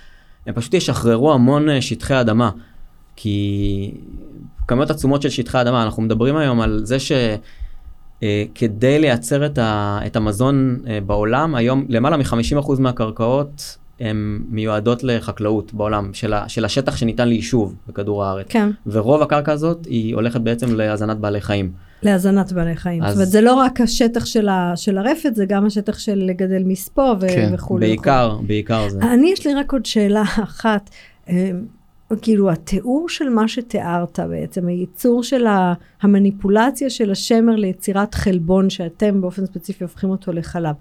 הם 0.47 0.53
פשוט 0.53 0.73
ישחררו 0.73 1.33
המון 1.33 1.69
אה, 1.69 1.81
שטחי 1.81 2.21
אדמה. 2.21 2.49
כי 3.15 3.91
כמויות 4.67 4.89
עצומות 4.89 5.21
של 5.21 5.29
שטחי 5.29 5.62
אדמה, 5.62 5.83
אנחנו 5.83 6.01
מדברים 6.03 6.35
היום 6.38 6.62
על 6.62 6.81
זה 6.83 6.99
ש... 6.99 7.12
כדי 8.55 8.99
לייצר 8.99 9.45
את, 9.45 9.57
ה, 9.57 9.99
את 10.05 10.15
המזון 10.15 10.79
בעולם, 11.05 11.55
היום 11.55 11.85
למעלה 11.89 12.17
מ-50% 12.17 12.79
מהקרקעות 12.79 13.77
הן 13.99 14.41
מיועדות 14.49 15.03
לחקלאות 15.03 15.73
בעולם, 15.73 16.13
של, 16.13 16.33
ה, 16.33 16.49
של 16.49 16.65
השטח 16.65 16.95
שניתן 16.95 17.27
ליישוב 17.27 17.75
בכדור 17.88 18.23
הארץ. 18.23 18.45
כן. 18.49 18.69
ורוב 18.88 19.21
הקרקע 19.21 19.51
הזאת 19.51 19.85
היא 19.85 20.15
הולכת 20.15 20.41
בעצם 20.41 20.75
להזנת 20.75 21.17
בעלי 21.17 21.41
חיים. 21.41 21.71
להזנת 22.03 22.51
בעלי 22.51 22.75
חיים. 22.75 23.03
אז... 23.03 23.09
זאת 23.09 23.15
אומרת, 23.15 23.29
זה 23.29 23.41
לא 23.41 23.53
רק 23.53 23.81
השטח 23.81 24.25
של, 24.25 24.49
ה, 24.49 24.73
של 24.75 24.97
הרפת, 24.97 25.35
זה 25.35 25.45
גם 25.45 25.65
השטח 25.65 25.99
של 25.99 26.15
לגדל 26.15 26.63
מספוא 26.65 27.15
ו- 27.21 27.27
כן. 27.27 27.51
וכולי. 27.53 27.88
בעיקר, 27.88 28.29
וכולי. 28.33 28.47
בעיקר 28.47 28.89
זה. 28.89 28.99
אני, 29.01 29.31
יש 29.31 29.47
לי 29.47 29.53
רק 29.53 29.73
עוד 29.73 29.85
שאלה 29.85 30.23
אחת. 30.43 30.89
אה, 31.29 31.51
כאילו 32.21 32.51
התיאור 32.51 33.09
של 33.09 33.29
מה 33.29 33.47
שתיארת 33.47 34.19
בעצם, 34.19 34.67
הייצור 34.67 35.23
של 35.23 35.45
המניפולציה 36.01 36.89
של 36.89 37.12
השמר 37.12 37.55
ליצירת 37.55 38.15
חלבון 38.15 38.69
שאתם 38.69 39.21
באופן 39.21 39.45
ספציפי 39.45 39.83
הופכים 39.83 40.09
אותו 40.09 40.31
לחלב. 40.31 40.75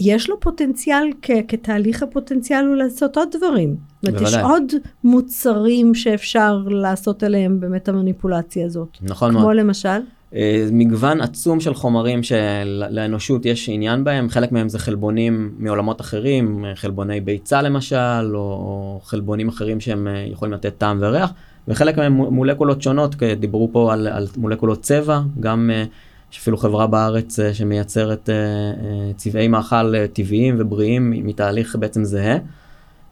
יש 0.00 0.30
לו 0.30 0.40
פוטנציאל, 0.40 1.10
כ- 1.22 1.30
כתהליך 1.48 2.02
הפוטנציאל 2.02 2.66
הוא 2.66 2.76
לעשות 2.76 3.16
עוד 3.16 3.28
דברים. 3.36 3.76
בוודאי. 4.02 4.22
יש 4.22 4.34
עוד 4.34 4.72
מוצרים 5.04 5.94
שאפשר 5.94 6.58
לעשות 6.66 7.22
עליהם 7.22 7.60
באמת 7.60 7.88
המניפולציה 7.88 8.66
הזאת. 8.66 8.88
נכון 9.02 9.30
כמו 9.30 9.40
מאוד. 9.40 9.52
כמו 9.52 9.52
למשל? 9.52 10.00
אה, 10.34 10.68
מגוון 10.72 11.20
עצום 11.20 11.60
של 11.60 11.74
חומרים 11.74 12.22
שלאנושות 12.22 13.46
יש 13.46 13.68
עניין 13.68 14.04
בהם, 14.04 14.28
חלק 14.28 14.52
מהם 14.52 14.68
זה 14.68 14.78
חלבונים 14.78 15.54
מעולמות 15.58 16.00
אחרים, 16.00 16.64
חלבוני 16.74 17.20
ביצה 17.20 17.62
למשל, 17.62 18.34
או 18.34 19.00
חלבונים 19.04 19.48
אחרים 19.48 19.80
שהם 19.80 20.08
אה, 20.08 20.26
יכולים 20.30 20.54
לתת 20.54 20.78
טעם 20.78 20.98
וריח, 21.00 21.32
וחלק 21.68 21.98
מהם 21.98 22.12
מולקולות 22.12 22.82
שונות, 22.82 23.14
דיברו 23.40 23.68
פה 23.72 23.92
על, 23.92 24.06
על 24.06 24.26
מולקולות 24.36 24.80
צבע, 24.80 25.20
גם 25.40 25.70
uh, 25.70 25.88
יש 26.32 26.38
אפילו 26.38 26.56
חברה 26.56 26.86
בארץ 26.86 27.40
אה, 27.40 27.54
שמייצרת 27.54 28.30
אה, 28.30 28.34
אה, 28.34 29.12
צבעי 29.16 29.48
מאכל 29.48 30.06
טבעיים 30.06 30.56
ובריאים 30.58 31.10
מתהליך 31.10 31.76
בעצם 31.76 32.04
זהה. 32.04 32.38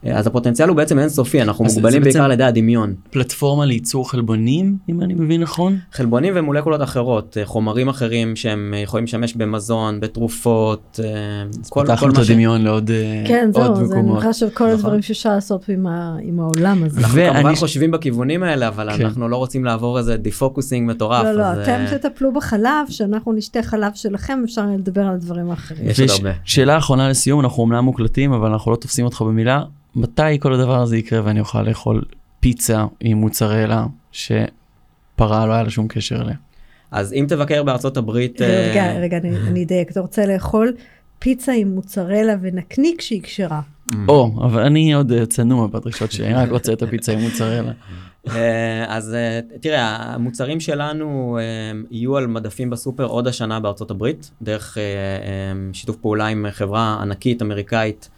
אז 0.05 0.27
הפוטנציאל 0.27 0.69
הוא 0.69 0.77
בעצם 0.77 0.99
אינסופי, 0.99 1.43
אנחנו 1.43 1.65
מוגבלים 1.65 2.03
בעיקר 2.03 2.23
על 2.23 2.33
ידי 2.33 2.45
הדמיון. 2.45 2.95
פלטפורמה 3.11 3.67
לייצור 3.67 4.11
חלבונים, 4.11 4.77
אם 4.89 5.03
אני 5.03 5.15
מבין 5.15 5.41
נכון? 5.41 5.79
חלבונים 5.93 6.33
ומולקולות 6.37 6.83
אחרות, 6.83 7.37
חומרים 7.45 7.89
אחרים 7.89 8.37
שהם 8.37 8.75
יכולים 8.83 9.05
לשמש 9.05 9.35
במזון, 9.35 10.01
בתרופות, 10.01 11.01
כל, 11.69 11.85
פתחנו 11.85 12.11
את 12.11 12.19
הדמיון 12.19 12.63
לעוד 12.63 12.91
כן, 13.27 13.51
זהו, 13.55 13.63
מקומות. 13.73 13.89
זה 13.89 14.03
נראה 14.03 14.33
של 14.33 14.51
כל 14.51 14.65
נכון. 14.65 14.75
הדברים 14.79 15.03
שאפשר 15.03 15.35
לעשות 15.35 15.69
עם, 15.69 15.87
העולם 16.41 16.85
הזה. 16.85 17.01
אנחנו. 17.01 17.21
כמובן 17.33 17.55
חושבים 17.55 17.91
בכיוונים 17.91 18.43
האלה, 18.43 18.69
אבל 18.69 18.97
כן. 18.97 19.05
אנחנו 19.05 19.29
לא 19.29 19.37
רוצים 19.37 19.65
לעבור 19.65 19.99
איזה 19.99 20.17
defocusing 20.17 20.91
מטורף. 20.91 21.25
לא, 21.25 21.33
לא. 21.33 21.63
אתם 21.63 21.85
תטפלו 21.91 22.33
בחלב, 22.33 22.87
שאנחנו 22.89 23.33
נשתה 23.33 23.63
חלב 23.63 23.93
שלכם, 23.95 24.39
אפשר 24.45 24.67
לדבר 24.67 25.03
על 25.03 25.17
דברים 25.17 25.51
אחרים. 25.51 25.89
יש 25.89 26.01
עוד 26.01 26.11
הרבה. 26.11 26.31
שאלה 26.45 26.79
אחרונה 26.79 27.09
לסיום, 27.09 27.41
אנחנו 27.41 27.65
אמנם 27.65 27.85
מוקלטים, 27.85 28.33
אבל 28.33 28.51
אנחנו 28.51 28.71
לא 28.71 28.77
תופסים 28.77 29.05
אותך 29.05 29.23
במילה. 29.23 29.63
מתי 29.97 30.39
כל 30.41 30.53
הדבר 30.53 30.83
הזה 30.83 30.97
יקרה 30.97 31.21
ואני 31.25 31.41
אוכל 31.41 31.63
לאכול 31.63 32.05
פיצה 32.41 32.85
עם 33.01 33.19
מוצרלה 33.19 33.87
שפרה 34.13 35.47
לא 35.47 35.53
היה 35.53 35.63
לה 35.63 35.71
שום 35.71 35.89
קשר 35.89 36.23
אליה. 36.23 36.37
אז 36.91 37.13
אם 37.13 37.25
תבקר 37.29 37.63
בארצות 37.63 37.97
הברית... 37.97 38.41
רגע, 38.41 38.87
אה, 38.87 38.99
רגע, 39.01 39.19
אני 39.47 39.65
אדייק, 39.65 39.91
אתה 39.91 40.01
רוצה 40.01 40.27
לאכול 40.27 40.73
פיצה 41.19 41.53
עם 41.53 41.69
מוצרלה 41.69 42.35
ונקניק 42.41 43.01
שהיא 43.01 43.23
כשרה. 43.23 43.61
או, 44.09 44.33
אבל 44.45 44.63
אני 44.63 44.95
עוד 44.95 45.13
אה, 45.13 45.27
צנוע 45.27 45.67
בדרישות 45.67 46.13
שלי, 46.13 46.27
אני 46.27 46.35
רק 46.35 46.51
רוצה 46.51 46.73
את 46.73 46.83
הפיצה 46.83 47.13
עם 47.13 47.21
מוצרלה. 47.21 47.73
אה, 48.29 48.97
אז 48.97 49.15
אה, 49.15 49.41
תראה, 49.61 49.97
המוצרים 49.97 50.61
שלנו 50.61 51.39
יהיו 51.91 52.17
על 52.17 52.27
מדפים 52.27 52.71
בסופר 52.71 53.05
עוד 53.05 53.27
השנה 53.27 53.61
בארצות 53.61 53.91
הברית, 53.91 54.31
דרך 54.43 54.79
שיתוף 55.73 55.97
פעולה 55.97 56.27
עם 56.27 56.47
חברה 56.51 56.99
ענקית 57.03 57.43
אמריקאית, 57.43 58.09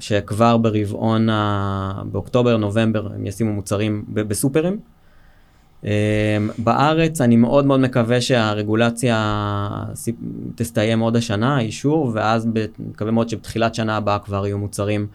שכבר 0.00 0.56
ברבעון, 0.56 1.28
באוקטובר, 2.04 2.56
נובמבר, 2.56 3.08
הם 3.14 3.26
ישימו 3.26 3.52
מוצרים 3.52 4.04
בסופרים. 4.08 4.78
בארץ 6.58 7.20
אני 7.20 7.36
מאוד 7.36 7.66
מאוד 7.66 7.80
מקווה 7.80 8.20
שהרגולציה 8.20 9.84
תסתיים 10.54 11.00
עוד 11.00 11.16
השנה, 11.16 11.60
אישור, 11.60 12.10
ואז 12.14 12.48
מקווה 12.78 13.10
מאוד 13.10 13.28
שבתחילת 13.28 13.74
שנה 13.74 13.96
הבאה 13.96 14.18
כבר 14.18 14.46
יהיו 14.46 14.58
מוצרים. 14.58 15.06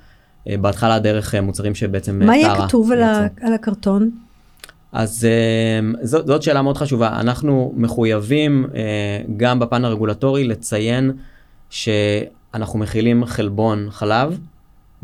אה, 0.49 0.57
בהתחלה 0.57 0.99
דרך 0.99 1.35
אה, 1.35 1.41
מוצרים 1.41 1.75
שבעצם 1.75 2.25
מה 2.25 2.37
יהיה 2.37 2.55
כתוב 2.55 2.91
על, 2.91 3.03
ה, 3.03 3.27
על 3.41 3.53
הקרטון? 3.53 4.09
אז 4.91 5.25
אה, 5.25 6.05
זאת, 6.05 6.27
זאת 6.27 6.43
שאלה 6.43 6.61
מאוד 6.61 6.77
חשובה. 6.77 7.19
אנחנו 7.19 7.73
מחויבים 7.75 8.67
גם 9.37 9.59
בפן 9.59 9.85
הרגולטורי 9.85 10.43
לציין 10.43 11.11
שאנחנו 12.57 12.79
מכילים 12.79 13.25
חלבון 13.25 13.87
חלב 13.91 14.39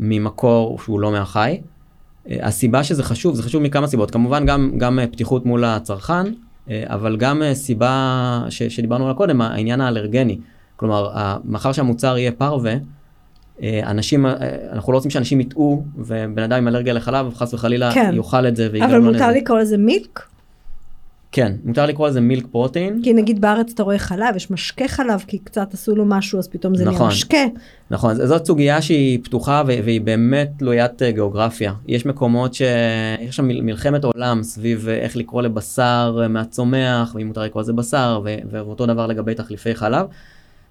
ממקור 0.00 0.78
שהוא 0.78 1.00
לא 1.00 1.12
מהחי. 1.12 1.60
הסיבה 2.30 2.84
שזה 2.84 3.02
חשוב, 3.02 3.34
זה 3.34 3.42
חשוב 3.42 3.62
מכמה 3.62 3.86
סיבות. 3.86 4.10
כמובן 4.10 4.46
גם, 4.46 4.72
גם 4.76 4.98
פתיחות 5.12 5.46
מול 5.46 5.64
הצרכן, 5.64 6.24
אבל 6.70 7.16
גם 7.16 7.42
סיבה 7.52 8.44
ש, 8.50 8.62
שדיברנו 8.62 9.04
עליה 9.04 9.14
קודם, 9.14 9.40
העניין 9.40 9.80
האלרגני. 9.80 10.38
כלומר, 10.76 11.10
מאחר 11.44 11.72
שהמוצר 11.72 12.18
יהיה 12.18 12.32
פרווה, 12.32 12.74
אה, 13.62 13.80
אנשים, 13.86 14.26
אה, 14.26 14.32
אנחנו 14.72 14.92
לא 14.92 14.96
רוצים 14.98 15.10
שאנשים 15.10 15.40
יטעו 15.40 15.84
ובן 15.96 16.42
אדם 16.42 16.58
עם 16.58 16.68
אלרגיה 16.68 16.92
לחלב 16.92 17.34
חס 17.34 17.54
וחלילה 17.54 17.94
כן. 17.94 18.10
יאכל 18.14 18.46
את 18.46 18.56
זה 18.56 18.68
ויגרם 18.72 18.90
לו 18.90 18.98
נזק. 18.98 19.06
אבל 19.06 19.12
מותר 19.12 19.38
לקרוא 19.38 19.58
לזה 19.58 19.76
מילק? 19.76 20.22
כן, 21.34 21.52
מותר 21.64 21.86
לקרוא 21.86 22.08
לזה 22.08 22.20
מילק 22.20 22.46
פרוטאין. 22.46 23.00
כי 23.02 23.12
נגיד 23.12 23.40
בארץ 23.40 23.72
אתה 23.74 23.82
רואה 23.82 23.98
חלב, 23.98 24.36
יש 24.36 24.50
משקה 24.50 24.88
חלב, 24.88 25.24
כי 25.26 25.38
קצת 25.38 25.74
עשו 25.74 25.96
לו 25.96 26.04
משהו, 26.04 26.38
אז 26.38 26.48
פתאום 26.48 26.74
זה 26.74 26.84
נכון, 26.84 26.98
נהיה 26.98 27.08
משקה. 27.08 27.44
נכון, 27.90 28.14
זאת 28.14 28.46
סוגיה 28.46 28.82
שהיא 28.82 29.18
פתוחה 29.24 29.62
והיא 29.66 30.00
באמת 30.00 30.50
תלוית 30.58 31.02
אה, 31.02 31.10
גיאוגרפיה. 31.10 31.72
יש 31.88 32.06
מקומות 32.06 32.54
שיש 32.54 33.36
שם 33.36 33.48
מלחמת 33.48 34.04
עולם 34.04 34.42
סביב 34.42 34.88
איך 34.88 35.16
לקרוא 35.16 35.42
לבשר 35.42 36.26
מהצומח, 36.28 37.14
ואם 37.14 37.26
מותר 37.26 37.42
לקרוא 37.42 37.62
לזה 37.62 37.72
בשר, 37.72 38.20
ואותו 38.50 38.86
דבר 38.86 39.06
לגבי 39.06 39.34
תחליפי 39.34 39.74
חלב. 39.74 40.06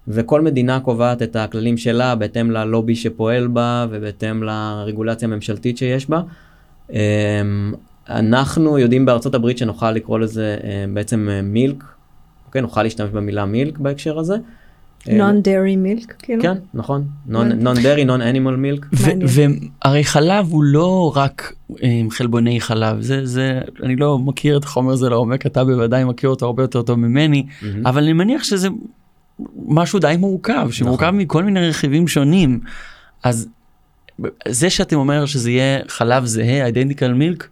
וכל 0.07 0.41
מדינה 0.41 0.79
קובעת 0.79 1.21
את 1.21 1.35
הכללים 1.35 1.77
שלה 1.77 2.15
בהתאם 2.15 2.51
ללובי 2.51 2.95
שפועל 2.95 3.47
בה 3.47 3.87
ובהתאם 3.89 4.43
לרגולציה 4.43 5.27
הממשלתית 5.27 5.77
שיש 5.77 6.09
בה. 6.09 6.21
אנחנו 8.09 8.79
יודעים 8.79 9.05
בארצות 9.05 9.35
הברית 9.35 9.57
שנוכל 9.57 9.91
לקרוא 9.91 10.19
לזה 10.19 10.57
אה, 10.63 10.85
בעצם 10.93 11.29
מילק, 11.43 11.83
אה, 11.83 11.87
אוקיי? 12.47 12.61
נוכל 12.61 12.83
להשתמש 12.83 13.09
במילה 13.09 13.45
מילק 13.45 13.77
בהקשר 13.77 14.19
הזה. 14.19 14.35
נון 15.11 15.41
דרי 15.41 15.75
מילק 15.75 16.13
כאילו? 16.19 16.41
כן, 16.41 16.57
נכון. 16.73 17.07
נון 17.25 17.81
דרי, 17.83 18.05
נון 18.05 18.21
אנימל 18.21 18.55
מילק. 18.55 18.85
והרי 19.83 20.03
חלב 20.03 20.47
הוא 20.49 20.63
לא 20.63 21.11
רק 21.15 21.53
אה, 21.83 22.01
חלבוני 22.09 22.61
חלב, 22.61 23.01
זה, 23.01 23.25
זה, 23.25 23.61
אני 23.83 23.95
לא 23.95 24.19
מכיר 24.19 24.57
את 24.57 24.63
החומר 24.63 24.93
הזה 24.93 25.09
לעומק, 25.09 25.45
אתה 25.45 25.63
בוודאי 25.63 26.03
מכיר 26.03 26.29
אותו 26.29 26.45
הרבה 26.45 26.63
יותר 26.63 26.81
טוב 26.81 26.99
ממני, 26.99 27.45
אבל 27.85 28.03
אני 28.03 28.13
מניח 28.13 28.43
שזה 28.43 28.67
משהו 29.67 29.99
די 29.99 30.15
מורכב, 30.19 30.67
שמורכב 30.71 31.05
נכון. 31.05 31.17
מכל 31.17 31.43
מיני 31.43 31.69
רכיבים 31.69 32.07
שונים. 32.07 32.59
אז 33.23 33.47
זה 34.47 34.69
שאתם 34.69 34.95
אומר 34.95 35.25
שזה 35.25 35.51
יהיה 35.51 35.79
חלב 35.87 36.25
זהה, 36.25 36.65
identical 36.65 37.13
milk, 37.13 37.47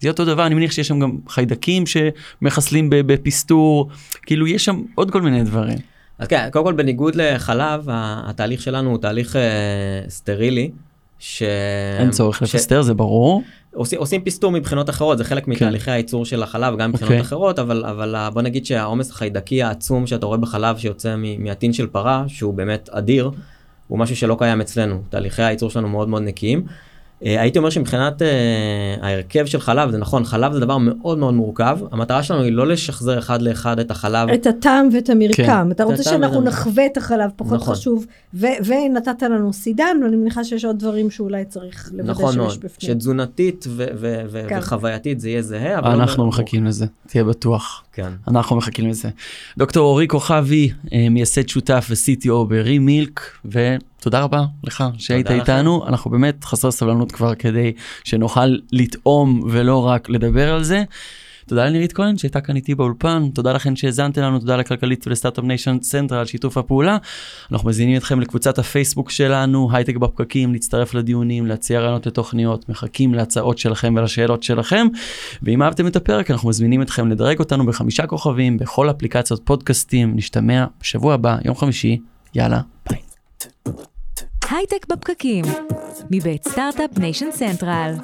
זה 0.00 0.08
אותו 0.08 0.24
דבר, 0.24 0.46
אני 0.46 0.54
מניח 0.54 0.72
שיש 0.72 0.88
שם 0.88 1.00
גם 1.00 1.16
חיידקים 1.28 1.84
שמחסלים 1.86 2.86
בפסטור, 2.90 3.88
כאילו 4.22 4.46
יש 4.46 4.64
שם 4.64 4.82
עוד 4.94 5.10
כל 5.10 5.22
מיני 5.22 5.42
דברים. 5.42 5.78
אז 6.18 6.28
כן, 6.28 6.48
קודם 6.52 6.64
כל 6.64 6.72
בניגוד 6.72 7.14
לחלב, 7.14 7.84
התהליך 7.90 8.62
שלנו 8.62 8.90
הוא 8.90 8.98
תהליך 8.98 9.36
אה, 9.36 9.42
סטרילי. 10.08 10.70
ש... 11.18 11.42
אין 11.98 12.10
צורך 12.10 12.38
ש... 12.38 12.42
לפסטר, 12.42 12.82
זה 12.82 12.94
ברור. 12.94 13.42
עושים, 13.74 13.98
עושים 13.98 14.20
פסטור 14.24 14.52
מבחינות 14.52 14.90
אחרות, 14.90 15.18
זה 15.18 15.24
חלק 15.24 15.44
כן. 15.44 15.50
מתהליכי 15.50 15.90
הייצור 15.90 16.24
של 16.24 16.42
החלב, 16.42 16.78
גם 16.78 16.90
מבחינות 16.90 17.10
okay. 17.10 17.14
אוקיי. 17.14 17.20
אחרות, 17.20 17.58
אבל, 17.58 17.84
אבל 17.84 18.16
בוא 18.32 18.42
נגיד 18.42 18.66
שהעומס 18.66 19.10
החיידקי 19.10 19.62
העצום 19.62 20.06
שאתה 20.06 20.26
רואה 20.26 20.38
בחלב 20.38 20.78
שיוצא 20.78 21.14
מהעטין 21.38 21.72
של 21.72 21.86
פרה, 21.86 22.24
שהוא 22.28 22.54
באמת 22.54 22.88
אדיר, 22.92 23.30
הוא 23.88 23.98
משהו 23.98 24.16
שלא 24.16 24.36
קיים 24.38 24.60
אצלנו. 24.60 25.02
תהליכי 25.08 25.42
הייצור 25.42 25.70
שלנו 25.70 25.88
מאוד 25.88 26.08
מאוד 26.08 26.22
נקיים. 26.22 26.64
אה, 27.22 27.40
הייתי 27.40 27.58
אומר 27.58 27.70
שמבחינת 27.70 28.22
uh, 28.22 28.24
ההרכב 29.04 29.46
של 29.46 29.60
חלב 29.60 29.90
זה 29.90 29.98
נכון 29.98 30.24
חלב 30.24 30.52
זה 30.52 30.60
דבר 30.60 30.78
מאוד 30.78 31.18
מאוד 31.18 31.34
מורכב 31.34 31.78
המטרה 31.92 32.22
שלנו 32.22 32.42
היא 32.42 32.52
לא 32.52 32.66
לשחזר 32.66 33.18
אחד 33.18 33.42
לאחד 33.42 33.78
את 33.78 33.90
החלב 33.90 34.28
את 34.28 34.46
הטעם 34.46 34.88
ואת 34.92 35.10
המרקם 35.10 35.42
כן. 35.44 35.70
אתה 35.70 35.84
רוצה 35.84 36.02
שאנחנו 36.02 36.36
ואת... 36.38 36.46
נחווה 36.46 36.86
את 36.86 36.96
החלב 36.96 37.30
פחות 37.36 37.60
נכון. 37.60 37.74
חשוב 37.74 38.06
ו- 38.34 38.46
ונתת 38.64 39.22
לנו 39.22 39.52
סידן 39.52 39.96
ואני 40.04 40.16
מניחה 40.16 40.44
שיש 40.44 40.64
עוד 40.64 40.78
דברים 40.78 41.10
שאולי 41.10 41.44
צריך 41.44 41.90
לוודא 41.92 42.10
נכון 42.10 42.28
שיש 42.32 42.36
מאוד. 42.36 42.58
בפנים. 42.60 42.92
שתזונתית 42.94 43.64
ו- 43.68 43.86
ו- 43.96 44.22
ו- 44.30 44.44
כן. 44.48 44.58
וחווייתית 44.58 45.20
זה 45.20 45.28
יהיה 45.28 45.42
זהה 45.42 45.78
אבל 45.78 45.90
אנחנו 45.90 46.22
לא 46.22 46.28
מחכים 46.28 46.64
לזה 46.64 46.86
תהיה 47.06 47.24
בטוח 47.24 47.83
כן 47.94 48.12
אנחנו 48.28 48.56
מחכים 48.56 48.88
לזה 48.88 49.08
דוקטור 49.58 49.86
אורי 49.86 50.08
כוכבי 50.08 50.70
אה, 50.92 51.08
מייסד 51.10 51.48
שותף 51.48 51.86
ו-CTO 51.90 52.44
ב 52.48 52.78
Remilk. 52.78 53.20
ו... 53.52 53.76
תודה 54.00 54.20
רבה 54.20 54.44
לך 54.64 54.84
שהיית 54.98 55.30
איתנו, 55.30 55.86
אנחנו 55.86 56.10
באמת 56.10 56.44
חסרי 56.44 56.70
סבלנות 56.70 57.12
כבר 57.12 57.34
כדי 57.34 57.72
שנוכל 58.04 58.56
לטעום 58.72 59.42
ולא 59.50 59.86
רק 59.86 60.08
לדבר 60.08 60.54
על 60.54 60.64
זה. 60.64 60.84
תודה 61.46 61.64
לנירית 61.64 61.92
כהן 61.92 62.18
שהייתה 62.18 62.40
כאן 62.40 62.56
איתי 62.56 62.74
באולפן, 62.74 63.28
תודה 63.34 63.52
לכן 63.52 63.76
שהאזנתם 63.76 64.22
לנו, 64.22 64.38
תודה 64.38 64.56
לכלכליסט 64.56 65.06
ול 65.06 65.14
Start-Up 65.14 65.44
Nation 65.44 65.76
Central 65.82 66.18
על 66.18 66.26
שיתוף 66.26 66.58
הפעולה. 66.58 66.96
אנחנו 67.52 67.68
מזמינים 67.68 67.96
אתכם 67.96 68.20
לקבוצת 68.20 68.58
הפייסבוק 68.58 69.10
שלנו, 69.10 69.68
הייטק 69.72 69.96
בפקקים, 69.96 70.52
להצטרף 70.52 70.94
לדיונים, 70.94 71.46
להציע 71.46 71.80
רעיונות 71.80 72.06
לתוכניות, 72.06 72.68
מחכים 72.68 73.14
להצעות 73.14 73.58
שלכם 73.58 73.94
ולשאלות 73.96 74.42
שלכם. 74.42 74.86
ואם 75.42 75.62
אהבתם 75.62 75.86
את 75.86 75.96
הפרק, 75.96 76.30
אנחנו 76.30 76.48
מזמינים 76.48 76.82
אתכם 76.82 77.08
לדרג 77.08 77.38
אותנו 77.38 77.66
בחמישה 77.66 78.06
כוכבים 78.06 78.58
בכל 78.58 78.90
אפליקציות 78.90 79.40
פודקאסטים. 79.44 80.16
נשתמע 80.16 80.64
בשבוע 80.80 81.14
הבא, 81.14 81.36
יום 81.44 81.56
חמישי, 81.56 81.98
יאללה, 82.34 82.60
ביי. 82.90 82.98
הייטק 84.50 84.86
בפקקים, 84.88 85.44
מבית 86.10 86.48
Start-Up 86.48 86.98
Nation 86.98 87.30
Central. 87.32 87.94